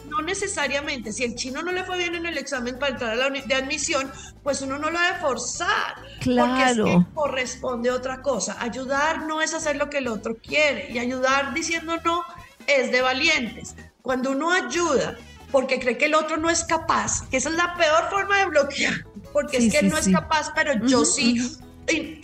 no, 0.10 0.22
necesariamente, 0.22 1.12
si 1.12 1.24
el 1.24 1.36
chino 1.36 1.62
no 1.62 1.72
le 1.72 1.84
fue 1.84 1.98
bien 1.98 2.16
en 2.16 2.26
el 2.26 2.38
examen 2.38 2.78
para 2.78 2.94
entrar 2.94 3.12
a 3.12 3.16
la 3.16 3.30
de 3.30 3.56
admisión, 3.56 4.12
pues 4.44 4.62
uno 4.62 4.78
no 4.78 4.90
lo 4.90 5.00
debe 5.00 5.20
forzar. 5.20 5.96
Claro. 6.22 6.46
Porque 6.46 6.64
es 6.64 6.76
que 6.76 7.14
corresponde 7.14 7.92
otra 7.92 8.22
cosa. 8.22 8.58
Ayudar 8.60 9.26
no 9.26 9.42
es 9.42 9.54
hacer 9.54 9.76
lo 9.78 9.90
que 9.90 10.00
el 10.00 10.08
otro 10.08 10.38
quiere. 10.38 10.92
Y 10.92 11.00
ayudar 11.00 11.54
diciendo 11.54 11.96
no 12.04 12.24
es 12.68 12.92
de 12.92 13.02
valientes. 13.02 13.76
Cuando 14.02 14.32
uno 14.32 14.52
ayuda 14.52 15.18
porque 15.52 15.80
cree 15.80 15.98
que 15.98 16.06
el 16.06 16.16
otro 16.16 16.38
no 16.38 16.50
es 16.50 16.66
capaz, 16.66 17.22
que 17.30 17.38
esa 17.38 17.50
es 17.50 17.56
la 17.56 17.76
peor 17.76 18.10
forma 18.10 18.40
de 18.40 18.46
bloquear, 18.48 19.06
porque 19.32 19.58
es 19.58 19.72
que 19.72 19.80
él 19.80 19.90
no 19.90 19.98
es 19.98 20.10
capaz, 20.10 20.52
pero 20.54 20.86
yo 20.86 21.06
sí, 21.06 21.58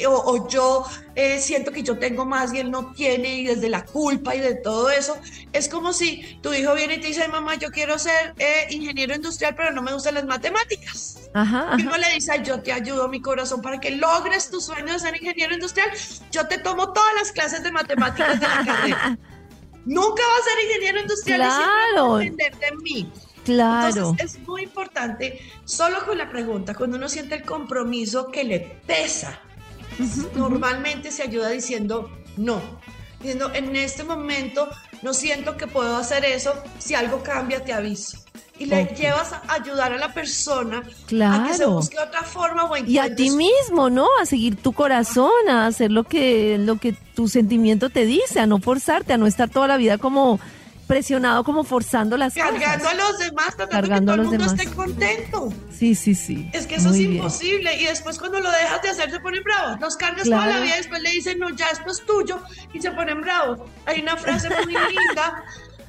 o, 0.07 0.47
yo 0.47 0.85
eh, 1.15 1.39
siento 1.39 1.71
que 1.71 1.83
yo 1.83 1.97
tengo 1.97 2.25
más 2.25 2.53
y 2.53 2.59
él 2.59 2.71
no 2.71 2.91
tiene 2.93 3.39
y 3.39 3.45
desde 3.45 3.69
la 3.69 3.85
culpa 3.85 4.35
y 4.35 4.39
de 4.39 4.55
todo 4.55 4.89
eso, 4.89 5.17
es 5.53 5.69
como 5.69 5.93
si 5.93 6.39
tu 6.41 6.53
hijo 6.53 6.73
viene 6.73 6.95
y 6.95 7.01
te 7.01 7.07
dice, 7.07 7.27
mamá, 7.27 7.55
yo 7.55 7.69
quiero 7.69 7.99
ser 7.99 8.33
eh, 8.39 8.67
ingeniero 8.69 9.15
industrial, 9.15 9.55
pero 9.55 9.71
no 9.71 9.81
me 9.81 9.93
gustan 9.93 10.15
las 10.15 10.25
matemáticas. 10.25 11.29
Ajá, 11.33 11.75
Y 11.77 11.83
uno 11.83 11.97
le 11.97 12.13
dice, 12.13 12.41
yo 12.43 12.61
te 12.61 12.71
ayudo, 12.71 13.07
mi 13.07 13.21
corazón, 13.21 13.61
para 13.61 13.79
que 13.79 13.91
logres 13.91 14.49
tu 14.49 14.59
sueño 14.59 14.93
de 14.93 14.99
ser 14.99 15.15
ingeniero 15.15 15.53
industrial, 15.53 15.89
yo 16.31 16.47
te 16.47 16.57
tomo 16.57 16.91
todas 16.91 17.13
las 17.15 17.31
clases 17.31 17.63
de 17.63 17.71
matemáticas 17.71 18.39
de 18.39 18.47
la 18.47 18.65
carrera. 18.65 19.17
Nunca 19.85 20.21
vas 20.21 20.41
a 20.41 20.43
ser 20.43 20.65
ingeniero 20.65 21.01
industrial 21.01 21.39
claro. 21.39 22.21
y 22.21 22.23
siempre 22.25 22.49
vas 22.51 22.61
a 22.61 22.65
de 22.65 22.77
mí. 22.77 23.11
Claro. 23.43 23.87
Entonces 23.87 24.35
es 24.35 24.47
muy 24.47 24.63
importante, 24.63 25.39
solo 25.65 26.05
con 26.05 26.17
la 26.17 26.29
pregunta, 26.29 26.75
cuando 26.75 26.97
uno 26.97 27.09
siente 27.09 27.35
el 27.35 27.43
compromiso 27.43 28.27
que 28.27 28.43
le 28.43 28.59
pesa, 28.59 29.39
normalmente 30.35 31.11
se 31.11 31.23
ayuda 31.23 31.49
diciendo 31.49 32.09
no. 32.37 32.61
Diciendo, 33.19 33.51
en 33.53 33.75
este 33.75 34.03
momento 34.03 34.67
no 35.01 35.13
siento 35.13 35.55
que 35.57 35.67
puedo 35.67 35.95
hacer 35.95 36.25
eso, 36.25 36.53
si 36.79 36.95
algo 36.95 37.21
cambia 37.21 37.63
te 37.63 37.73
aviso. 37.73 38.17
Y 38.57 38.65
le 38.65 38.85
llevas 38.95 39.33
a 39.33 39.41
ayudar 39.53 39.91
a 39.91 39.97
la 39.97 40.13
persona 40.13 40.83
claro. 41.07 41.43
a 41.43 41.47
que 41.47 41.53
se 41.55 41.65
busque 41.65 41.97
otra 41.97 42.21
forma 42.21 42.65
o 42.65 42.77
Y 42.77 42.99
a 42.99 43.15
ti 43.15 43.31
mismo, 43.31 43.89
¿no? 43.89 44.07
A 44.21 44.25
seguir 44.27 44.55
tu 44.55 44.71
corazón, 44.71 45.31
a 45.49 45.65
hacer 45.65 45.91
lo 45.91 46.03
que, 46.03 46.59
lo 46.59 46.77
que 46.77 46.93
tu 47.15 47.27
sentimiento 47.27 47.89
te 47.89 48.05
dice, 48.05 48.39
a 48.39 48.45
no 48.45 48.59
forzarte, 48.59 49.13
a 49.13 49.17
no 49.17 49.25
estar 49.25 49.49
toda 49.49 49.67
la 49.67 49.77
vida 49.77 49.97
como 49.97 50.39
presionado 50.91 51.45
como 51.45 51.63
forzando 51.63 52.17
las 52.17 52.33
Cargando 52.33 52.89
a 52.89 52.93
los 52.93 53.17
demás, 53.17 53.55
tratando 53.55 53.69
Cargando 53.69 54.11
que 54.11 54.17
todo 54.17 54.33
el 54.33 54.39
mundo 54.39 54.53
esté 54.53 54.75
contento. 54.75 55.53
Sí, 55.71 55.95
sí, 55.95 56.13
sí. 56.13 56.49
Es 56.51 56.67
que 56.67 56.75
eso 56.75 56.89
es 56.89 56.99
imposible. 56.99 57.73
Y 57.79 57.85
después 57.85 58.19
cuando 58.19 58.41
lo 58.41 58.51
dejas 58.51 58.81
de 58.81 58.89
hacer 58.89 59.09
se 59.09 59.21
ponen 59.21 59.41
bravos. 59.41 59.79
Los 59.79 59.95
cargas 59.95 60.25
toda 60.25 60.47
la 60.47 60.59
vida 60.59 60.75
y 60.75 60.77
después 60.79 61.01
le 61.01 61.11
dicen, 61.11 61.39
no, 61.39 61.49
ya 61.51 61.67
esto 61.67 61.89
es 61.89 62.05
tuyo 62.05 62.43
y 62.73 62.81
se 62.81 62.91
ponen 62.91 63.21
bravos. 63.21 63.69
Hay 63.85 64.01
una 64.01 64.17
frase 64.17 64.49
muy 64.49 64.73
linda 64.89 65.45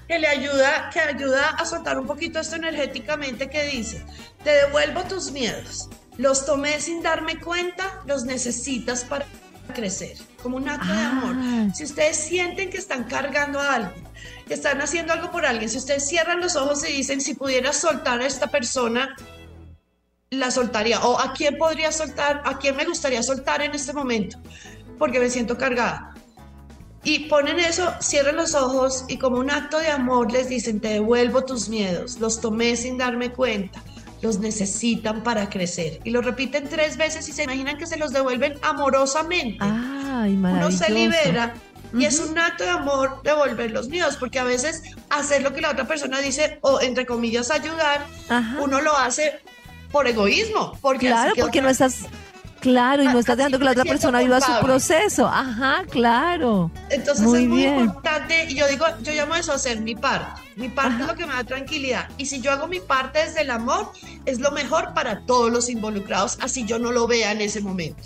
que 0.07 0.21
le 0.21 0.29
ayuda, 0.29 0.89
que 0.93 1.01
ayuda 1.01 1.49
a 1.49 1.65
soltar 1.65 1.99
un 1.99 2.07
poquito 2.07 2.39
esto 2.39 2.55
energéticamente 2.55 3.51
que 3.51 3.65
dice, 3.65 4.07
te 4.45 4.51
devuelvo 4.51 5.03
tus 5.03 5.33
miedos. 5.33 5.89
Los 6.17 6.47
tomé 6.47 6.79
sin 6.81 7.03
darme 7.03 7.41
cuenta, 7.41 8.03
los 8.07 8.25
necesitas 8.25 9.03
para 9.03 9.27
crecer, 9.69 10.17
como 10.43 10.57
un 10.57 10.69
acto 10.69 10.93
de 10.93 11.01
amor. 11.01 11.37
Ah. 11.39 11.69
Si 11.75 11.85
ustedes 11.85 12.17
sienten 12.17 12.71
que 12.71 12.79
están 12.79 13.05
cargando 13.05 13.61
a 13.61 13.75
alguien, 13.75 14.05
que 14.47 14.55
están 14.55 14.81
haciendo 14.81 15.13
algo 15.13 15.31
por 15.31 15.47
alguien, 15.47 15.69
si 15.69 15.79
ustedes 15.79 16.07
cierran 16.07 16.41
los 16.41 16.57
ojos 16.57 16.89
y 16.89 16.93
dicen, 16.93 17.21
si 17.21 17.35
pudiera 17.35 17.73
soltar 17.73 18.21
a 18.21 18.27
esta 18.27 18.49
persona, 18.49 19.17
la 20.31 20.51
soltaría. 20.51 21.01
O 21.01 21.19
a 21.19 21.33
quién 21.33 21.59
podría 21.59 21.93
soltar, 21.93 22.43
a 22.45 22.59
quién 22.59 22.77
me 22.77 22.85
gustaría 22.85 23.23
soltar 23.23 23.63
en 23.63 23.75
este 23.75 23.93
momento, 23.93 24.39
porque 24.99 25.21
me 25.21 25.31
siento 25.31 25.57
cargada. 25.57 26.15
Y 27.05 27.29
ponen 27.29 27.59
eso, 27.59 27.93
cierran 28.01 28.37
los 28.37 28.55
ojos 28.55 29.05
y 29.09 29.19
como 29.19 29.39
un 29.39 29.51
acto 29.51 29.79
de 29.79 29.89
amor 29.89 30.31
les 30.31 30.49
dicen, 30.49 30.81
te 30.81 30.89
devuelvo 30.89 31.45
tus 31.45 31.69
miedos, 31.69 32.21
los 32.21 32.41
tomé 32.41 32.77
sin 32.77 32.97
darme 32.97 33.33
cuenta 33.33 33.83
los 34.23 34.39
necesitan 34.39 35.23
para 35.23 35.51
crecer. 35.51 36.01
Y 36.05 36.11
lo 36.11 36.23
repiten 36.23 36.69
tres 36.69 36.97
veces 36.97 37.29
y 37.29 37.33
se 37.33 37.43
imaginan 37.43 37.77
que 37.77 37.87
se 37.87 37.97
los 37.97 38.13
devuelven 38.13 38.55
amorosamente. 38.63 39.59
Ay, 39.61 40.35
Uno 40.35 40.71
se 40.71 40.91
libera 40.91 41.55
y 41.95 42.05
es 42.05 42.21
un 42.21 42.39
acto 42.39 42.65
de 42.65 42.71
amor 42.71 43.21
devolver 43.23 43.71
los 43.71 43.89
miedos, 43.89 44.17
porque 44.17 44.39
a 44.39 44.45
veces 44.45 44.83
hacer 45.11 45.43
lo 45.43 45.53
que 45.53 45.61
la 45.61 45.71
otra 45.71 45.87
persona 45.87 46.21
dice, 46.21 46.59
o 46.63 46.81
entre 46.81 47.05
comillas 47.05 47.51
ayudar, 47.51 48.07
uno 48.61 48.81
lo 48.81 48.97
hace 48.97 49.41
por 49.91 50.07
egoísmo. 50.07 50.79
Porque 50.81 51.09
claro, 51.09 51.35
porque 51.39 51.61
no 51.61 51.69
estás 51.69 52.07
Claro, 52.63 53.03
y 53.03 53.07
no 53.07 53.19
estás 53.19 53.37
dejando 53.37 53.59
que 53.59 53.65
la 53.65 53.73
otra 53.73 53.85
persona 53.85 54.21
viva 54.21 54.41
su 54.41 54.53
proceso. 54.65 55.27
Ajá, 55.27 55.83
claro. 55.91 56.71
Entonces 56.91 57.27
es 57.27 57.49
muy 57.49 57.67
importante, 57.67 58.47
y 58.49 58.55
yo 58.55 58.69
digo, 58.69 58.87
yo 59.03 59.13
llamo 59.13 59.35
eso 59.35 59.53
hacer 59.53 59.81
mi 59.81 59.97
parte. 59.97 60.41
Mi 60.55 60.69
parte 60.69 61.03
es 61.03 61.09
lo 61.09 61.17
que 61.17 61.27
me 61.27 61.35
da 61.35 61.43
tranquilidad. 61.43 62.09
Y 62.19 62.27
si 62.27 62.41
yo 62.41 62.53
hago 62.53 62.69
mi 62.69 62.79
parte 62.79 63.19
desde 63.19 63.41
el 63.41 63.51
amor, 63.51 63.91
es 64.27 64.39
lo 64.39 64.53
mejor 64.53 64.95
para 64.95 65.27
todos 65.27 65.51
los 65.51 65.69
involucrados, 65.69 66.39
así 66.41 66.65
yo 66.65 66.79
no 66.79 66.93
lo 66.93 67.09
vea 67.09 67.33
en 67.33 67.41
ese 67.41 67.61
momento. 67.61 68.01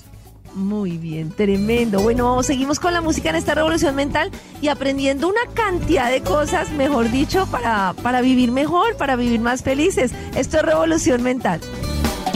Muy 0.55 0.97
bien, 0.97 1.31
tremendo. 1.33 2.01
Bueno, 2.01 2.43
seguimos 2.43 2.81
con 2.81 2.95
la 2.95 3.03
música 3.03 3.29
en 3.29 3.37
esta 3.37 3.55
revolución 3.55 3.95
mental 3.95 4.31
y 4.63 4.69
aprendiendo 4.69 5.29
una 5.29 5.43
cantidad 5.53 6.11
de 6.11 6.23
cosas, 6.23 6.71
mejor 6.71 7.11
dicho, 7.11 7.47
para, 7.51 7.95
para 8.03 8.23
vivir 8.23 8.53
mejor, 8.53 8.97
para 8.97 9.17
vivir 9.17 9.41
más 9.41 9.63
felices. 9.63 10.13
Esto 10.35 10.57
es 10.57 10.63
revolución 10.63 11.23
mental. 11.23 11.61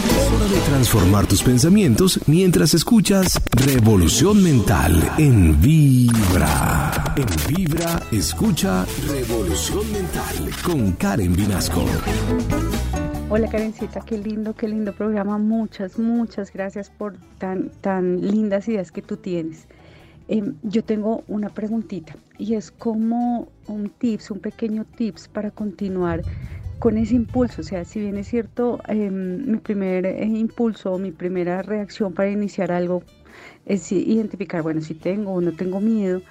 Es 0.01 0.33
hora 0.33 0.47
de 0.47 0.61
transformar 0.61 1.27
tus 1.27 1.43
pensamientos 1.43 2.21
mientras 2.27 2.73
escuchas 2.73 3.39
Revolución 3.51 4.43
Mental 4.43 5.13
en 5.19 5.61
Vibra. 5.61 6.91
En 7.17 7.27
Vibra, 7.55 8.01
escucha 8.11 8.87
Revolución 9.07 9.93
Mental 9.93 10.51
con 10.65 10.93
Karen 10.93 11.35
Vinasco. 11.35 11.85
Hola 13.29 13.49
Karencita, 13.51 14.01
qué 14.01 14.17
lindo, 14.17 14.55
qué 14.55 14.69
lindo 14.69 14.95
programa. 14.95 15.37
Muchas, 15.37 15.99
muchas 15.99 16.51
gracias 16.51 16.89
por 16.89 17.19
tan, 17.37 17.69
tan 17.83 18.27
lindas 18.27 18.69
ideas 18.69 18.93
que 18.93 19.03
tú 19.03 19.19
tienes. 19.19 19.67
Em, 20.29 20.55
yo 20.63 20.83
tengo 20.83 21.25
una 21.29 21.51
preguntita 21.51 22.15
y 22.39 22.55
es 22.55 22.71
como 22.71 23.49
un 23.67 23.91
tips, 23.91 24.31
un 24.31 24.39
pequeño 24.39 24.87
tips 24.97 25.29
para 25.29 25.51
continuar 25.51 26.23
con 26.81 26.97
ese 26.99 27.15
impulso. 27.15 27.61
O 27.61 27.65
sea, 27.65 27.85
si 27.85 28.01
bien 28.01 28.17
es 28.17 28.29
cierto, 28.29 28.81
em, 28.89 29.51
mi 29.53 29.59
primer 29.59 30.07
eh, 30.07 30.25
impulso, 30.25 30.99
mi 30.99 31.13
primera 31.13 31.63
reacción 31.63 32.13
para 32.15 32.31
iniciar 32.31 32.73
algo 32.73 33.03
es 33.67 33.93
identificar, 33.93 34.63
bueno, 34.63 34.81
si 34.81 34.95
tengo 34.95 35.33
o 35.35 35.41
no 35.41 35.53
tengo 35.53 35.81
miedo. 35.81 36.23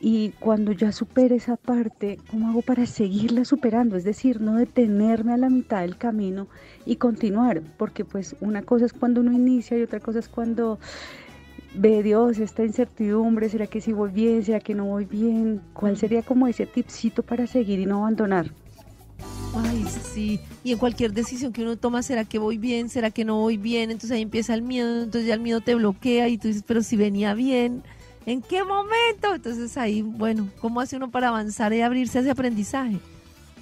Y 0.00 0.30
cuando 0.40 0.72
ya 0.72 0.90
supere 0.90 1.36
esa 1.36 1.56
parte, 1.56 2.18
¿cómo 2.28 2.48
hago 2.48 2.62
para 2.62 2.86
seguirla 2.86 3.44
superando? 3.44 3.96
Es 3.96 4.04
decir, 4.04 4.40
no 4.40 4.56
detenerme 4.56 5.32
a 5.32 5.36
la 5.36 5.48
mitad 5.48 5.82
del 5.82 5.96
camino 5.96 6.48
y 6.84 6.96
continuar, 6.96 7.62
porque 7.78 8.04
pues 8.04 8.34
una 8.40 8.62
cosa 8.62 8.86
es 8.86 8.92
cuando 8.92 9.20
uno 9.20 9.32
inicia 9.32 9.78
y 9.78 9.82
otra 9.82 10.00
cosa 10.00 10.18
es 10.18 10.28
cuando 10.28 10.80
ve 11.74 12.02
Dios 12.02 12.38
esta 12.38 12.64
incertidumbre, 12.64 13.48
¿será 13.48 13.68
que 13.68 13.80
si 13.80 13.92
voy 13.92 14.10
bien? 14.10 14.42
¿Será 14.44 14.58
que 14.58 14.74
no 14.74 14.86
voy 14.86 15.04
bien? 15.04 15.62
¿Cuál 15.72 15.96
sería 15.96 16.22
como 16.22 16.48
ese 16.48 16.66
tipcito 16.66 17.22
para 17.22 17.46
seguir 17.46 17.78
y 17.78 17.86
no 17.86 17.98
abandonar? 17.98 18.50
Ay, 19.54 19.84
sí. 20.14 20.40
Y 20.64 20.72
en 20.72 20.78
cualquier 20.78 21.12
decisión 21.12 21.52
que 21.52 21.62
uno 21.62 21.76
toma, 21.76 22.02
¿será 22.02 22.24
que 22.24 22.38
voy 22.38 22.56
bien? 22.58 22.88
¿Será 22.88 23.10
que 23.10 23.24
no 23.24 23.36
voy 23.36 23.56
bien? 23.56 23.90
Entonces 23.90 24.12
ahí 24.12 24.22
empieza 24.22 24.54
el 24.54 24.62
miedo, 24.62 25.02
entonces 25.02 25.26
ya 25.26 25.34
el 25.34 25.40
miedo 25.40 25.60
te 25.60 25.74
bloquea 25.74 26.28
y 26.28 26.38
tú 26.38 26.48
dices, 26.48 26.64
pero 26.66 26.82
si 26.82 26.96
venía 26.96 27.34
bien, 27.34 27.82
¿en 28.24 28.40
qué 28.40 28.64
momento? 28.64 29.34
Entonces 29.34 29.76
ahí, 29.76 30.02
bueno, 30.02 30.48
¿cómo 30.60 30.80
hace 30.80 30.96
uno 30.96 31.10
para 31.10 31.28
avanzar 31.28 31.72
y 31.74 31.82
abrirse 31.82 32.18
a 32.18 32.20
ese 32.22 32.30
aprendizaje? 32.30 32.98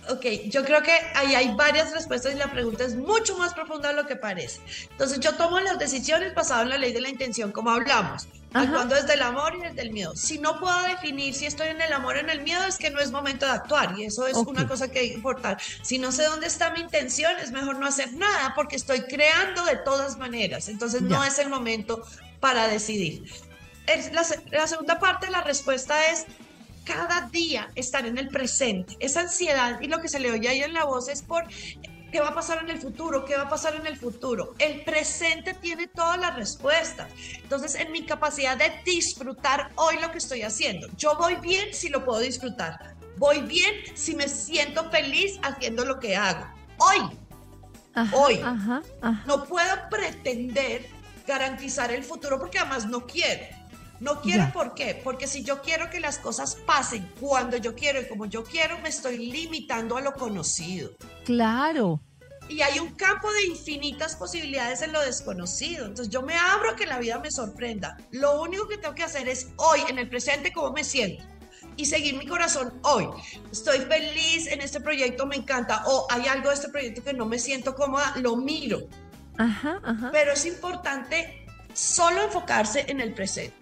Ok, 0.09 0.25
yo 0.47 0.65
creo 0.65 0.83
que 0.83 0.93
ahí 1.15 1.35
hay 1.35 1.55
varias 1.55 1.93
respuestas 1.93 2.35
y 2.35 2.39
la 2.39 2.51
pregunta 2.51 2.85
es 2.85 2.97
mucho 2.97 3.37
más 3.37 3.53
profunda 3.55 3.91
de 3.91 3.95
lo 3.95 4.07
que 4.07 4.17
parece. 4.17 4.61
Entonces 4.91 5.21
yo 5.21 5.35
tomo 5.35 5.61
las 5.61 5.79
decisiones 5.79 6.35
basadas 6.35 6.65
en 6.65 6.71
la 6.71 6.79
ley 6.79 6.93
de 6.93 7.01
la 7.01 7.09
intención, 7.09 7.53
como 7.53 7.71
hablamos. 7.71 8.27
Actuando 8.53 8.97
desde 8.97 9.15
el 9.15 9.23
amor 9.23 9.55
y 9.57 9.61
desde 9.61 9.83
el 9.83 9.93
miedo. 9.93 10.17
Si 10.17 10.39
no 10.39 10.59
puedo 10.59 10.83
definir 10.83 11.35
si 11.35 11.47
estoy 11.47 11.69
en 11.69 11.81
el 11.81 11.93
amor 11.93 12.17
o 12.17 12.19
en 12.19 12.31
el 12.31 12.41
miedo, 12.41 12.65
es 12.65 12.79
que 12.79 12.91
no 12.91 12.99
es 12.99 13.13
momento 13.13 13.47
de 13.47 13.53
actuar. 13.53 13.97
Y 13.97 14.05
eso 14.05 14.27
es 14.27 14.37
una 14.37 14.67
cosa 14.67 14.91
que 14.91 14.99
hay 14.99 15.09
que 15.11 15.15
importar. 15.15 15.59
Si 15.83 15.99
no 15.99 16.11
sé 16.11 16.25
dónde 16.25 16.49
está 16.49 16.71
mi 16.71 16.81
intención, 16.81 17.33
es 17.41 17.53
mejor 17.53 17.79
no 17.79 17.87
hacer 17.87 18.13
nada 18.15 18.53
porque 18.57 18.75
estoy 18.75 19.03
creando 19.03 19.65
de 19.67 19.77
todas 19.77 20.19
maneras. 20.19 20.69
Entonces 20.69 21.03
no 21.03 21.23
es 21.23 21.39
el 21.39 21.49
momento 21.49 22.03
para 22.41 22.67
decidir. 22.67 23.31
La, 24.13 24.27
la 24.51 24.67
segunda 24.67 24.99
parte 24.99 25.27
de 25.27 25.33
la 25.33 25.43
respuesta 25.43 26.11
es 26.11 26.27
cada 26.85 27.29
día 27.29 27.71
estar 27.75 28.07
en 28.07 28.19
el 28.19 28.29
presente. 28.29 28.97
Esa 29.01 29.21
ansiedad 29.21 29.81
y 29.81 29.89
lo 29.89 30.01
que 30.01 30.09
se 30.09 30.21
le 30.21 30.31
oye 30.31 30.49
ahí 30.49 30.63
en 30.63 30.75
la 30.75 30.85
voz 30.85 31.09
es 31.09 31.23
por 31.23 31.45
¿Qué 32.11 32.21
va 32.21 32.29
a 32.29 32.35
pasar 32.35 32.59
en 32.59 32.71
el 32.71 32.81
futuro? 32.81 33.25
¿Qué 33.25 33.37
va 33.37 33.45
a 33.45 33.49
pasar 33.49 33.77
en 33.77 33.87
el 33.87 33.97
futuro? 33.97 34.55
El 34.59 34.83
presente 34.83 35.55
tiene 35.55 35.87
todas 35.87 36.19
las 36.19 36.35
respuestas. 36.35 37.09
Entonces, 37.37 37.77
en 37.77 37.93
mi 37.93 38.05
capacidad 38.05 38.57
de 38.57 38.73
disfrutar 38.85 39.71
hoy 39.77 40.01
lo 40.01 40.11
que 40.11 40.19
estoy 40.19 40.43
haciendo, 40.43 40.89
yo 40.97 41.17
voy 41.17 41.37
bien 41.37 41.73
si 41.73 41.89
lo 41.89 42.05
puedo 42.05 42.19
disfrutar. 42.21 42.97
Voy 43.17 43.41
bien 43.43 43.75
si 43.95 44.17
me 44.17 44.29
siento 44.29 44.91
feliz 44.91 45.39
haciendo 45.43 45.85
lo 45.85 46.01
que 46.01 46.17
hago. 46.17 46.47
Hoy. 46.79 46.99
hoy. 48.13 48.41
No 49.27 49.45
puedo 49.45 49.89
pretender 49.89 50.89
garantizar 51.27 51.93
el 51.93 52.03
futuro 52.03 52.41
porque 52.41 52.59
además 52.59 52.87
no 52.87 53.07
quiero. 53.07 53.60
No 54.01 54.23
quiero, 54.23 54.51
¿por 54.53 54.75
qué? 54.75 54.99
Porque 55.05 55.27
si 55.27 55.45
yo 55.45 55.61
quiero 55.61 55.91
que 55.91 56.01
las 56.01 56.19
cosas 56.19 56.55
pasen 56.55 57.13
cuando 57.21 57.59
yo 57.59 57.75
quiero 57.75 58.01
y 58.01 58.09
como 58.09 58.25
yo 58.25 58.43
quiero, 58.45 58.79
me 58.79 58.89
estoy 58.89 59.19
limitando 59.19 59.99
a 59.99 60.01
lo 60.01 60.15
conocido. 60.15 60.93
Claro. 61.27 62.01
Y 62.49 62.63
hay 62.63 62.79
un 62.81 62.95
campo 62.95 63.31
de 63.31 63.45
infinitas 63.45 64.17
posibilidades 64.17 64.81
en 64.81 64.93
lo 64.93 65.03
desconocido. 65.03 65.85
Entonces 65.85 66.09
yo 66.09 66.23
me 66.23 66.35
abro 66.35 66.71
a 66.71 66.77
que 66.77 66.87
la 66.87 66.99
vida 66.99 67.19
me 67.19 67.31
sorprenda. 67.31 67.99
Lo 68.11 68.41
único 68.41 68.67
que 68.67 68.79
tengo 68.79 68.95
que 68.95 69.05
hacer 69.05 69.29
es 69.29 69.49
hoy, 69.57 69.81
en 69.89 69.99
el 69.99 70.09
presente, 70.09 70.51
cómo 70.51 70.73
me 70.73 70.83
siento. 70.83 71.23
Y 71.77 71.85
seguir 71.85 72.17
mi 72.17 72.27
corazón 72.27 72.81
hoy. 72.83 73.07
Estoy 73.53 73.81
feliz 73.81 74.47
en 74.47 74.63
este 74.63 74.81
proyecto, 74.81 75.27
me 75.27 75.37
encanta. 75.37 75.85
O 75.87 76.07
hay 76.11 76.27
algo 76.27 76.49
de 76.49 76.55
este 76.55 76.71
proyecto 76.71 77.05
que 77.05 77.13
no 77.13 77.27
me 77.27 77.39
siento 77.39 77.75
cómoda, 77.75 78.15
lo 78.17 78.35
miro. 78.37 78.81
Ajá, 79.37 79.81
ajá. 79.85 80.09
Pero 80.11 80.33
es 80.33 80.47
importante 80.47 81.47
solo 81.75 82.23
enfocarse 82.23 82.87
en 82.89 83.01
el 83.01 83.15
presente. 83.15 83.60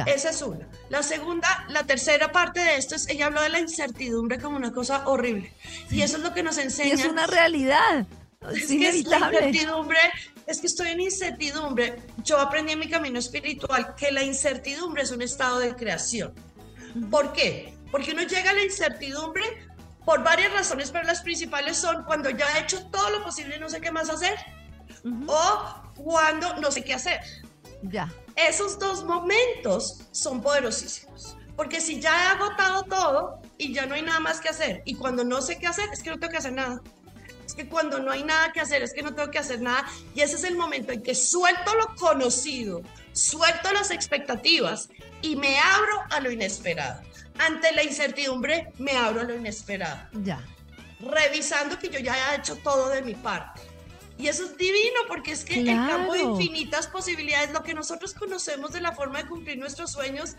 Esa 0.00 0.30
es 0.30 0.42
una. 0.42 0.68
La 0.88 1.02
segunda, 1.02 1.66
la 1.68 1.84
tercera 1.84 2.32
parte 2.32 2.60
de 2.60 2.76
esto 2.76 2.94
es, 2.94 3.08
ella 3.08 3.26
habló 3.26 3.42
de 3.42 3.48
la 3.48 3.60
incertidumbre 3.60 4.38
como 4.38 4.56
una 4.56 4.72
cosa 4.72 5.08
horrible. 5.08 5.52
Y 5.90 6.02
eso 6.02 6.16
es 6.16 6.22
lo 6.22 6.32
que 6.32 6.42
nos 6.42 6.58
enseña. 6.58 6.94
es 6.94 7.04
una 7.04 7.26
realidad. 7.26 8.06
Es, 8.50 8.66
que 8.66 8.88
es 8.88 9.06
la 9.06 9.18
incertidumbre, 9.18 9.98
es 10.46 10.60
que 10.60 10.66
estoy 10.66 10.88
en 10.88 11.00
incertidumbre. 11.00 11.96
Yo 12.24 12.38
aprendí 12.38 12.72
en 12.72 12.80
mi 12.80 12.88
camino 12.88 13.18
espiritual 13.18 13.94
que 13.94 14.10
la 14.10 14.22
incertidumbre 14.22 15.02
es 15.02 15.12
un 15.12 15.22
estado 15.22 15.60
de 15.60 15.76
creación. 15.76 16.34
¿Por 17.10 17.32
qué? 17.32 17.74
Porque 17.90 18.12
uno 18.12 18.22
llega 18.22 18.50
a 18.50 18.54
la 18.54 18.64
incertidumbre 18.64 19.44
por 20.04 20.24
varias 20.24 20.52
razones, 20.52 20.90
pero 20.90 21.04
las 21.04 21.22
principales 21.22 21.76
son 21.76 22.04
cuando 22.04 22.30
ya 22.30 22.46
he 22.56 22.62
hecho 22.62 22.84
todo 22.86 23.10
lo 23.10 23.22
posible 23.22 23.56
y 23.56 23.60
no 23.60 23.68
sé 23.68 23.80
qué 23.80 23.92
más 23.92 24.10
hacer, 24.10 24.34
o 25.26 25.92
cuando 25.96 26.56
no 26.56 26.70
sé 26.70 26.82
qué 26.82 26.94
hacer. 26.94 27.20
Ya. 27.82 28.12
Esos 28.36 28.78
dos 28.78 29.04
momentos 29.04 30.00
son 30.10 30.40
poderosísimos. 30.40 31.36
Porque 31.56 31.80
si 31.80 32.00
ya 32.00 32.10
he 32.10 32.26
agotado 32.28 32.82
todo 32.84 33.42
y 33.58 33.72
ya 33.74 33.86
no 33.86 33.94
hay 33.94 34.02
nada 34.02 34.20
más 34.20 34.40
que 34.40 34.48
hacer, 34.48 34.82
y 34.84 34.94
cuando 34.94 35.24
no 35.24 35.42
sé 35.42 35.58
qué 35.58 35.66
hacer, 35.66 35.88
es 35.92 36.02
que 36.02 36.10
no 36.10 36.18
tengo 36.18 36.32
que 36.32 36.38
hacer 36.38 36.52
nada. 36.52 36.80
Es 37.46 37.54
que 37.54 37.68
cuando 37.68 37.98
no 37.98 38.10
hay 38.10 38.24
nada 38.24 38.52
que 38.52 38.60
hacer, 38.60 38.82
es 38.82 38.94
que 38.94 39.02
no 39.02 39.14
tengo 39.14 39.30
que 39.30 39.38
hacer 39.38 39.60
nada. 39.60 39.84
Y 40.14 40.20
ese 40.22 40.36
es 40.36 40.44
el 40.44 40.56
momento 40.56 40.92
en 40.92 41.02
que 41.02 41.14
suelto 41.14 41.74
lo 41.74 41.94
conocido, 41.96 42.82
suelto 43.12 43.72
las 43.72 43.90
expectativas 43.90 44.88
y 45.20 45.36
me 45.36 45.58
abro 45.58 46.02
a 46.10 46.20
lo 46.20 46.30
inesperado. 46.30 47.02
Ante 47.38 47.72
la 47.72 47.82
incertidumbre, 47.82 48.72
me 48.78 48.92
abro 48.96 49.20
a 49.20 49.24
lo 49.24 49.34
inesperado. 49.34 50.08
Ya. 50.22 50.40
Revisando 51.00 51.78
que 51.78 51.90
yo 51.90 51.98
ya 51.98 52.32
he 52.32 52.38
hecho 52.38 52.56
todo 52.56 52.88
de 52.88 53.02
mi 53.02 53.14
parte. 53.14 53.60
Y 54.22 54.28
eso 54.28 54.44
es 54.44 54.56
divino 54.56 55.00
porque 55.08 55.32
es 55.32 55.44
que 55.44 55.58
el 55.60 55.66
campo 55.66 56.12
de 56.12 56.22
infinitas 56.22 56.86
posibilidades, 56.86 57.52
lo 57.52 57.64
que 57.64 57.74
nosotros 57.74 58.14
conocemos 58.14 58.72
de 58.72 58.80
la 58.80 58.92
forma 58.92 59.20
de 59.20 59.28
cumplir 59.28 59.58
nuestros 59.58 59.90
sueños, 59.90 60.36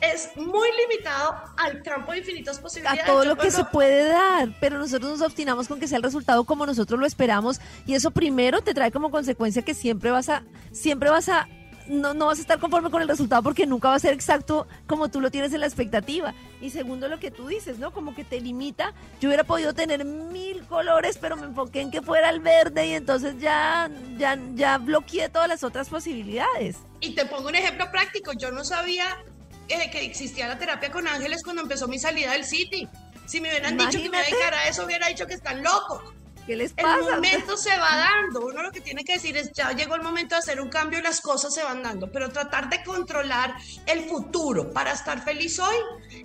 es 0.00 0.30
muy 0.36 0.68
limitado 0.80 1.34
al 1.56 1.82
campo 1.82 2.12
de 2.12 2.18
infinitas 2.18 2.60
posibilidades. 2.60 3.02
A 3.02 3.06
todo 3.06 3.24
lo 3.24 3.36
que 3.36 3.50
se 3.50 3.64
puede 3.64 4.04
dar, 4.04 4.50
pero 4.60 4.78
nosotros 4.78 5.10
nos 5.10 5.22
obstinamos 5.22 5.66
con 5.66 5.80
que 5.80 5.88
sea 5.88 5.96
el 5.96 6.04
resultado 6.04 6.44
como 6.44 6.66
nosotros 6.66 7.00
lo 7.00 7.04
esperamos 7.04 7.60
y 7.84 7.94
eso 7.94 8.12
primero 8.12 8.62
te 8.62 8.74
trae 8.74 8.92
como 8.92 9.10
consecuencia 9.10 9.62
que 9.62 9.74
siempre 9.74 10.12
vas 10.12 10.28
a 10.28 10.44
siempre 10.70 11.10
vas 11.10 11.28
a 11.28 11.48
no, 11.88 12.14
no 12.14 12.26
vas 12.26 12.38
a 12.38 12.42
estar 12.42 12.58
conforme 12.58 12.90
con 12.90 13.02
el 13.02 13.08
resultado 13.08 13.42
porque 13.42 13.66
nunca 13.66 13.88
va 13.88 13.96
a 13.96 13.98
ser 13.98 14.12
exacto 14.14 14.66
como 14.86 15.08
tú 15.08 15.20
lo 15.20 15.30
tienes 15.30 15.52
en 15.52 15.60
la 15.60 15.66
expectativa. 15.66 16.34
Y 16.60 16.70
segundo, 16.70 17.08
lo 17.08 17.18
que 17.18 17.30
tú 17.30 17.48
dices, 17.48 17.78
¿no? 17.78 17.92
Como 17.92 18.14
que 18.14 18.24
te 18.24 18.40
limita. 18.40 18.92
Yo 19.20 19.28
hubiera 19.28 19.44
podido 19.44 19.74
tener 19.74 20.04
mil 20.04 20.64
colores, 20.66 21.18
pero 21.18 21.36
me 21.36 21.46
enfoqué 21.46 21.80
en 21.80 21.90
que 21.90 22.02
fuera 22.02 22.30
el 22.30 22.40
verde 22.40 22.86
y 22.86 22.94
entonces 22.94 23.34
ya, 23.38 23.90
ya, 24.18 24.38
ya 24.54 24.78
bloqueé 24.78 25.28
todas 25.28 25.48
las 25.48 25.64
otras 25.64 25.88
posibilidades. 25.88 26.76
Y 27.00 27.14
te 27.14 27.24
pongo 27.26 27.48
un 27.48 27.54
ejemplo 27.54 27.90
práctico. 27.90 28.32
Yo 28.32 28.50
no 28.50 28.64
sabía 28.64 29.24
eh, 29.68 29.90
que 29.90 30.04
existía 30.04 30.48
la 30.48 30.58
terapia 30.58 30.90
con 30.90 31.06
ángeles 31.08 31.42
cuando 31.42 31.62
empezó 31.62 31.88
mi 31.88 31.98
salida 31.98 32.32
del 32.32 32.44
City. 32.44 32.88
Si 33.26 33.40
me 33.40 33.48
hubieran 33.48 33.78
dicho 33.78 34.02
que 34.02 34.10
me 34.10 34.18
dedicara 34.18 34.60
a 34.60 34.68
eso, 34.68 34.84
hubiera 34.84 35.06
dicho 35.06 35.26
que 35.26 35.34
están 35.34 35.62
locos. 35.62 36.02
¿Qué 36.50 36.56
les 36.56 36.72
pasa? 36.72 36.96
El 36.96 37.14
momento 37.14 37.56
se 37.56 37.70
va 37.78 37.96
dando. 38.22 38.40
Uno 38.40 38.64
lo 38.64 38.72
que 38.72 38.80
tiene 38.80 39.04
que 39.04 39.12
decir 39.12 39.36
es, 39.36 39.52
ya 39.52 39.70
llegó 39.70 39.94
el 39.94 40.02
momento 40.02 40.34
de 40.34 40.40
hacer 40.40 40.60
un 40.60 40.68
cambio 40.68 40.98
y 40.98 41.02
las 41.02 41.20
cosas 41.20 41.54
se 41.54 41.62
van 41.62 41.80
dando. 41.80 42.10
Pero 42.10 42.30
tratar 42.30 42.68
de 42.68 42.82
controlar 42.82 43.54
el 43.86 44.00
futuro 44.08 44.72
para 44.72 44.90
estar 44.90 45.22
feliz 45.22 45.60
hoy 45.60 45.76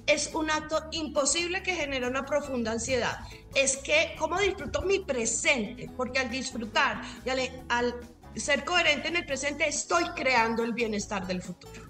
es 0.07 0.31
un 0.33 0.49
acto 0.49 0.87
imposible 0.89 1.61
que 1.61 1.75
genera 1.75 2.07
una 2.07 2.25
profunda 2.25 2.71
ansiedad. 2.71 3.19
Es 3.53 3.77
que, 3.77 4.15
¿cómo 4.17 4.39
disfruto 4.39 4.81
mi 4.81 4.97
presente? 4.97 5.91
Porque 5.95 6.17
al 6.17 6.31
disfrutar 6.31 7.03
y 7.23 7.29
al 7.69 7.93
ser 8.35 8.65
coherente 8.65 9.09
en 9.09 9.17
el 9.17 9.27
presente, 9.27 9.69
estoy 9.69 10.05
creando 10.15 10.63
el 10.63 10.73
bienestar 10.73 11.27
del 11.27 11.43
futuro. 11.43 11.84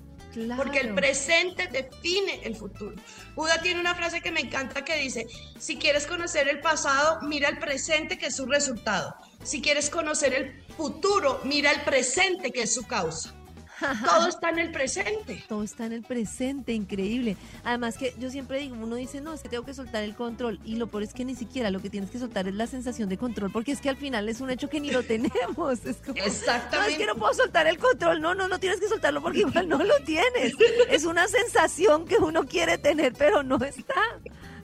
Porque 0.57 0.79
el 0.79 0.93
presente 0.93 1.67
define 1.67 2.41
el 2.43 2.55
futuro. 2.55 2.95
Buda 3.35 3.61
tiene 3.61 3.79
una 3.79 3.95
frase 3.95 4.21
que 4.21 4.31
me 4.31 4.41
encanta 4.41 4.83
que 4.83 4.97
dice, 4.97 5.25
si 5.57 5.77
quieres 5.77 6.05
conocer 6.07 6.47
el 6.47 6.59
pasado, 6.59 7.21
mira 7.21 7.49
el 7.49 7.59
presente 7.59 8.17
que 8.17 8.27
es 8.27 8.35
su 8.35 8.45
resultado. 8.45 9.15
Si 9.43 9.61
quieres 9.61 9.89
conocer 9.89 10.33
el 10.33 10.65
futuro, 10.75 11.39
mira 11.43 11.71
el 11.71 11.81
presente 11.81 12.51
que 12.51 12.63
es 12.63 12.73
su 12.73 12.85
causa. 12.85 13.33
Todo 13.79 14.27
está 14.27 14.49
en 14.49 14.59
el 14.59 14.71
presente. 14.71 15.43
Todo 15.47 15.63
está 15.63 15.85
en 15.85 15.93
el 15.93 16.03
presente, 16.03 16.73
increíble. 16.73 17.37
Además 17.63 17.97
que 17.97 18.13
yo 18.17 18.29
siempre 18.29 18.59
digo, 18.59 18.75
uno 18.75 18.95
dice, 18.95 19.21
no, 19.21 19.33
es 19.33 19.41
que 19.41 19.49
tengo 19.49 19.65
que 19.65 19.73
soltar 19.73 20.03
el 20.03 20.15
control. 20.15 20.59
Y 20.63 20.75
lo 20.75 20.87
peor 20.87 21.03
es 21.03 21.13
que 21.13 21.25
ni 21.25 21.35
siquiera 21.35 21.71
lo 21.71 21.81
que 21.81 21.89
tienes 21.89 22.09
que 22.09 22.19
soltar 22.19 22.47
es 22.47 22.53
la 22.53 22.67
sensación 22.67 23.09
de 23.09 23.17
control, 23.17 23.51
porque 23.51 23.71
es 23.71 23.81
que 23.81 23.89
al 23.89 23.97
final 23.97 24.29
es 24.29 24.41
un 24.41 24.49
hecho 24.49 24.69
que 24.69 24.79
ni 24.79 24.91
lo 24.91 25.03
tenemos. 25.07 25.85
Es 25.85 25.97
Exactamente. 26.15 26.77
No, 26.77 26.85
es 26.85 26.97
que 26.97 27.05
no 27.05 27.15
puedo 27.15 27.33
soltar 27.33 27.67
el 27.67 27.77
control. 27.77 28.21
No, 28.21 28.33
no, 28.35 28.47
no 28.47 28.59
tienes 28.59 28.79
que 28.79 28.87
soltarlo 28.87 29.21
porque 29.21 29.39
igual 29.39 29.67
no 29.67 29.77
lo 29.83 29.99
tienes. 29.99 30.53
Es 30.89 31.05
una 31.05 31.27
sensación 31.27 32.05
que 32.05 32.17
uno 32.17 32.45
quiere 32.45 32.77
tener, 32.77 33.13
pero 33.13 33.43
no 33.43 33.57
está. 33.57 33.95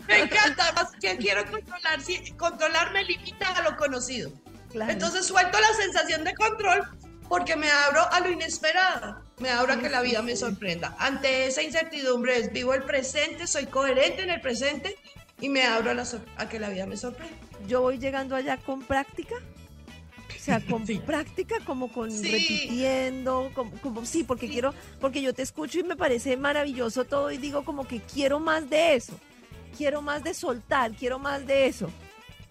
Me 0.07 0.19
encanta, 0.19 0.65
además 0.65 0.91
que 0.99 1.17
quiero 1.17 1.45
controlar, 1.49 2.01
si 2.01 2.31
controlar 2.33 2.91
me 2.91 3.03
limita 3.03 3.47
a 3.49 3.69
lo 3.69 3.77
conocido. 3.77 4.31
Entonces 4.73 5.25
suelto 5.25 5.59
la 5.59 5.73
sensación 5.73 6.23
de 6.23 6.33
control 6.33 6.87
porque 7.31 7.55
me 7.55 7.71
abro 7.71 8.01
a 8.11 8.19
lo 8.19 8.29
inesperado, 8.29 9.21
me 9.39 9.49
abro 9.49 9.71
a 9.71 9.77
que 9.79 9.87
la 9.87 10.01
vida 10.01 10.21
me 10.21 10.35
sorprenda. 10.35 10.97
Ante 10.99 11.47
esa 11.47 11.63
incertidumbre 11.63 12.37
es 12.37 12.51
vivo 12.51 12.73
el 12.73 12.83
presente, 12.83 13.47
soy 13.47 13.67
coherente 13.67 14.23
en 14.23 14.31
el 14.31 14.41
presente 14.41 14.97
y 15.39 15.47
me 15.47 15.63
abro 15.63 15.91
a, 15.91 16.49
que 16.49 16.59
la 16.59 16.67
vida 16.67 16.85
me 16.85 16.97
sorprenda. 16.97 17.37
Yo 17.69 17.79
voy 17.79 17.99
llegando 17.99 18.35
allá 18.35 18.57
con 18.57 18.81
práctica. 18.81 19.35
O 20.27 20.43
sea, 20.43 20.59
con 20.69 20.85
práctica, 20.85 21.55
como 21.63 21.89
con 21.93 22.09
repitiendo, 22.09 23.49
como, 23.55 23.71
como, 23.79 24.05
sí, 24.05 24.25
porque 24.25 24.49
quiero, 24.49 24.73
porque 24.99 25.21
yo 25.21 25.33
te 25.33 25.43
escucho 25.43 25.79
y 25.79 25.83
me 25.83 25.95
parece 25.95 26.35
maravilloso 26.35 27.05
todo 27.05 27.31
y 27.31 27.37
digo 27.37 27.63
como 27.63 27.87
que 27.87 28.01
quiero 28.01 28.41
más 28.41 28.69
de 28.69 28.95
eso, 28.95 29.13
quiero 29.77 30.01
más 30.01 30.21
de 30.21 30.33
soltar, 30.33 30.91
quiero 30.95 31.17
más 31.17 31.47
de 31.47 31.67
eso 31.67 31.89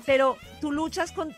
pero 0.07 0.37
tú 0.61 0.73
luchas 0.73 1.13
con, 1.13 1.35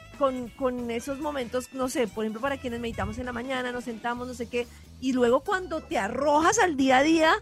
con, 0.56 0.90
esos 0.90 1.18
momentos, 1.18 1.70
no 1.72 1.88
sé, 1.88 2.06
por 2.06 2.24
ejemplo, 2.24 2.40
para 2.40 2.56
quienes 2.56 2.80
meditamos 2.80 3.18
en 3.18 3.26
la 3.26 3.32
mañana, 3.32 3.72
nos 3.72 3.84
sentamos, 3.84 4.28
no 4.28 4.34
sé 4.34 4.46
qué, 4.48 4.68
y 5.00 5.12
luego 5.12 5.40
cuando 5.40 5.80
te 5.80 5.98
arrojas 5.98 6.58
al 6.58 6.76
día 6.76 6.98
a 6.98 7.02
día, 7.02 7.34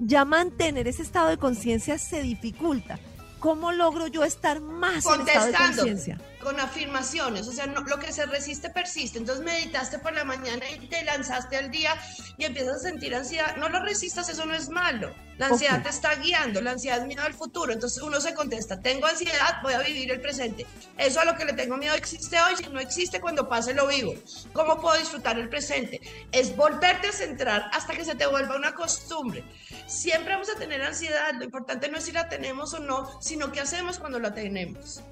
ya 0.00 0.24
mantener 0.24 0.88
ese 0.88 1.02
estado 1.02 1.28
de 1.28 1.36
conciencia 1.36 1.98
se 1.98 2.22
dificulta. 2.22 2.98
¿Cómo 3.38 3.72
logro 3.72 4.08
yo 4.08 4.24
estar 4.24 4.60
más 4.60 5.06
en 5.06 5.20
estado 5.20 5.46
de 5.46 5.52
conciencia? 5.52 6.20
Con 6.44 6.60
afirmaciones, 6.60 7.48
o 7.48 7.52
sea, 7.52 7.66
no, 7.66 7.80
lo 7.80 7.98
que 7.98 8.12
se 8.12 8.26
resiste 8.26 8.68
persiste. 8.68 9.18
Entonces 9.18 9.44
meditaste 9.44 9.98
por 9.98 10.12
la 10.12 10.24
mañana 10.24 10.64
y 10.70 10.86
te 10.86 11.02
lanzaste 11.02 11.56
al 11.56 11.70
día 11.70 11.96
y 12.36 12.44
empiezas 12.44 12.76
a 12.76 12.80
sentir 12.80 13.14
ansiedad. 13.14 13.56
No 13.56 13.70
lo 13.70 13.80
resistas, 13.80 14.28
eso 14.28 14.44
no 14.44 14.54
es 14.54 14.68
malo. 14.68 15.12
La 15.38 15.46
ansiedad 15.46 15.82
te 15.82 15.88
está 15.88 16.14
guiando, 16.14 16.60
la 16.60 16.72
ansiedad 16.72 17.00
es 17.00 17.06
miedo 17.06 17.22
al 17.24 17.34
futuro. 17.34 17.72
Entonces 17.72 18.00
uno 18.02 18.20
se 18.20 18.34
contesta, 18.34 18.78
tengo 18.78 19.06
ansiedad, 19.06 19.60
voy 19.62 19.72
a 19.72 19.80
vivir 19.80 20.12
el 20.12 20.20
presente. 20.20 20.66
Eso 20.96 21.18
a 21.20 21.24
lo 21.24 21.34
que 21.34 21.44
le 21.44 21.54
tengo 21.54 21.76
miedo 21.76 21.94
existe 21.94 22.36
hoy, 22.40 22.56
si 22.56 22.68
no 22.68 22.78
existe, 22.78 23.20
cuando 23.20 23.48
pase 23.48 23.74
lo 23.74 23.88
vivo. 23.88 24.14
¿Cómo 24.52 24.80
puedo 24.80 24.96
disfrutar 24.96 25.38
el 25.38 25.48
presente? 25.48 26.00
Es 26.30 26.54
volverte 26.54 27.08
a 27.08 27.12
centrar 27.12 27.68
hasta 27.72 27.94
que 27.94 28.04
se 28.04 28.14
te 28.14 28.26
vuelva 28.26 28.54
una 28.54 28.74
costumbre. 28.74 29.44
Siempre 29.86 30.34
vamos 30.34 30.50
a 30.54 30.58
tener 30.58 30.82
ansiedad, 30.82 31.32
lo 31.34 31.44
importante 31.44 31.88
no 31.88 31.98
es 31.98 32.04
si 32.04 32.12
la 32.12 32.28
tenemos 32.28 32.74
o 32.74 32.78
no, 32.78 33.20
sino 33.20 33.50
qué 33.50 33.60
hacemos 33.60 33.98
cuando 33.98 34.20
la 34.20 34.34
tenemos. 34.34 35.02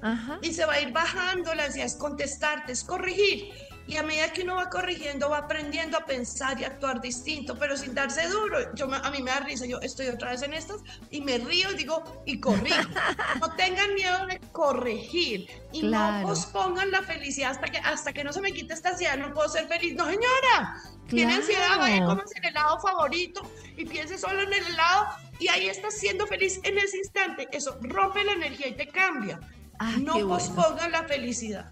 Y 0.41 0.53
se 0.53 0.65
va 0.65 0.73
a 0.73 0.79
ir 0.79 0.93
bajando 0.93 1.22
la 1.23 1.65
ansiedad, 1.65 1.87
es 1.87 1.95
contestarte, 1.95 2.71
es 2.71 2.83
corregir. 2.83 3.51
Y 3.85 3.97
a 3.97 4.03
medida 4.03 4.31
que 4.31 4.43
uno 4.43 4.55
va 4.55 4.69
corrigiendo, 4.69 5.29
va 5.29 5.39
aprendiendo 5.39 5.97
a 5.97 6.05
pensar 6.05 6.57
y 6.59 6.63
actuar 6.63 7.01
distinto, 7.01 7.57
pero 7.59 7.75
sin 7.75 7.93
darse 7.93 8.27
duro. 8.29 8.73
Yo, 8.75 8.87
a 8.93 9.11
mí 9.11 9.21
me 9.21 9.29
da 9.29 9.41
risa, 9.41 9.65
yo 9.65 9.79
estoy 9.81 10.07
otra 10.07 10.31
vez 10.31 10.41
en 10.41 10.53
estas 10.53 10.77
y 11.11 11.19
me 11.19 11.37
río, 11.37 11.73
digo, 11.73 12.23
y 12.25 12.39
corrijo. 12.39 12.77
no 13.41 13.53
tengan 13.55 13.93
miedo 13.93 14.25
de 14.27 14.39
corregir 14.53 15.49
y 15.73 15.83
no 15.83 16.21
pospongan 16.23 16.91
la 16.91 17.01
felicidad 17.01 17.51
hasta 17.51 17.67
que, 17.67 17.77
hasta 17.79 18.13
que 18.13 18.23
no 18.23 18.31
se 18.31 18.39
me 18.39 18.53
quite 18.53 18.73
esta 18.73 18.89
ansiedad, 18.89 19.17
no 19.17 19.33
puedo 19.33 19.49
ser 19.49 19.67
feliz. 19.67 19.95
No, 19.95 20.05
señora, 20.05 20.81
tiene 21.09 21.33
ansiedad, 21.33 21.77
vaya, 21.77 22.05
cómase 22.05 22.39
el 22.39 22.45
helado 22.45 22.79
favorito 22.79 23.41
y 23.75 23.85
piense 23.85 24.17
solo 24.17 24.43
en 24.43 24.53
el 24.53 24.65
helado 24.65 25.07
y 25.39 25.49
ahí 25.49 25.67
estás 25.67 25.97
siendo 25.97 26.25
feliz 26.25 26.61
en 26.63 26.77
ese 26.77 26.97
instante. 26.97 27.49
Eso 27.51 27.77
rompe 27.81 28.23
la 28.23 28.31
energía 28.31 28.69
y 28.69 28.75
te 28.75 28.87
cambia. 28.87 29.41
No 30.01 30.27
pospongan 30.27 30.91
la 30.91 31.03
felicidad. 31.03 31.71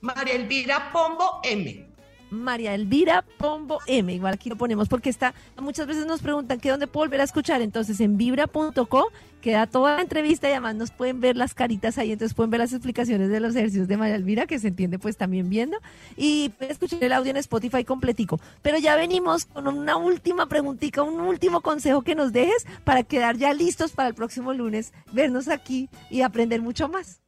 María 0.00 0.34
Elvira 0.34 0.90
Pombo 0.92 1.40
M. 1.44 1.85
María 2.30 2.74
Elvira 2.74 3.24
Pombo 3.38 3.78
M. 3.86 4.12
Igual 4.12 4.34
aquí 4.34 4.48
lo 4.48 4.56
ponemos 4.56 4.88
porque 4.88 5.10
está, 5.10 5.34
muchas 5.58 5.86
veces 5.86 6.06
nos 6.06 6.22
preguntan 6.22 6.60
que 6.60 6.70
dónde 6.70 6.86
puedo 6.86 7.06
volver 7.06 7.20
a 7.20 7.24
escuchar. 7.24 7.62
Entonces 7.62 8.00
en 8.00 8.16
vibra.co 8.16 9.10
queda 9.40 9.66
toda 9.66 9.96
la 9.96 10.02
entrevista 10.02 10.48
y 10.48 10.52
además 10.52 10.74
nos 10.74 10.90
pueden 10.90 11.20
ver 11.20 11.36
las 11.36 11.54
caritas 11.54 11.98
ahí, 11.98 12.10
entonces 12.10 12.34
pueden 12.34 12.50
ver 12.50 12.58
las 12.58 12.72
explicaciones 12.72 13.28
de 13.30 13.38
los 13.38 13.54
ejercicios 13.54 13.86
de 13.86 13.96
María 13.96 14.16
Elvira, 14.16 14.46
que 14.46 14.58
se 14.58 14.68
entiende 14.68 14.98
pues 14.98 15.16
también 15.16 15.48
viendo. 15.48 15.78
Y 16.16 16.48
pueden 16.50 16.72
escuchar 16.72 17.04
el 17.04 17.12
audio 17.12 17.30
en 17.30 17.36
Spotify 17.36 17.84
completico. 17.84 18.40
Pero 18.62 18.78
ya 18.78 18.96
venimos 18.96 19.46
con 19.46 19.68
una 19.68 19.96
última 19.96 20.46
preguntita, 20.46 21.02
un 21.02 21.20
último 21.20 21.60
consejo 21.60 22.02
que 22.02 22.14
nos 22.14 22.32
dejes 22.32 22.66
para 22.84 23.02
quedar 23.04 23.36
ya 23.36 23.52
listos 23.52 23.92
para 23.92 24.08
el 24.08 24.14
próximo 24.14 24.52
lunes, 24.52 24.92
vernos 25.12 25.48
aquí 25.48 25.88
y 26.10 26.22
aprender 26.22 26.60
mucho 26.60 26.88
más. 26.88 27.20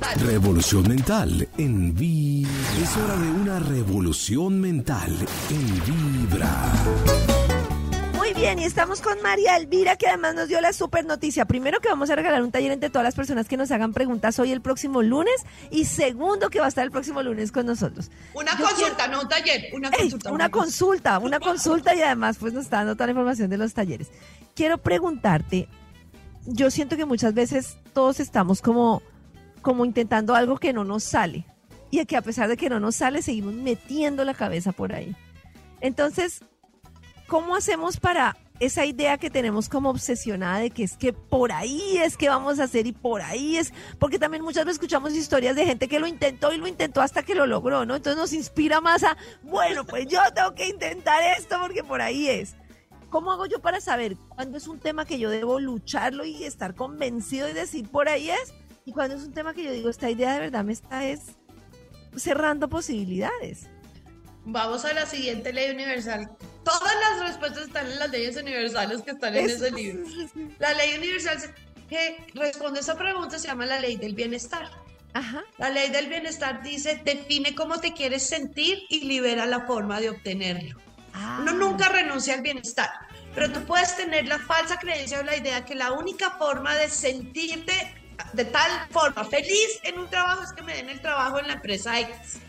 Revolución 0.00 0.88
mental 0.88 1.48
en 1.58 1.94
Vibra. 1.94 2.52
Es 2.80 2.96
hora 2.96 3.16
de 3.16 3.30
una 3.30 3.58
revolución 3.58 4.60
mental 4.60 5.12
en 5.50 6.28
Vibra. 6.28 6.72
Muy 8.16 8.32
bien, 8.32 8.60
y 8.60 8.64
estamos 8.64 9.00
con 9.00 9.20
María 9.22 9.56
Elvira, 9.56 9.96
que 9.96 10.06
además 10.06 10.36
nos 10.36 10.48
dio 10.48 10.60
la 10.60 10.72
super 10.72 11.04
noticia. 11.04 11.46
Primero, 11.46 11.80
que 11.80 11.88
vamos 11.88 12.10
a 12.10 12.16
regalar 12.16 12.42
un 12.42 12.52
taller 12.52 12.70
entre 12.70 12.90
todas 12.90 13.04
las 13.04 13.16
personas 13.16 13.48
que 13.48 13.56
nos 13.56 13.70
hagan 13.72 13.92
preguntas 13.92 14.38
hoy 14.38 14.52
el 14.52 14.60
próximo 14.60 15.02
lunes. 15.02 15.34
Y 15.70 15.84
segundo, 15.86 16.48
que 16.48 16.60
va 16.60 16.66
a 16.66 16.68
estar 16.68 16.84
el 16.84 16.92
próximo 16.92 17.22
lunes 17.22 17.50
con 17.50 17.66
nosotros. 17.66 18.10
Una 18.34 18.56
consulta, 18.56 19.08
no 19.08 19.22
un 19.22 19.28
taller. 19.28 19.64
Una 19.74 19.90
consulta. 19.90 20.32
una, 20.32 20.48
consulta, 20.48 21.18
una 21.18 21.40
consulta 21.40 21.94
y 21.94 22.02
además, 22.02 22.38
pues 22.38 22.52
nos 22.52 22.64
está 22.64 22.78
dando 22.78 22.94
toda 22.94 23.06
la 23.06 23.12
información 23.12 23.50
de 23.50 23.58
los 23.58 23.74
talleres. 23.74 24.08
Quiero 24.54 24.78
preguntarte, 24.78 25.68
yo 26.46 26.70
siento 26.70 26.96
que 26.96 27.04
muchas 27.04 27.34
veces 27.34 27.78
todos 27.92 28.20
estamos 28.20 28.62
como 28.62 29.02
como 29.58 29.84
intentando 29.84 30.34
algo 30.34 30.58
que 30.58 30.72
no 30.72 30.84
nos 30.84 31.04
sale. 31.04 31.46
Y 31.90 32.04
que 32.04 32.16
a 32.16 32.22
pesar 32.22 32.48
de 32.48 32.56
que 32.56 32.68
no 32.68 32.80
nos 32.80 32.96
sale, 32.96 33.22
seguimos 33.22 33.54
metiendo 33.54 34.24
la 34.24 34.34
cabeza 34.34 34.72
por 34.72 34.92
ahí. 34.92 35.16
Entonces, 35.80 36.42
¿cómo 37.26 37.56
hacemos 37.56 37.98
para 37.98 38.36
esa 38.60 38.84
idea 38.84 39.18
que 39.18 39.30
tenemos 39.30 39.68
como 39.68 39.90
obsesionada 39.90 40.58
de 40.58 40.70
que 40.70 40.82
es 40.82 40.96
que 40.96 41.12
por 41.12 41.52
ahí 41.52 41.98
es 41.98 42.16
que 42.16 42.28
vamos 42.28 42.58
a 42.58 42.64
hacer 42.64 42.86
y 42.86 42.92
por 42.92 43.22
ahí 43.22 43.56
es, 43.56 43.72
porque 43.98 44.18
también 44.18 44.42
muchas 44.42 44.64
veces 44.64 44.76
escuchamos 44.76 45.14
historias 45.14 45.54
de 45.54 45.64
gente 45.64 45.88
que 45.88 46.00
lo 46.00 46.06
intentó 46.06 46.52
y 46.52 46.58
lo 46.58 46.66
intentó 46.66 47.00
hasta 47.00 47.22
que 47.22 47.34
lo 47.34 47.46
logró, 47.46 47.86
¿no? 47.86 47.96
Entonces 47.96 48.18
nos 48.18 48.32
inspira 48.32 48.80
más 48.80 49.04
a, 49.04 49.16
bueno, 49.42 49.84
pues 49.84 50.06
yo 50.08 50.20
tengo 50.34 50.54
que 50.54 50.68
intentar 50.68 51.22
esto 51.38 51.56
porque 51.60 51.84
por 51.84 52.00
ahí 52.00 52.28
es. 52.28 52.56
¿Cómo 53.10 53.32
hago 53.32 53.46
yo 53.46 53.60
para 53.60 53.80
saber 53.80 54.16
cuándo 54.28 54.58
es 54.58 54.68
un 54.68 54.80
tema 54.80 55.06
que 55.06 55.18
yo 55.18 55.30
debo 55.30 55.60
lucharlo 55.60 56.24
y 56.24 56.44
estar 56.44 56.74
convencido 56.74 57.48
y 57.48 57.54
decir 57.54 57.88
por 57.88 58.08
ahí 58.08 58.30
es? 58.30 58.52
Y 58.88 58.92
cuando 58.92 59.16
es 59.16 59.22
un 59.22 59.34
tema 59.34 59.52
que 59.52 59.64
yo 59.64 59.70
digo, 59.70 59.90
esta 59.90 60.08
idea 60.08 60.32
de 60.32 60.40
verdad 60.40 60.64
me 60.64 60.72
está 60.72 61.04
es 61.04 61.20
cerrando 62.16 62.70
posibilidades. 62.70 63.66
Vamos 64.46 64.86
a 64.86 64.94
la 64.94 65.04
siguiente 65.04 65.52
ley 65.52 65.70
universal. 65.70 66.30
Todas 66.64 66.94
las 66.94 67.28
respuestas 67.28 67.66
están 67.66 67.84
en 67.84 67.98
las 67.98 68.10
leyes 68.10 68.34
universales 68.38 69.02
que 69.02 69.10
están 69.10 69.36
en 69.36 69.44
ese 69.44 69.70
libro. 69.72 70.06
La 70.58 70.72
ley 70.72 70.96
universal 70.96 71.36
que 71.86 72.16
responde 72.32 72.78
a 72.78 72.80
esa 72.80 72.96
pregunta 72.96 73.38
se 73.38 73.48
llama 73.48 73.66
la 73.66 73.78
ley 73.78 73.98
del 73.98 74.14
bienestar. 74.14 74.70
Ajá. 75.12 75.44
La 75.58 75.68
ley 75.68 75.90
del 75.90 76.08
bienestar 76.08 76.62
dice, 76.62 77.02
define 77.04 77.54
cómo 77.54 77.80
te 77.80 77.92
quieres 77.92 78.22
sentir 78.22 78.84
y 78.88 79.04
libera 79.04 79.44
la 79.44 79.66
forma 79.66 80.00
de 80.00 80.08
obtenerlo. 80.08 80.78
Ah. 81.12 81.40
Uno 81.42 81.52
nunca 81.52 81.90
renuncia 81.90 82.32
al 82.32 82.40
bienestar, 82.40 82.88
pero 83.34 83.52
tú 83.52 83.60
puedes 83.66 83.94
tener 83.98 84.26
la 84.26 84.38
falsa 84.38 84.78
creencia 84.78 85.20
o 85.20 85.24
la 85.24 85.36
idea 85.36 85.66
que 85.66 85.74
la 85.74 85.92
única 85.92 86.30
forma 86.38 86.74
de 86.74 86.88
sentirte 86.88 87.98
de 88.32 88.44
tal 88.44 88.70
forma 88.90 89.24
feliz 89.24 89.80
en 89.82 89.98
un 89.98 90.08
trabajo 90.08 90.42
es 90.42 90.52
que 90.52 90.62
me 90.62 90.74
den 90.74 90.88
el 90.88 91.00
trabajo 91.00 91.38
en 91.38 91.48
la 91.48 91.54
empresa 91.54 91.98
X. 92.00 92.40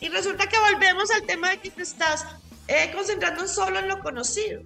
Y 0.00 0.08
resulta 0.08 0.46
que 0.46 0.58
volvemos 0.58 1.10
al 1.10 1.22
tema 1.22 1.50
de 1.50 1.58
que 1.58 1.70
te 1.70 1.82
estás 1.82 2.26
eh, 2.68 2.90
concentrando 2.94 3.48
solo 3.48 3.78
en 3.78 3.88
lo 3.88 4.00
conocido. 4.00 4.62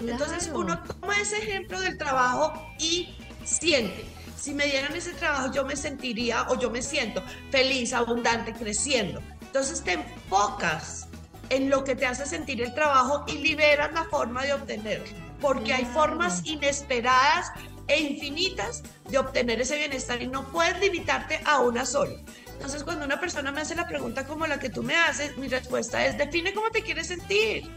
Entonces 0.00 0.50
uno 0.52 0.82
toma 0.82 1.20
ese 1.20 1.38
ejemplo 1.38 1.80
del 1.80 1.96
trabajo 1.96 2.52
y 2.78 3.16
siente. 3.44 4.04
Si 4.36 4.52
me 4.52 4.66
dieran 4.66 4.94
ese 4.94 5.12
trabajo 5.12 5.52
yo 5.52 5.64
me 5.64 5.76
sentiría 5.76 6.46
o 6.48 6.58
yo 6.58 6.70
me 6.70 6.82
siento 6.82 7.22
feliz, 7.50 7.92
abundante, 7.92 8.52
creciendo. 8.52 9.22
Entonces 9.40 9.82
te 9.82 9.92
enfocas 9.92 11.08
en 11.50 11.70
lo 11.70 11.84
que 11.84 11.94
te 11.94 12.06
hace 12.06 12.26
sentir 12.26 12.60
el 12.60 12.74
trabajo 12.74 13.24
y 13.28 13.38
liberas 13.38 13.92
la 13.92 14.04
forma 14.04 14.44
de 14.44 14.52
obtenerlo. 14.54 15.06
Porque 15.40 15.72
hay 15.72 15.84
formas 15.84 16.44
inesperadas 16.44 17.52
e 17.88 18.00
infinitas 18.00 18.82
de 19.08 19.18
obtener 19.18 19.60
ese 19.60 19.76
bienestar 19.76 20.22
y 20.22 20.26
no 20.26 20.50
puedes 20.50 20.80
limitarte 20.80 21.40
a 21.44 21.60
una 21.60 21.84
sola. 21.84 22.14
Entonces, 22.54 22.84
cuando 22.84 23.04
una 23.04 23.20
persona 23.20 23.52
me 23.52 23.60
hace 23.60 23.74
la 23.74 23.86
pregunta 23.86 24.26
como 24.26 24.46
la 24.46 24.58
que 24.58 24.70
tú 24.70 24.82
me 24.82 24.96
haces, 24.96 25.36
mi 25.36 25.48
respuesta 25.48 26.06
es, 26.06 26.16
define 26.16 26.54
cómo 26.54 26.70
te 26.70 26.82
quieres 26.82 27.08
sentir. 27.08 27.68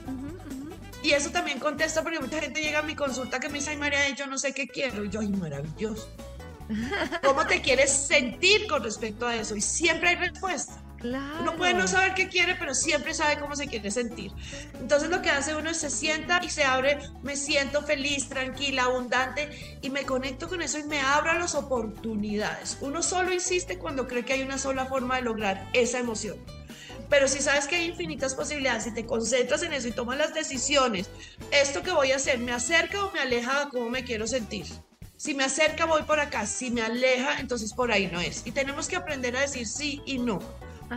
Y 1.04 1.12
eso 1.12 1.30
también 1.30 1.60
contesta 1.60 2.04
porque 2.04 2.20
mucha 2.20 2.40
gente 2.40 2.62
llega 2.62 2.80
a 2.80 2.84
mi 2.84 2.96
consulta 2.96 3.40
que 3.40 3.50
me 3.50 3.60
dice, 3.60 3.72
ay 3.72 3.78
María, 3.78 4.10
yo 4.10 4.28
no 4.28 4.38
sé 4.38 4.54
qué 4.54 4.68
quiero. 4.68 5.04
Y 5.04 5.10
yo, 5.10 5.20
ay, 5.20 5.30
maravilloso. 5.30 6.10
¿Cómo 7.24 7.46
te 7.48 7.62
quieres 7.62 7.92
sentir 7.92 8.68
con 8.68 8.84
respecto 8.84 9.28
a 9.28 9.36
eso? 9.36 9.56
Y 9.56 9.62
siempre 9.62 10.10
hay 10.10 10.16
respuesta. 10.16 10.82
Uno 11.42 11.56
puede 11.56 11.74
no 11.74 11.88
saber 11.88 12.14
qué 12.14 12.28
quiere, 12.28 12.56
pero 12.56 12.74
siempre 12.74 13.14
sabe 13.14 13.40
cómo 13.40 13.56
se 13.56 13.68
quiere 13.68 13.92
sentir. 13.92 14.32
Entonces 14.80 15.10
lo 15.10 15.22
que 15.22 15.30
hace 15.30 15.56
uno 15.56 15.70
es 15.70 15.78
se 15.78 15.90
sienta 15.90 16.40
y 16.44 16.50
se 16.50 16.64
abre, 16.64 17.00
me 17.24 17.36
siento 17.36 17.84
feliz, 17.84 18.30
tranquila, 18.30 18.84
abundante 18.84 19.78
y 19.82 19.90
me 19.90 20.04
conecto 20.04 20.48
con 20.48 20.62
eso 20.62 20.80
y 20.80 20.84
me 20.84 21.00
abro 21.00 21.32
a 21.32 21.36
las 21.36 21.56
oportunidades. 21.56 22.78
Uno 22.82 23.04
solo 23.04 23.32
insiste 23.32 23.78
cuando 23.78 24.08
cree 24.08 24.26
que 24.26 24.34
hay 24.34 24.42
una 24.42 24.58
sola 24.58 24.86
forma 24.86 25.18
de 25.18 25.22
lograr 25.22 25.70
esa 25.74 26.00
emoción. 26.00 26.38
Pero 27.10 27.28
si 27.28 27.40
sabes 27.40 27.68
que 27.68 27.76
hay 27.76 27.86
infinitas 27.86 28.36
posibilidades, 28.36 28.84
si 28.84 28.94
te 28.94 29.06
concentras 29.06 29.64
en 29.64 29.74
eso 29.74 29.88
y 29.88 29.92
tomas 29.92 30.18
las 30.18 30.34
decisiones, 30.34 31.10
esto 31.52 31.82
que 31.82 31.92
voy 31.92 32.12
a 32.12 32.18
hacer, 32.18 32.40
¿me 32.40 32.52
acerca 32.52 33.06
o 33.06 33.12
me 33.12 33.20
aleja 33.20 33.62
a 33.62 33.70
cómo 33.70 33.90
me 33.90 34.04
quiero 34.04 34.28
sentir? 34.28 34.66
Si 35.16 35.34
me 35.34 35.44
acerca, 35.44 35.86
voy 35.86 36.04
por 36.04 36.20
acá. 36.20 36.46
Si 36.46 36.70
me 36.70 36.82
aleja, 36.82 37.40
entonces 37.40 37.74
por 37.74 37.92
ahí 37.92 38.08
no 38.08 38.20
es. 38.22 38.46
Y 38.46 38.52
tenemos 38.52 38.88
que 38.88 38.98
aprender 38.98 39.36
a 39.36 39.42
decir 39.42 39.68
sí 39.68 40.02
y 40.06 40.20
no. 40.20 40.40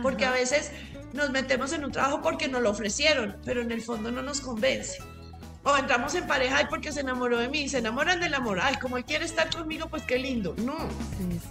Porque 0.01 0.25
a 0.25 0.31
veces 0.31 0.71
nos 1.13 1.31
metemos 1.31 1.73
en 1.73 1.83
un 1.83 1.91
trabajo 1.91 2.21
porque 2.21 2.47
nos 2.47 2.61
lo 2.61 2.69
ofrecieron, 2.69 3.37
pero 3.45 3.61
en 3.61 3.71
el 3.71 3.81
fondo 3.81 4.11
no 4.11 4.21
nos 4.21 4.41
convence. 4.41 4.99
O 5.63 5.77
entramos 5.77 6.15
en 6.15 6.25
pareja 6.25 6.63
y 6.63 6.65
porque 6.65 6.91
se 6.91 7.01
enamoró 7.01 7.37
de 7.37 7.47
mí, 7.47 7.69
se 7.69 7.77
enamoran 7.77 8.19
del 8.19 8.33
amor. 8.33 8.59
Ay, 8.61 8.75
como 8.77 8.97
él 8.97 9.05
quiere 9.05 9.25
estar 9.25 9.55
conmigo, 9.55 9.87
pues 9.89 10.03
qué 10.03 10.17
lindo. 10.17 10.55
No, 10.57 10.75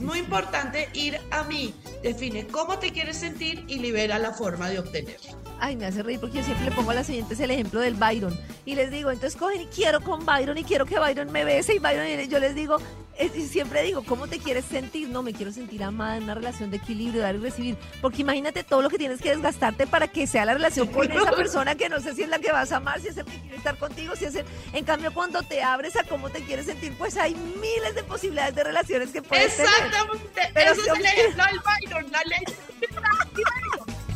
muy 0.00 0.18
importante 0.18 0.88
ir 0.94 1.20
a 1.30 1.44
mí. 1.44 1.72
Define 2.02 2.46
cómo 2.48 2.78
te 2.80 2.90
quieres 2.90 3.18
sentir 3.18 3.64
y 3.68 3.78
libera 3.78 4.18
la 4.18 4.32
forma 4.32 4.68
de 4.68 4.80
obtenerlo. 4.80 5.49
Ay, 5.60 5.76
me 5.76 5.86
hace 5.86 6.02
reír 6.02 6.18
porque 6.18 6.38
yo 6.38 6.44
siempre 6.44 6.64
le 6.64 6.72
pongo 6.72 6.90
a 6.90 6.94
las 6.94 7.06
siguientes 7.06 7.38
el 7.38 7.50
ejemplo 7.50 7.80
del 7.80 7.94
Byron. 7.94 8.38
Y 8.64 8.74
les 8.74 8.90
digo, 8.90 9.10
entonces 9.10 9.38
cogen 9.38 9.60
y 9.60 9.66
quiero 9.66 10.00
con 10.00 10.24
Byron 10.24 10.56
y 10.56 10.64
quiero 10.64 10.86
que 10.86 10.98
Byron 10.98 11.30
me 11.30 11.44
bese 11.44 11.74
y 11.74 11.78
Byron, 11.78 12.06
y 12.06 12.28
yo 12.28 12.38
les 12.38 12.54
digo, 12.54 12.78
y 13.18 13.42
siempre 13.42 13.82
digo, 13.82 14.02
¿cómo 14.02 14.26
te 14.26 14.38
quieres 14.38 14.64
sentir? 14.64 15.08
No, 15.10 15.22
me 15.22 15.34
quiero 15.34 15.52
sentir 15.52 15.84
amada 15.84 16.16
en 16.16 16.22
una 16.24 16.34
relación 16.34 16.70
de 16.70 16.78
equilibrio, 16.78 17.20
dar 17.20 17.34
y 17.34 17.38
recibir. 17.38 17.76
Porque 18.00 18.22
imagínate 18.22 18.64
todo 18.64 18.80
lo 18.80 18.88
que 18.88 18.96
tienes 18.96 19.20
que 19.20 19.30
desgastarte 19.30 19.86
para 19.86 20.08
que 20.08 20.26
sea 20.26 20.46
la 20.46 20.54
relación 20.54 20.86
con 20.88 21.10
esa 21.12 21.30
persona 21.36 21.74
que 21.74 21.90
no 21.90 22.00
sé 22.00 22.14
si 22.14 22.22
es 22.22 22.28
la 22.30 22.38
que 22.38 22.50
vas 22.50 22.72
a 22.72 22.76
amar, 22.76 22.98
si 23.00 23.08
es 23.08 23.18
el 23.18 23.26
que 23.26 23.38
quiere 23.40 23.56
estar 23.56 23.76
contigo, 23.76 24.16
si 24.16 24.24
es 24.24 24.34
el... 24.36 24.46
En 24.72 24.84
cambio, 24.84 25.12
cuando 25.12 25.42
te 25.42 25.62
abres 25.62 25.96
a 25.96 26.04
cómo 26.04 26.30
te 26.30 26.42
quieres 26.42 26.66
sentir, 26.66 26.94
pues 26.96 27.18
hay 27.18 27.34
miles 27.34 27.94
de 27.94 28.02
posibilidades 28.04 28.54
de 28.54 28.64
relaciones 28.64 29.10
que 29.10 29.20
puedes 29.20 29.58
Exactamente. 29.58 30.28
tener. 30.34 30.52
Pero 30.54 30.72
Eso 30.72 30.80
es 30.80 30.98
el 30.98 31.04
ejemplo 31.04 31.44
del 31.44 31.60
Byron, 31.60 32.12
la 32.12 32.22
ley. 32.24 32.44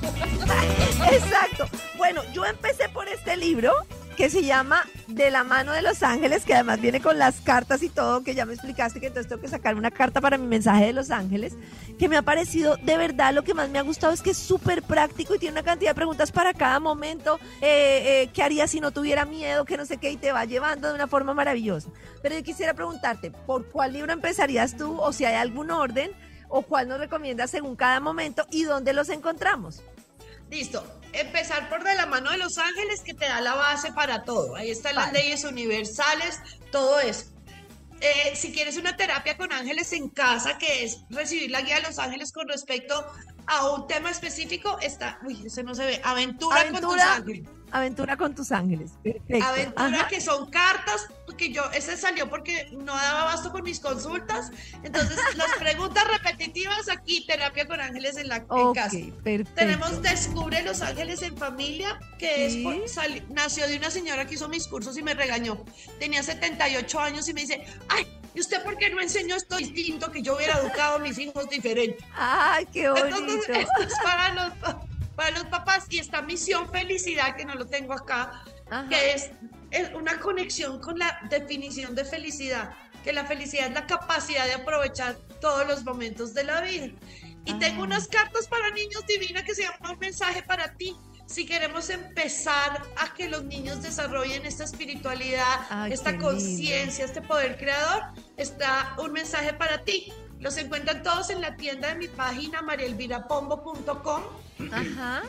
Exacto. 1.13 1.67
Bueno, 1.97 2.23
yo 2.33 2.45
empecé 2.45 2.89
por 2.89 3.09
este 3.09 3.37
libro 3.37 3.73
que 4.17 4.31
se 4.31 4.45
llama 4.45 4.83
De 5.09 5.31
la 5.31 5.43
mano 5.43 5.73
de 5.73 5.83
los 5.83 6.03
ángeles, 6.03 6.45
que 6.45 6.55
además 6.55 6.81
viene 6.81 7.01
con 7.01 7.19
las 7.19 7.41
cartas 7.41 7.83
y 7.83 7.89
todo, 7.89 8.23
que 8.23 8.35
ya 8.35 8.47
me 8.47 8.55
explicaste 8.55 9.01
que 9.01 9.09
entonces 9.09 9.29
tengo 9.29 9.43
que 9.43 9.49
sacar 9.49 9.75
una 9.75 9.91
carta 9.91 10.21
para 10.21 10.39
mi 10.39 10.47
mensaje 10.47 10.87
de 10.87 10.93
los 10.93 11.11
ángeles, 11.11 11.55
que 11.99 12.09
me 12.09 12.17
ha 12.17 12.23
parecido 12.23 12.77
de 12.77 12.97
verdad 12.97 13.35
lo 13.35 13.43
que 13.43 13.55
más 13.55 13.69
me 13.71 13.79
ha 13.79 13.83
gustado 13.83 14.13
es 14.13 14.23
que 14.23 14.31
es 14.31 14.39
súper 14.39 14.83
práctico 14.83 15.35
y 15.35 15.39
tiene 15.39 15.55
una 15.55 15.63
cantidad 15.65 15.91
de 15.91 15.95
preguntas 15.97 16.31
para 16.31 16.55
cada 16.55 16.79
momento, 16.79 17.41
eh, 17.61 18.23
eh, 18.23 18.31
qué 18.33 18.43
haría 18.43 18.69
si 18.69 18.81
no 18.81 18.93
tuviera 18.93 19.25
miedo, 19.25 19.65
que 19.65 19.77
no 19.77 19.85
sé 19.85 19.97
qué, 19.97 20.13
y 20.13 20.17
te 20.17 20.33
va 20.33 20.45
llevando 20.45 20.89
de 20.89 20.95
una 20.95 21.09
forma 21.09 21.35
maravillosa. 21.35 21.89
Pero 22.23 22.37
yo 22.37 22.43
quisiera 22.45 22.75
preguntarte, 22.75 23.31
¿por 23.31 23.67
cuál 23.67 23.93
libro 23.93 24.13
empezarías 24.13 24.77
tú 24.77 25.01
o 25.01 25.13
si 25.13 25.25
hay 25.25 25.35
algún 25.35 25.71
orden? 25.71 26.13
o 26.57 26.63
cuál 26.63 26.87
nos 26.87 27.01
recomiendas 27.01 27.51
según 27.51 27.75
cada 27.75 27.99
momento 27.99 28.47
y 28.53 28.63
dónde 28.63 28.93
los 28.93 29.09
encontramos. 29.09 29.83
Listo. 30.51 30.85
Empezar 31.13 31.69
por 31.69 31.85
de 31.85 31.95
la 31.95 32.07
mano 32.07 32.31
de 32.31 32.39
los 32.39 32.59
ángeles 32.59 33.01
que 33.03 33.15
te 33.15 33.27
da 33.27 33.41
la 33.41 33.55
base 33.55 33.93
para 33.93 34.25
todo. 34.25 34.57
Ahí 34.57 34.71
están 34.71 34.97
las 34.97 35.13
leyes 35.13 35.45
universales, 35.45 36.41
todo 36.73 36.99
eso. 37.01 37.27
Eh, 38.01 38.35
si 38.35 38.53
quieres 38.53 38.77
una 38.77 38.97
terapia 38.97 39.37
con 39.37 39.53
ángeles 39.53 39.93
en 39.93 40.09
casa, 40.09 40.59
que 40.59 40.85
es 40.85 41.05
recibir 41.11 41.51
la 41.51 41.63
guía 41.63 41.77
de 41.77 41.83
los 41.83 41.99
ángeles 41.99 42.33
con 42.33 42.49
respecto 42.49 43.07
a 43.47 43.71
un 43.71 43.87
tema 43.87 44.11
específico, 44.11 44.79
está, 44.81 45.21
uy, 45.25 45.43
ese 45.47 45.63
no 45.63 45.75
se 45.75 45.87
ve, 45.87 46.01
aventura, 46.05 46.71
con 46.71 46.81
tus 46.81 47.01
ángeles. 47.01 47.49
Aventura 47.75 48.17
con 48.17 48.37
tus 48.37 48.53
ángeles. 48.53 48.93
Perfecto. 49.03 49.45
Aventura, 49.45 50.07
que 50.09 50.21
son 50.21 50.49
cartas, 50.49 51.09
que 51.37 51.53
yo, 51.53 51.65
ese 51.73 51.97
salió 51.97 52.31
porque 52.31 52.69
no 52.73 52.95
daba 52.95 53.25
basto 53.25 53.51
con 53.51 53.65
mis 53.65 53.81
consultas. 53.81 54.51
Entonces, 54.83 55.19
las 55.37 55.51
preguntas 55.59 56.05
repetitivas 56.07 56.89
aquí, 56.89 57.27
terapia 57.27 57.67
con 57.67 57.81
ángeles 57.81 58.17
en 58.17 58.29
la 58.29 58.45
casa. 58.47 58.97
Perfecto. 59.25 59.53
Tenemos 59.55 60.03
Descubre 60.03 60.63
los 60.63 60.83
ángeles 60.83 61.23
en 61.23 61.37
familia, 61.37 61.99
que 62.19 62.47
es 62.47 62.57
nació 63.31 63.67
de 63.67 63.77
una 63.77 63.91
señora 63.91 64.27
que 64.27 64.35
hizo 64.35 64.49
mis 64.49 64.69
cursos 64.69 64.97
y 64.97 65.03
me 65.03 65.15
regañó. 65.15 65.65
Tenía 65.99 66.23
78 66.23 67.01
años 67.01 67.29
y 67.29 67.35
me 67.35 67.41
dice, 67.41 67.65
ay, 67.89 68.07
¿y 68.35 68.41
usted 68.41 68.63
por 68.63 68.77
qué 68.77 68.91
no 68.91 69.01
enseñó 69.01 69.35
esto 69.35 69.57
distinto 69.57 70.13
que 70.13 70.23
yo 70.23 70.37
hubiera 70.37 70.59
educado 70.59 70.97
a 70.97 70.99
mis 70.99 71.19
hijos 71.19 71.49
diferente? 71.49 72.05
Ay, 72.15 72.67
qué 72.73 72.89
bonito. 72.89 73.17
Entonces, 73.17 73.49
esto 73.49 73.83
es 73.83 73.95
para 74.03 74.35
los 74.35 74.53
para 75.17 75.31
los 75.31 75.45
papás 75.45 75.87
y 75.91 75.99
esta 75.99 76.23
misión 76.23 76.71
felicidad 76.71 77.37
que 77.37 77.45
no 77.45 77.55
lo 77.55 77.67
tengo 77.67 77.93
acá, 77.93 78.45
que 78.89 79.13
es, 79.13 79.31
es, 79.71 79.93
una 79.95 80.19
conexión 80.19 80.81
con 80.81 80.99
la 80.99 81.21
definición 81.31 81.95
de 81.95 82.05
felicidad, 82.05 82.75
que 83.03 83.13
la 83.13 83.25
felicidad 83.25 83.69
es 83.69 83.75
la 83.75 83.87
capacidad 83.87 84.47
de 84.47 84.55
aprovechar 84.55 85.17
todos 85.41 85.67
los 85.67 85.85
momentos 85.85 86.35
de 86.35 86.45
la 86.45 86.61
vida. 86.63 86.89
Y 87.45 87.55
tengo 87.59 87.83
ah. 87.83 87.87
unas 87.87 88.09
cartas 88.09 88.49
para 88.49 88.71
niños 88.71 89.07
divinas 89.07 89.43
que 89.45 89.55
se 89.55 89.63
llama 89.63 89.93
un 89.93 89.99
mensaje 89.99 90.43
para 90.43 90.75
ti. 90.75 90.97
Si 91.27 91.47
queremos 91.47 91.89
empezar 91.91 92.83
a 92.97 93.15
que 93.15 93.29
los 93.29 93.45
niños 93.45 93.83
desarrollen 93.83 94.45
esta 94.45 94.65
espiritualidad, 94.65 95.91
esta 95.91 96.19
conciencia, 96.19 97.05
este 97.05 97.23
poder 97.23 97.57
creador, 97.57 98.03
está 98.37 98.95
un 98.99 99.13
mensaje 99.13 99.55
para 99.55 99.85
ti. 99.85 100.13
Los 100.39 100.59
encuentran 100.59 101.03
todos 101.03 101.31
en 101.31 101.41
la 101.41 101.57
tienda 101.57 101.89
de 101.89 101.95
mi 101.95 102.09
página 102.09 102.61
marielvirapombo.com 102.61 104.23
Ajá. 104.73 105.23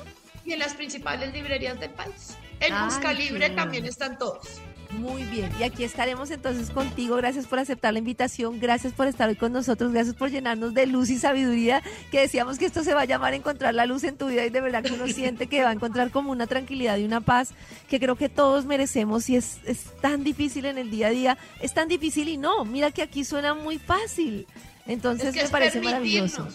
y 0.46 0.54
en 0.54 0.60
las 0.60 0.74
principales 0.74 1.34
librerías 1.34 1.80
del 1.80 1.92
país. 1.92 2.38
En 2.60 2.74
Busca 2.86 3.14
Libre 3.14 3.50
también 3.50 3.86
están 3.86 4.18
todos. 4.18 4.62
Muy 4.92 5.24
bien, 5.24 5.52
y 5.60 5.64
aquí 5.64 5.84
estaremos 5.84 6.32
entonces 6.32 6.70
contigo. 6.70 7.18
Gracias 7.18 7.48
por 7.48 7.60
aceptar 7.60 7.92
la 7.92 8.00
invitación, 8.00 8.60
gracias 8.60 8.94
por 8.94 9.08
estar 9.08 9.28
hoy 9.28 9.36
con 9.36 9.52
nosotros, 9.52 9.92
gracias 9.92 10.16
por 10.16 10.30
llenarnos 10.30 10.74
de 10.74 10.86
luz 10.86 11.10
y 11.10 11.18
sabiduría, 11.18 11.82
que 12.12 12.22
decíamos 12.22 12.58
que 12.58 12.66
esto 12.66 12.84
se 12.84 12.94
va 12.94 13.02
a 13.02 13.06
llamar 13.06 13.34
encontrar 13.34 13.74
la 13.74 13.86
luz 13.86 14.04
en 14.04 14.16
tu 14.16 14.28
vida 14.28 14.46
y 14.46 14.50
de 14.50 14.62
verdad 14.62 14.84
que 14.84 14.94
uno 14.94 15.08
siente 15.14 15.48
que 15.48 15.64
va 15.64 15.70
a 15.70 15.74
encontrar 15.74 16.12
como 16.12 16.32
una 16.32 16.48
tranquilidad 16.48 16.98
y 16.98 17.04
una 17.04 17.22
paz 17.22 17.54
que 17.90 18.00
creo 18.00 18.16
que 18.16 18.30
todos 18.30 18.66
merecemos 18.66 19.30
y 19.30 19.36
es, 19.36 19.60
es 19.66 19.84
tan 20.02 20.24
difícil 20.24 20.66
en 20.66 20.78
el 20.78 20.90
día 20.90 21.08
a 21.08 21.12
día, 21.12 21.38
es 21.60 21.74
tan 21.74 21.88
difícil 21.88 22.30
y 22.30 22.38
no, 22.38 22.64
mira 22.64 22.92
que 22.92 23.02
aquí 23.02 23.26
suena 23.26 23.54
muy 23.54 23.80
fácil. 23.80 24.48
Entonces 24.88 25.36
me 25.36 25.48
parece 25.50 25.82
maravilloso. 25.82 26.48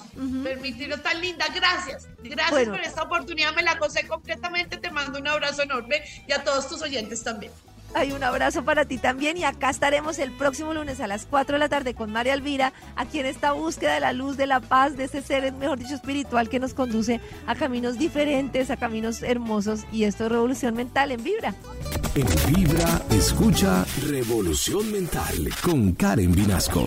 Permitirlo 0.45 1.01
tan 1.01 1.20
linda, 1.20 1.47
gracias. 1.55 2.09
Gracias 2.22 2.68
por 2.68 2.81
esta 2.81 3.03
oportunidad, 3.03 3.55
me 3.55 3.62
la 3.62 3.74
gocé 3.74 4.07
completamente. 4.07 4.76
Te 4.76 4.91
mando 4.91 5.18
un 5.18 5.26
abrazo 5.26 5.62
enorme 5.62 6.03
y 6.26 6.33
a 6.33 6.45
todos 6.45 6.68
tus 6.68 6.83
oyentes 6.83 7.22
también. 7.24 7.53
Hay 7.93 8.12
un 8.12 8.22
abrazo 8.22 8.64
para 8.64 8.85
ti 8.85 8.99
también 8.99 9.37
y 9.37 9.43
acá 9.43 9.68
estaremos 9.68 10.20
el 10.20 10.31
próximo 10.31 10.72
lunes 10.72 11.01
a 11.01 11.09
las 11.09 11.26
4 11.26 11.55
de 11.55 11.59
la 11.59 11.68
tarde 11.68 11.95
con 11.95 12.12
María 12.12 12.35
Elvira, 12.35 12.72
aquí 12.95 13.18
en 13.18 13.26
esta 13.26 13.51
búsqueda 13.53 13.95
de 13.95 14.01
la 14.01 14.12
luz, 14.12 14.37
de 14.37 14.47
la 14.47 14.61
paz, 14.61 14.97
de 14.97 15.05
ese 15.05 15.22
ser, 15.22 15.53
mejor 15.55 15.78
dicho, 15.78 15.95
espiritual 15.95 16.49
que 16.49 16.61
nos 16.61 16.72
conduce 16.72 17.20
a 17.49 17.57
caminos 17.57 17.99
diferentes, 17.99 18.70
a 18.70 18.76
caminos 18.76 19.22
hermosos 19.22 19.81
y 19.91 20.05
esto 20.05 20.26
es 20.26 20.33
Revolución 20.33 20.74
Mental 20.74 21.11
en 21.11 21.24
Vibra. 21.24 21.55
En 22.14 22.55
Vibra, 22.55 23.03
escucha 23.11 23.85
Revolución 24.07 24.93
Mental 24.93 25.49
con 25.62 25.93
Karen 25.93 26.33
Vinasco. 26.33 26.87